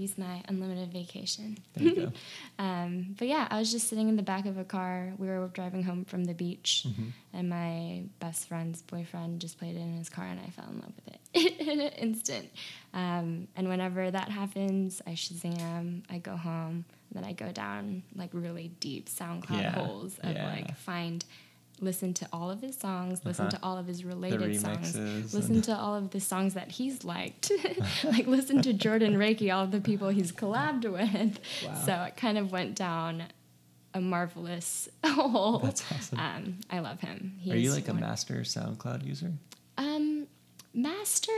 use 0.00 0.16
my 0.18 0.42
unlimited 0.48 0.92
vacation. 0.92 1.58
There 1.74 1.84
you 1.84 1.94
go. 1.94 2.12
um, 2.58 3.14
but 3.18 3.28
yeah, 3.28 3.46
I 3.50 3.58
was 3.58 3.70
just 3.70 3.88
sitting 3.88 4.08
in 4.08 4.16
the 4.16 4.22
back 4.22 4.46
of 4.46 4.58
a 4.58 4.64
car. 4.64 5.12
We 5.18 5.26
were 5.28 5.48
driving 5.52 5.82
home 5.82 6.04
from 6.04 6.24
the 6.24 6.34
beach, 6.34 6.86
Mhm. 6.88 7.12
and 7.32 7.48
my 7.48 8.02
best 8.18 8.48
friend's 8.48 8.82
boyfriend 8.82 9.40
just 9.40 9.58
played 9.58 9.76
it 9.76 9.80
in 9.80 9.96
his 9.96 10.08
car, 10.08 10.24
and 10.26 10.40
I 10.40 10.50
fell 10.50 10.68
in 10.70 10.80
love 10.80 10.92
with 10.96 11.14
it 11.14 11.60
in 11.70 11.80
an 11.86 11.92
instant. 11.92 12.48
Um, 12.94 13.48
and 13.56 13.68
whenever 13.68 14.10
that 14.10 14.28
happens, 14.30 15.00
I 15.06 15.10
Shazam, 15.10 16.02
I 16.10 16.18
go 16.18 16.36
home, 16.36 16.84
and 17.08 17.14
then 17.14 17.24
I 17.24 17.32
go 17.32 17.52
down 17.52 18.02
like 18.14 18.30
really 18.32 18.68
deep 18.80 19.08
SoundCloud 19.08 19.60
Yeah, 19.62 19.70
holes 19.72 20.18
of 20.20 20.34
yeah. 20.34 20.46
like 20.52 20.76
find. 20.76 21.24
Listen 21.80 22.12
to 22.14 22.28
all 22.32 22.50
of 22.50 22.60
his 22.60 22.76
songs. 22.76 23.20
Listen 23.24 23.46
Uh-huh. 23.46 23.56
to 23.58 23.64
all 23.64 23.78
of 23.78 23.86
his 23.86 24.04
related 24.04 24.60
songs. 24.60 24.94
Listen 25.34 25.62
to 25.62 25.74
all 25.76 25.94
of 25.94 26.10
the 26.10 26.20
songs 26.20 26.54
that 26.54 26.72
he's 26.72 27.04
liked. 27.04 27.50
like 28.04 28.26
listen 28.26 28.60
to 28.62 28.72
Jordan 28.72 29.16
Rakei, 29.16 29.54
all 29.54 29.64
of 29.64 29.70
the 29.70 29.80
people 29.80 30.08
he's 30.10 30.30
collabed 30.32 30.84
with. 30.90 31.38
Wow. 31.66 31.82
So 31.86 31.92
it 32.02 32.16
kind 32.16 32.36
of 32.38 32.52
went 32.52 32.74
down 32.74 33.24
a 33.94 34.00
marvelous 34.00 34.88
hole. 35.06 35.58
That's 35.60 35.82
awesome. 35.92 36.18
Um, 36.20 36.56
I 36.70 36.80
love 36.80 37.00
him. 37.00 37.38
Are 37.44 37.54
you 37.56 37.60
He's 37.60 37.74
like 37.74 37.88
a 37.88 37.94
master 37.94 38.34
SoundCloud 38.42 39.04
user? 39.06 39.32
Um, 39.78 40.26
master, 40.74 41.32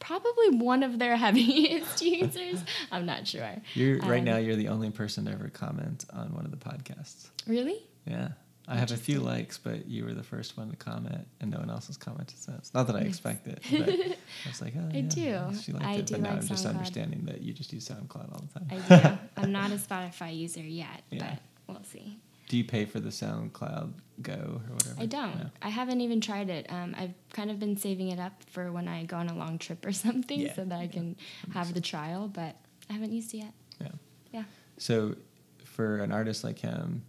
probably 0.00 0.50
one 0.50 0.82
of 0.82 0.98
their 0.98 1.16
heaviest 1.24 2.02
users. 2.02 2.62
I'm 2.90 3.06
not 3.06 3.26
sure. 3.26 3.56
You're 3.74 3.98
right 4.00 4.18
Um, 4.18 4.24
now. 4.24 4.36
You're 4.38 4.56
the 4.56 4.68
only 4.68 4.90
person 4.90 5.26
to 5.26 5.30
ever 5.32 5.48
comment 5.48 6.04
on 6.12 6.34
one 6.34 6.44
of 6.44 6.50
the 6.50 6.56
podcasts. 6.58 7.28
Really? 7.46 7.78
Yeah. 8.06 8.30
I 8.70 8.76
have 8.76 8.92
a 8.92 8.96
few 8.96 9.18
likes, 9.20 9.58
but 9.58 9.86
you 9.88 10.04
were 10.04 10.14
the 10.14 10.22
first 10.22 10.56
one 10.56 10.70
to 10.70 10.76
comment, 10.76 11.26
and 11.40 11.50
no 11.50 11.58
one 11.58 11.70
else 11.70 11.88
has 11.88 11.96
commented 11.96 12.38
since. 12.38 12.72
Not 12.72 12.86
that 12.86 12.94
I 12.96 13.00
expect 13.00 13.46
it, 13.48 13.60
but 13.70 13.88
I 14.46 14.48
was 14.48 14.62
like, 14.62 14.74
oh, 14.78 14.88
I 14.92 14.98
yeah, 14.98 15.02
do. 15.50 15.58
She 15.60 15.72
liked 15.72 15.84
I 15.86 15.94
it, 15.94 16.06
do 16.06 16.14
but 16.14 16.20
now 16.22 16.30
like 16.30 16.42
I'm 16.42 16.46
just 16.46 16.64
SoundCloud. 16.64 16.68
understanding 16.76 17.24
that 17.24 17.42
you 17.42 17.52
just 17.52 17.72
use 17.72 17.88
SoundCloud 17.88 18.32
all 18.32 18.44
the 18.54 18.60
time. 18.60 18.68
I 18.70 19.00
do. 19.10 19.18
I'm 19.42 19.50
not 19.52 19.72
a 19.72 19.74
Spotify 19.74 20.36
user 20.36 20.60
yet, 20.60 21.02
Yeah. 21.10 21.36
but 21.66 21.74
we'll 21.74 21.84
see. 21.84 22.18
Do 22.48 22.56
you 22.56 22.64
pay 22.64 22.84
for 22.84 23.00
the 23.00 23.10
SoundCloud 23.10 23.92
Go 24.22 24.60
or 24.68 24.74
whatever? 24.74 25.00
I 25.00 25.06
don't. 25.06 25.36
No. 25.36 25.50
I 25.62 25.68
haven't 25.68 26.00
even 26.00 26.20
tried 26.20 26.48
it. 26.50 26.66
Um, 26.70 26.94
I've 26.98 27.14
kind 27.32 27.50
of 27.50 27.58
been 27.58 27.76
saving 27.76 28.08
it 28.10 28.18
up 28.20 28.42
for 28.50 28.70
when 28.72 28.86
I 28.86 29.04
go 29.04 29.16
on 29.16 29.28
a 29.28 29.34
long 29.36 29.58
trip 29.58 29.84
or 29.86 29.92
something 30.06 30.40
Yeah. 30.40 30.54
so 30.54 30.64
that 30.64 30.78
I 30.78 30.86
can 30.86 31.16
have 31.54 31.74
the 31.74 31.80
trial, 31.80 32.28
but 32.28 32.56
I 32.88 32.92
haven't 32.92 33.12
used 33.12 33.34
it 33.34 33.38
yet. 33.38 33.52
Yeah. 33.80 33.88
Yeah. 34.32 34.44
So, 34.78 35.16
for 35.64 35.98
an 35.98 36.12
artist 36.12 36.42
like 36.44 36.58
him, 36.58 37.02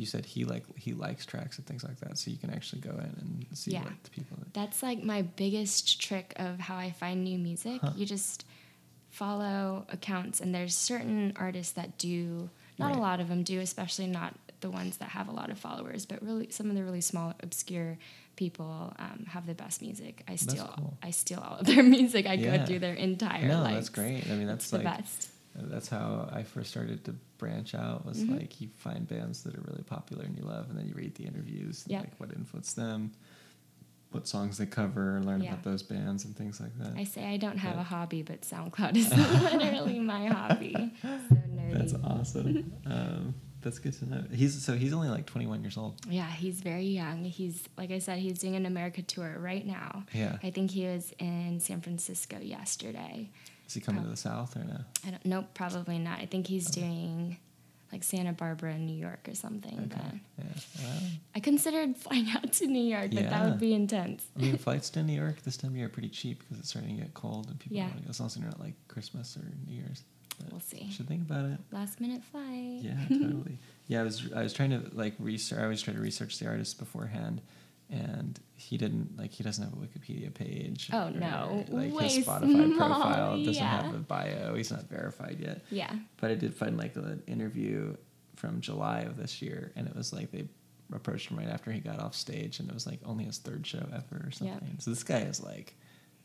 you 0.00 0.06
said 0.06 0.24
he 0.24 0.44
like 0.44 0.64
he 0.76 0.92
likes 0.94 1.24
tracks 1.26 1.58
and 1.58 1.66
things 1.66 1.84
like 1.84 1.98
that, 2.00 2.16
so 2.18 2.30
you 2.30 2.36
can 2.38 2.50
actually 2.50 2.80
go 2.80 2.90
in 2.90 3.14
and 3.20 3.46
see 3.54 3.70
Yeah. 3.72 3.84
what 3.84 4.02
the 4.04 4.10
people. 4.10 4.36
That's 4.52 4.82
like 4.82 5.02
my 5.04 5.22
biggest 5.22 6.00
trick 6.00 6.32
of 6.36 6.58
how 6.58 6.76
I 6.76 6.90
find 6.92 7.22
new 7.24 7.38
music. 7.38 7.80
Huh. 7.82 7.92
You 7.96 8.06
just 8.06 8.44
follow 9.10 9.84
accounts, 9.90 10.40
and 10.40 10.54
there's 10.54 10.74
certain 10.74 11.32
artists 11.36 11.72
that 11.74 11.98
do. 11.98 12.50
Not 12.78 12.88
Right. 12.92 12.96
a 12.96 13.00
lot 13.00 13.20
of 13.20 13.28
them 13.28 13.42
do, 13.42 13.60
especially 13.60 14.06
not 14.06 14.34
the 14.62 14.70
ones 14.70 14.96
that 14.98 15.10
have 15.10 15.28
a 15.28 15.32
lot 15.32 15.50
of 15.50 15.58
followers. 15.58 16.06
But 16.06 16.22
really, 16.22 16.48
some 16.50 16.70
of 16.70 16.76
the 16.76 16.82
really 16.84 17.00
small, 17.02 17.34
obscure 17.40 17.98
people 18.36 18.94
um, 18.98 19.26
have 19.28 19.46
the 19.46 19.52
best 19.54 19.82
music. 19.82 20.22
I 20.26 20.36
steal. 20.36 20.72
cool. 20.78 20.96
I 21.02 21.10
steal 21.10 21.40
all 21.40 21.56
of 21.58 21.66
their 21.66 21.82
music. 21.98 22.24
I 22.26 22.34
Yeah. 22.34 22.56
go 22.58 22.66
through 22.66 22.78
their 22.78 22.94
entire. 22.94 23.46
No, 23.46 23.60
lives. 23.60 23.74
that's 23.74 23.88
great. 23.90 24.26
I 24.30 24.34
mean, 24.36 24.46
that's 24.46 24.64
It's 24.64 24.70
the 24.70 24.78
best. 24.78 25.28
That's 25.68 25.88
how 25.88 26.28
I 26.32 26.42
first 26.42 26.70
started 26.70 27.04
to 27.04 27.14
branch 27.38 27.74
out. 27.74 28.04
Was 28.06 28.22
Mhm. 28.22 28.38
like 28.38 28.60
you 28.60 28.68
find 28.76 29.06
bands 29.08 29.42
that 29.44 29.54
are 29.56 29.62
really 29.62 29.82
popular 29.82 30.24
and 30.24 30.36
you 30.36 30.44
love, 30.44 30.68
and 30.70 30.78
then 30.78 30.86
you 30.86 30.94
read 30.94 31.14
the 31.16 31.24
interviews, 31.24 31.82
and 31.84 31.92
Yep. 31.92 32.00
like 32.02 32.20
what 32.20 32.32
influenced 32.32 32.76
them, 32.76 33.12
what 34.12 34.26
songs 34.26 34.58
they 34.58 34.66
cover, 34.66 35.20
learn 35.22 35.40
Yeah. 35.42 35.52
about 35.52 35.62
those 35.64 35.82
bands 35.82 36.24
and 36.24 36.36
things 36.36 36.60
like 36.60 36.76
that. 36.78 36.94
I 36.96 37.04
say 37.04 37.24
I 37.26 37.36
don't 37.36 37.58
have 37.58 37.76
Yeah. 37.76 37.80
a 37.80 37.84
hobby, 37.84 38.22
but 38.22 38.42
SoundCloud 38.42 38.96
is 38.96 39.08
literally 39.54 39.98
my 40.00 40.26
hobby. 40.26 40.74
So 41.02 41.08
nerdy. 41.36 41.72
That's 41.72 41.94
awesome. 41.94 42.72
um, 42.86 43.34
that's 43.62 43.78
good 43.78 43.92
to 43.92 44.06
know. 44.08 44.24
He's 44.32 44.60
so 44.62 44.74
he's 44.76 44.92
only 44.92 45.08
like 45.10 45.26
21 45.26 45.62
years 45.62 45.76
old. 45.76 46.00
Yeah, 46.08 46.28
he's 46.30 46.60
very 46.60 46.86
young. 46.86 47.24
He's 47.24 47.62
like 47.76 47.90
I 47.90 47.98
said, 48.00 48.18
he's 48.18 48.38
doing 48.38 48.56
an 48.56 48.66
America 48.66 49.02
tour 49.02 49.36
right 49.38 49.64
now. 49.66 50.04
Yeah. 50.14 50.38
I 50.42 50.50
think 50.50 50.70
he 50.72 50.86
was 50.86 51.12
in 51.18 51.60
San 51.60 51.80
Francisco 51.82 52.38
yesterday. 52.40 53.30
Is 53.70 53.74
he 53.74 53.80
coming 53.80 54.02
to 54.02 54.08
Oh. 54.08 54.10
the 54.10 54.16
South 54.16 54.56
or 54.56 54.64
no? 54.64 54.80
I 55.06 55.10
don't 55.10 55.24
nope, 55.24 55.46
probably 55.54 55.98
not. 56.00 56.18
I 56.18 56.26
think 56.26 56.48
he's 56.48 56.68
doing 56.72 57.36
like 57.92 58.02
Santa 58.02 58.32
Barbara, 58.32 58.76
New 58.78 58.96
York, 58.96 59.28
or 59.28 59.34
something. 59.36 59.78
Okay. 59.92 60.20
But 60.36 60.44
Yeah. 60.44 60.84
Wow. 60.84 60.98
I 61.36 61.40
considered 61.40 61.96
flying 61.96 62.28
out 62.34 62.52
to 62.54 62.66
New 62.66 62.82
York, 62.82 63.12
but 63.12 63.30
that 63.30 63.44
would 63.48 63.60
be 63.60 63.72
intense. 63.72 64.26
I 64.36 64.40
mean, 64.42 64.56
flights 64.58 64.90
to 64.90 65.04
New 65.04 65.12
York 65.12 65.42
this 65.42 65.56
time 65.56 65.70
of 65.70 65.76
year 65.76 65.86
are 65.86 65.88
pretty 65.88 66.08
cheap 66.08 66.40
because 66.40 66.58
it's 66.58 66.70
starting 66.70 66.96
to 66.96 67.02
get 67.02 67.14
cold 67.14 67.46
and 67.48 67.60
people 67.60 67.76
Yeah. 67.76 67.84
want 67.86 67.98
to 67.98 68.02
go. 68.02 68.10
As 68.10 68.18
long 68.18 68.26
as 68.26 68.34
they're 68.34 68.44
not 68.44 68.58
like 68.58 68.74
Christmas 68.88 69.36
or 69.36 69.42
New 69.68 69.72
Year's. 69.76 70.02
But 70.40 70.50
We'll 70.50 70.60
see. 70.60 70.82
you 70.86 70.92
Should 70.92 71.06
think 71.06 71.22
about 71.22 71.44
it. 71.44 71.58
Last 71.70 72.00
minute 72.00 72.24
flight. 72.24 72.80
Yeah, 72.82 72.96
totally. 73.08 73.58
Yeah, 73.86 74.00
I 74.00 74.02
was 74.02 74.32
I 74.34 74.42
was 74.42 74.52
trying 74.52 74.70
to 74.70 74.82
like 74.92 75.14
research. 75.20 75.60
I 75.60 75.62
always 75.62 75.80
try 75.82 75.94
to 75.94 76.00
research 76.00 76.38
the 76.40 76.48
artists 76.48 76.74
beforehand, 76.74 77.40
and 77.90 78.38
he 78.56 78.76
didn't 78.76 79.16
like 79.18 79.32
he 79.32 79.42
doesn't 79.42 79.64
have 79.64 79.72
a 79.72 79.76
Wikipedia 79.76 80.32
page. 80.32 80.90
Oh, 80.92 81.08
or, 81.08 81.10
no. 81.10 81.64
Like 81.68 81.92
Way 81.92 82.04
his 82.08 82.26
Spotify 82.26 82.74
small, 82.74 82.76
profile 82.76 83.36
doesn't 83.44 83.54
yeah. 83.54 83.82
have 83.82 83.94
a 83.94 83.98
bio. 83.98 84.54
He's 84.54 84.70
not 84.70 84.88
verified 84.88 85.38
yet. 85.40 85.64
Yeah. 85.70 85.92
But 86.20 86.30
I 86.30 86.34
did 86.34 86.54
find 86.54 86.76
like 86.76 86.94
an 86.96 87.22
interview 87.26 87.96
from 88.36 88.60
July 88.60 89.00
of 89.00 89.16
this 89.16 89.42
year, 89.42 89.72
and 89.76 89.86
it 89.86 89.94
was 89.96 90.12
like 90.12 90.30
they 90.30 90.46
approached 90.92 91.30
him 91.30 91.38
right 91.38 91.48
after 91.48 91.70
he 91.70 91.80
got 91.80 91.98
off 92.00 92.14
stage, 92.14 92.60
and 92.60 92.68
it 92.68 92.74
was 92.74 92.86
like 92.86 93.00
only 93.04 93.24
his 93.24 93.38
third 93.38 93.66
show 93.66 93.86
ever 93.92 94.24
or 94.26 94.30
something. 94.30 94.76
So 94.78 94.90
this 94.90 95.02
guy 95.02 95.20
is 95.20 95.42
like 95.42 95.74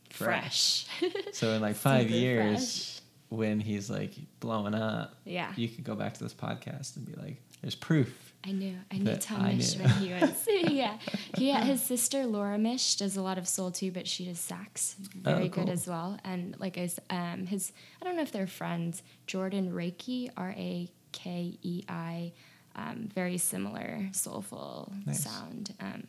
fresh. 0.10 0.86
Fresh. 1.00 1.14
So 1.34 1.52
in 1.52 1.62
like 1.62 1.76
five 1.76 2.10
years, 2.10 3.02
when 3.30 3.60
he's 3.60 3.90
like 3.90 4.14
blowing 4.40 4.74
up, 4.76 5.16
Yeah. 5.26 5.52
you 5.56 5.68
could 5.68 5.84
go 5.84 5.96
back 5.96 6.14
to 6.16 6.24
this 6.24 6.34
podcast 6.34 6.96
and 6.96 7.06
be 7.06 7.14
like, 7.22 7.42
"There's 7.62 7.76
proof." 7.76 8.34
I 8.48 8.52
knew. 8.52 8.76
I 8.92 8.98
knew 9.00 9.16
Tom 9.18 9.42
I 9.42 9.54
Misch 9.54 9.76
knew. 9.78 9.84
when 9.86 9.94
he 9.96 10.14
was. 10.14 10.48
yeah. 10.72 10.98
He, 11.38 11.52
his 11.52 11.82
sister 11.82 12.26
Laura 12.26 12.58
Misch 12.58 12.98
does 12.98 13.18
a 13.18 13.22
lot 13.22 13.38
of 13.38 13.48
soul 13.48 13.72
too, 13.72 13.92
but 13.92 14.08
she 14.08 14.26
does 14.26 14.40
sax 14.40 14.96
very 15.16 15.46
Oh, 15.46 15.48
good 15.48 15.70
as 15.70 15.88
well. 15.88 16.20
And 16.24 16.56
like 16.60 16.78
I, 16.78 16.82
s- 16.82 17.00
um, 17.10 17.48
his, 17.48 17.72
I 18.02 18.06
don't 18.06 18.16
know 18.16 18.22
if 18.22 18.32
they're 18.32 18.46
friends. 18.48 19.02
Jordan 19.26 19.72
Rakei, 19.72 20.30
R 20.38 20.54
A 20.58 20.88
K 21.12 21.58
E 21.64 21.84
I, 21.90 22.34
um, 22.76 23.10
very 23.16 23.38
similar 23.38 24.10
soulful 24.12 24.92
Nice. 25.06 25.24
sound. 25.24 25.74
Um, 25.80 26.06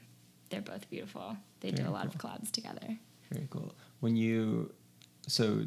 they're 0.50 0.60
both 0.60 0.90
beautiful. 0.90 1.36
They 1.60 1.70
do 1.70 1.88
a 1.88 1.90
lot 1.90 2.04
of 2.06 2.18
collabs 2.18 2.50
together. 2.50 2.98
Very 3.32 3.46
cool. 3.50 3.74
When 4.00 4.14
you, 4.14 4.72
so, 5.26 5.64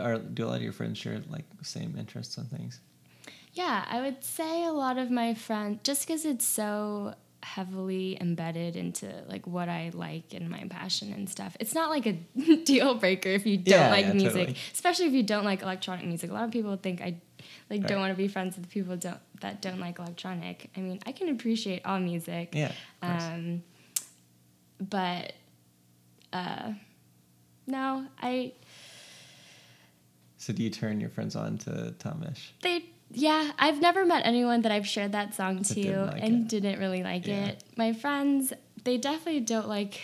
are, 0.00 0.18
do 0.18 0.44
a 0.44 0.46
lot 0.46 0.56
of 0.56 0.62
your 0.62 0.72
friends 0.72 0.96
share 0.98 1.20
like 1.28 1.44
same 1.62 1.96
interests 1.98 2.38
on 2.38 2.46
things? 2.46 2.80
Yeah, 3.56 3.84
I 3.88 4.00
would 4.02 4.22
say 4.22 4.64
a 4.64 4.70
lot 4.72 4.98
of 4.98 5.10
my 5.10 5.34
friends, 5.34 5.80
just 5.82 6.06
because 6.06 6.24
it's 6.24 6.44
so 6.44 7.14
heavily 7.42 8.18
embedded 8.20 8.76
into 8.76 9.10
like 9.28 9.46
what 9.46 9.68
I 9.68 9.90
like 9.94 10.34
and 10.34 10.50
my 10.50 10.64
passion 10.68 11.12
and 11.12 11.28
stuff. 11.28 11.56
It's 11.60 11.74
not 11.74 11.88
like 11.90 12.04
a 12.06 12.12
deal 12.64 12.94
breaker 12.96 13.30
if 13.30 13.46
you 13.46 13.56
don't 13.56 13.66
Yeah, 13.72 13.90
like 13.90 14.06
yeah, 14.06 14.12
music, 14.12 14.32
totally. 14.48 14.56
especially 14.74 15.06
if 15.06 15.12
you 15.14 15.22
don't 15.22 15.44
like 15.44 15.62
electronic 15.62 16.04
music. 16.06 16.30
A 16.30 16.34
lot 16.34 16.44
of 16.44 16.50
people 16.50 16.76
think 16.76 17.00
I 17.00 17.16
like 17.70 17.80
Right. 17.80 17.88
don't 17.88 18.00
want 18.00 18.12
to 18.12 18.16
be 18.16 18.28
friends 18.28 18.56
with 18.56 18.68
people 18.70 18.96
don't 18.96 19.18
that 19.40 19.62
don't 19.62 19.80
like 19.80 19.98
electronic. 19.98 20.70
I 20.76 20.80
mean, 20.80 21.00
I 21.06 21.12
can 21.12 21.28
appreciate 21.30 21.82
all 21.86 21.98
music. 21.98 22.54
Yeah. 22.54 22.72
Um, 23.02 23.62
but 24.80 25.32
uh, 26.32 26.72
no, 27.66 28.06
I 28.20 28.52
so 30.38 30.52
do 30.52 30.62
you 30.62 30.70
turn 30.70 31.00
your 31.00 31.10
friends 31.10 31.34
on 31.36 31.58
to 31.58 31.94
Tom 31.98 32.22
Misch? 32.24 32.50
They 32.62 32.84
yeah, 33.10 33.52
I've 33.58 33.80
never 33.80 34.04
met 34.04 34.26
anyone 34.26 34.62
that 34.62 34.72
I've 34.72 34.86
shared 34.86 35.12
that 35.12 35.34
song 35.34 35.62
to 35.62 35.74
didn't 35.74 36.06
like 36.06 36.22
and 36.22 36.42
it. 36.42 36.48
didn't 36.48 36.78
really 36.78 37.02
like 37.02 37.26
Yeah. 37.26 37.46
it. 37.46 37.64
My 37.76 37.92
friends, 37.92 38.52
they 38.84 38.98
definitely 38.98 39.40
don't 39.40 39.68
like 39.68 40.00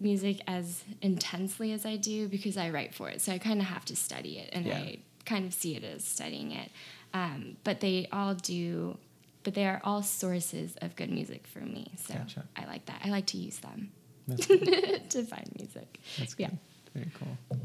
music 0.00 0.40
as 0.46 0.82
intensely 1.00 1.72
as 1.72 1.86
I 1.86 1.96
do 1.96 2.28
because 2.28 2.56
I 2.56 2.70
write 2.70 2.94
for 2.94 3.08
it. 3.08 3.20
So 3.20 3.32
I 3.32 3.38
kind 3.38 3.60
of 3.60 3.66
have 3.66 3.84
to 3.86 3.96
study 3.96 4.38
it 4.38 4.50
and 4.52 4.66
Yeah. 4.66 4.78
I 4.78 4.98
kind 5.24 5.46
of 5.46 5.54
see 5.54 5.74
it 5.76 5.84
as 5.84 6.04
studying 6.04 6.50
it. 6.52 6.70
Um, 7.14 7.56
but 7.64 7.80
they 7.80 8.08
all 8.12 8.34
do 8.34 8.98
but 9.44 9.52
they 9.52 9.66
are 9.66 9.78
all 9.84 10.02
sources 10.02 10.74
of 10.80 10.96
good 10.96 11.10
music 11.10 11.46
for 11.46 11.58
me. 11.60 11.92
So 11.98 12.14
Gotcha. 12.14 12.44
I 12.56 12.64
like 12.64 12.86
that. 12.86 13.02
I 13.04 13.10
like 13.10 13.26
to 13.26 13.36
use 13.36 13.58
them 13.58 13.90
to 14.36 15.22
find 15.24 15.50
music. 15.58 16.00
That's 16.18 16.34
Yeah. 16.38 16.48
Very 16.94 17.10
cool. 17.18 17.36
Well, 17.50 17.58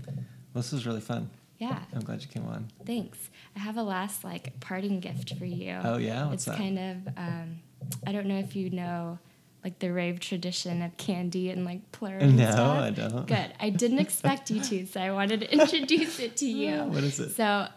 this 0.56 0.72
was 0.74 0.86
really 0.86 1.00
fun. 1.02 1.30
Yeah. 1.60 1.80
I'm 1.94 2.02
glad 2.02 2.22
you 2.22 2.28
came 2.28 2.48
on. 2.48 2.70
Thanks. 2.86 3.30
I 3.56 3.60
have 3.60 3.78
a 3.78 3.84
last 3.84 4.24
like 4.24 4.60
parting 4.62 5.00
gift 5.02 5.36
for 5.38 5.46
you. 5.46 5.78
Oh, 5.84 5.98
yeah? 5.98 6.24
What's 6.26 6.36
it's 6.36 6.46
that? 6.46 6.58
kind 6.58 6.80
of 6.80 6.96
um, 7.18 7.60
I 8.08 8.12
don't 8.12 8.26
know 8.26 8.40
if 8.40 8.56
you 8.56 8.70
know 8.72 9.20
like 9.64 9.78
the 9.80 9.92
rave 9.92 10.20
tradition 10.22 10.82
of 10.82 10.96
candy 10.98 11.50
and 11.50 11.66
like 11.66 11.92
plur. 11.92 12.18
and 12.20 12.38
No, 12.38 12.50
stuff. 12.52 12.78
I 12.80 12.90
don't. 12.92 13.28
Good. 13.28 13.54
I 13.60 13.70
didn't 13.70 14.00
expect 14.08 14.50
you 14.50 14.62
to, 14.62 14.86
so 14.88 15.00
I 15.02 15.12
wanted 15.12 15.42
to 15.42 15.52
introduce 15.60 16.20
it 16.20 16.38
to 16.38 16.46
you. 16.48 16.78
What 16.86 17.04
is 17.04 17.20
it? 17.20 17.36
So, 17.36 17.68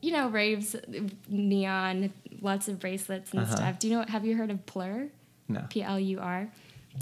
you 0.00 0.12
know, 0.12 0.28
raves, 0.28 0.76
neon, 1.28 2.12
lots 2.40 2.68
of 2.68 2.78
bracelets 2.78 3.32
and 3.32 3.40
Uh-huh. 3.42 3.56
stuff. 3.56 3.78
Do 3.80 3.88
you 3.88 3.96
know? 3.98 4.04
Have 4.06 4.24
you 4.24 4.36
heard 4.36 4.50
of 4.50 4.64
plur? 4.66 5.08
No. 5.48 5.64
P 5.68 5.82
L 5.82 5.98
U 5.98 6.20
R. 6.20 6.48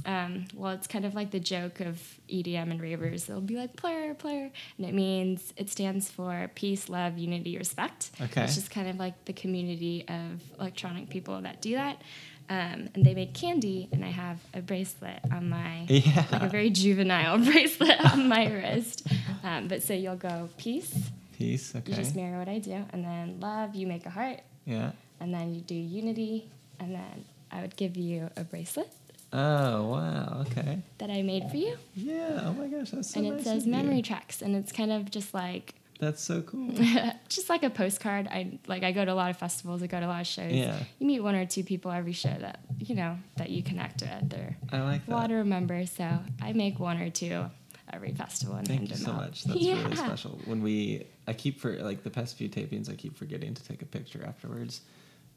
Um, 0.07 0.47
well, 0.55 0.73
it's 0.73 0.87
kind 0.87 1.05
of 1.05 1.15
like 1.15 1.31
the 1.31 1.41
joke 1.41 1.81
of 1.81 2.01
EDM 2.29 2.71
and 2.71 2.81
ravers. 2.81 3.27
They'll 3.27 3.41
be 3.41 3.57
like 3.57 3.77
plur, 3.77 4.15
plur, 4.15 4.51
and 4.79 4.87
it 4.87 4.95
means 4.95 5.53
it 5.57 5.69
stands 5.71 6.11
for 6.11 6.51
peace, 6.55 6.89
love, 6.89 7.19
unity, 7.19 7.57
respect. 7.59 8.11
Okay. 8.21 8.45
It's 8.45 8.55
just 8.55 8.71
kind 8.71 8.89
of 8.89 8.97
like 8.99 9.25
the 9.27 9.33
community 9.33 10.05
of 10.09 10.41
electronic 10.59 11.09
people 11.11 11.41
that 11.43 11.61
do 11.61 11.75
that. 11.75 12.01
Um, 12.49 12.89
and 12.95 13.05
they 13.05 13.15
make 13.15 13.33
candy, 13.35 13.89
and 13.93 14.05
I 14.05 14.09
have 14.11 14.39
a 14.53 14.61
bracelet 14.61 15.21
on 15.31 15.49
my, 15.49 15.87
Yeah. 15.89 16.25
like 16.33 16.43
a 16.43 16.49
very 16.49 16.71
juvenile 16.71 17.39
bracelet 17.45 17.99
on 18.13 18.29
my 18.29 18.47
wrist. 18.53 19.07
Um, 19.45 19.69
but 19.69 19.83
so 19.83 19.95
you'll 19.95 20.17
go 20.17 20.49
peace, 20.59 21.11
Peace. 21.39 21.75
Okay. 21.75 21.91
You 21.93 21.97
just 21.97 22.15
mirror 22.17 22.39
what 22.39 22.49
I 22.49 22.59
do, 22.59 22.85
and 22.93 23.05
then 23.05 23.39
love, 23.41 23.75
you 23.75 23.87
make 23.87 24.07
a 24.07 24.11
heart, 24.11 24.41
Yeah. 24.67 24.93
and 25.21 25.33
then 25.33 25.55
you 25.55 25.61
do 25.61 25.75
unity, 25.75 26.51
and 26.81 26.95
then 26.95 27.25
I 27.51 27.61
would 27.63 27.77
give 27.77 27.97
you 27.97 28.29
a 28.37 28.45
bracelet 28.45 28.91
Oh 29.33 29.89
wow. 29.89 30.45
Okay. 30.47 30.83
that 30.99 31.11
I 31.11 31.23
made 31.23 31.51
for 31.51 31.57
you. 31.57 31.77
Yeah. 31.95 32.41
Oh 32.45 32.53
my 32.53 32.67
gosh, 32.67 32.91
that's 32.91 33.11
so 33.11 33.21
and 33.21 33.31
nice 33.31 33.41
it 33.41 33.45
says 33.45 33.63
of 33.63 33.67
you. 33.67 33.73
memory 33.73 34.03
tracks 34.03 34.43
and 34.43 34.55
it's 34.55 34.73
kind 34.73 34.93
of 34.93 35.11
just 35.11 35.33
like 35.33 35.75
That's 36.01 36.21
so 36.23 36.43
cool. 36.43 36.71
just 37.29 37.49
like 37.49 37.63
a 37.63 37.71
postcard 37.71 38.27
i 38.29 38.59
like 38.67 38.83
i 38.83 38.91
go 38.93 39.05
to 39.05 39.13
a 39.13 39.15
lot 39.15 39.31
of 39.31 39.37
festivals 39.39 39.83
i 39.83 39.87
go 39.87 40.01
to 40.01 40.07
a 40.07 40.09
lot 40.09 40.21
of 40.21 40.27
shows 40.27 40.53
Yeah. 40.53 40.77
you 40.99 41.07
meet 41.07 41.21
one 41.21 41.35
or 41.37 41.47
two 41.47 41.63
people 41.65 41.91
every 41.93 42.13
show 42.13 42.35
that 42.41 42.61
you 42.79 42.95
know 42.95 43.17
that 43.37 43.51
you 43.51 43.63
connect 43.63 44.03
with 44.03 44.29
they're 44.29 44.57
I 44.73 44.81
like 44.81 45.07
that. 45.07 45.13
water 45.13 45.45
members 45.45 45.91
so 45.93 46.19
i 46.43 46.53
make 46.53 46.79
one 46.81 47.01
or 47.01 47.09
two 47.09 47.45
every 47.93 48.13
festival 48.13 48.57
and 48.57 48.67
Thank 48.67 48.89
you 48.91 48.97
so 48.97 49.11
out. 49.13 49.17
much. 49.19 49.45
That's 49.45 49.61
yeah. 49.69 49.83
really 49.83 49.97
special. 49.97 50.39
When 50.47 50.63
we, 50.63 51.05
I 51.27 51.35
keep 51.35 51.61
for 51.61 51.77
like 51.77 52.03
the 52.03 52.09
past 52.11 52.39
few 52.39 52.49
tapings, 52.49 52.91
I 52.91 52.95
keep 52.95 53.19
forgetting 53.19 53.53
to 53.53 53.63
take 53.63 53.83
a 53.83 53.85
picture 53.85 54.25
afterwards. 54.27 54.81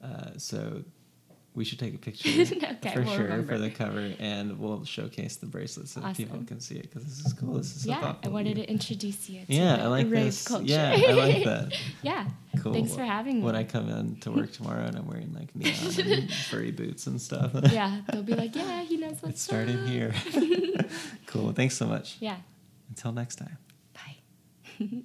Uh, 0.01 0.29
so 0.37 0.81
we 1.55 1.63
should 1.63 1.79
take 1.79 1.93
a 1.95 1.97
picture 1.97 2.29
Okay, 2.31 2.93
for 2.93 3.01
we'll 3.01 3.13
sure 3.15 3.23
remember. 3.23 3.53
for 3.53 3.57
the 3.59 3.69
cover, 3.69 4.13
and 4.19 4.59
we'll 4.59 4.83
showcase 4.85 5.37
the 5.37 5.45
bracelet 5.45 5.87
so 5.87 6.01
that 6.01 6.15
people 6.17 6.39
can 6.45 6.59
see 6.59 6.75
it 6.75 6.83
because 6.83 7.03
this 7.05 7.25
is 7.25 7.33
cool. 7.33 7.53
This 7.55 7.75
is 7.75 7.83
so 7.83 7.89
yeah 7.89 8.01
thoughtful 8.01 8.29
i 8.29 8.33
wanted 8.33 8.55
to 8.55 8.69
introduce 8.69 9.29
you 9.29 9.45
to 9.45 9.53
Yeah, 9.53 9.77
the 9.77 9.83
I 9.83 9.87
like 9.87 10.05
rave 10.11 10.25
this. 10.25 10.47
culture 10.47 10.65
Yeah, 10.65 10.93
I 10.95 11.11
like 11.13 11.43
that. 11.45 11.73
yeah 12.03 12.27
Cool. 12.61 12.73
thanks 12.73 12.93
for 12.95 13.03
having 13.03 13.37
me 13.39 13.41
When 13.43 13.55
I 13.55 13.63
come 13.63 13.89
in 13.89 14.15
to 14.21 14.31
work 14.31 14.51
tomorrow 14.51 14.85
and 14.85 14.95
I'm 14.97 15.07
wearing 15.07 15.33
like 15.33 15.53
neon 15.59 15.73
and 16.11 16.31
furry 16.33 16.71
boots 16.71 17.07
and 17.07 17.21
stuff. 17.21 17.51
yeah 17.71 18.01
they'll 18.11 18.23
be 18.23 18.35
like 18.35 18.55
yeah 18.55 18.81
he 18.83 18.97
knows 18.97 19.17
what's 19.21 19.39
it 19.41 19.43
started 19.43 19.79
up. 19.83 19.87
here. 19.87 20.13
cool. 21.27 21.51
Thanks 21.53 21.75
so 21.77 21.85
much. 21.85 22.17
yeah 22.19 22.37
Until 22.89 23.11
next 23.11 23.35
time. 23.37 23.57
bye 23.93 25.03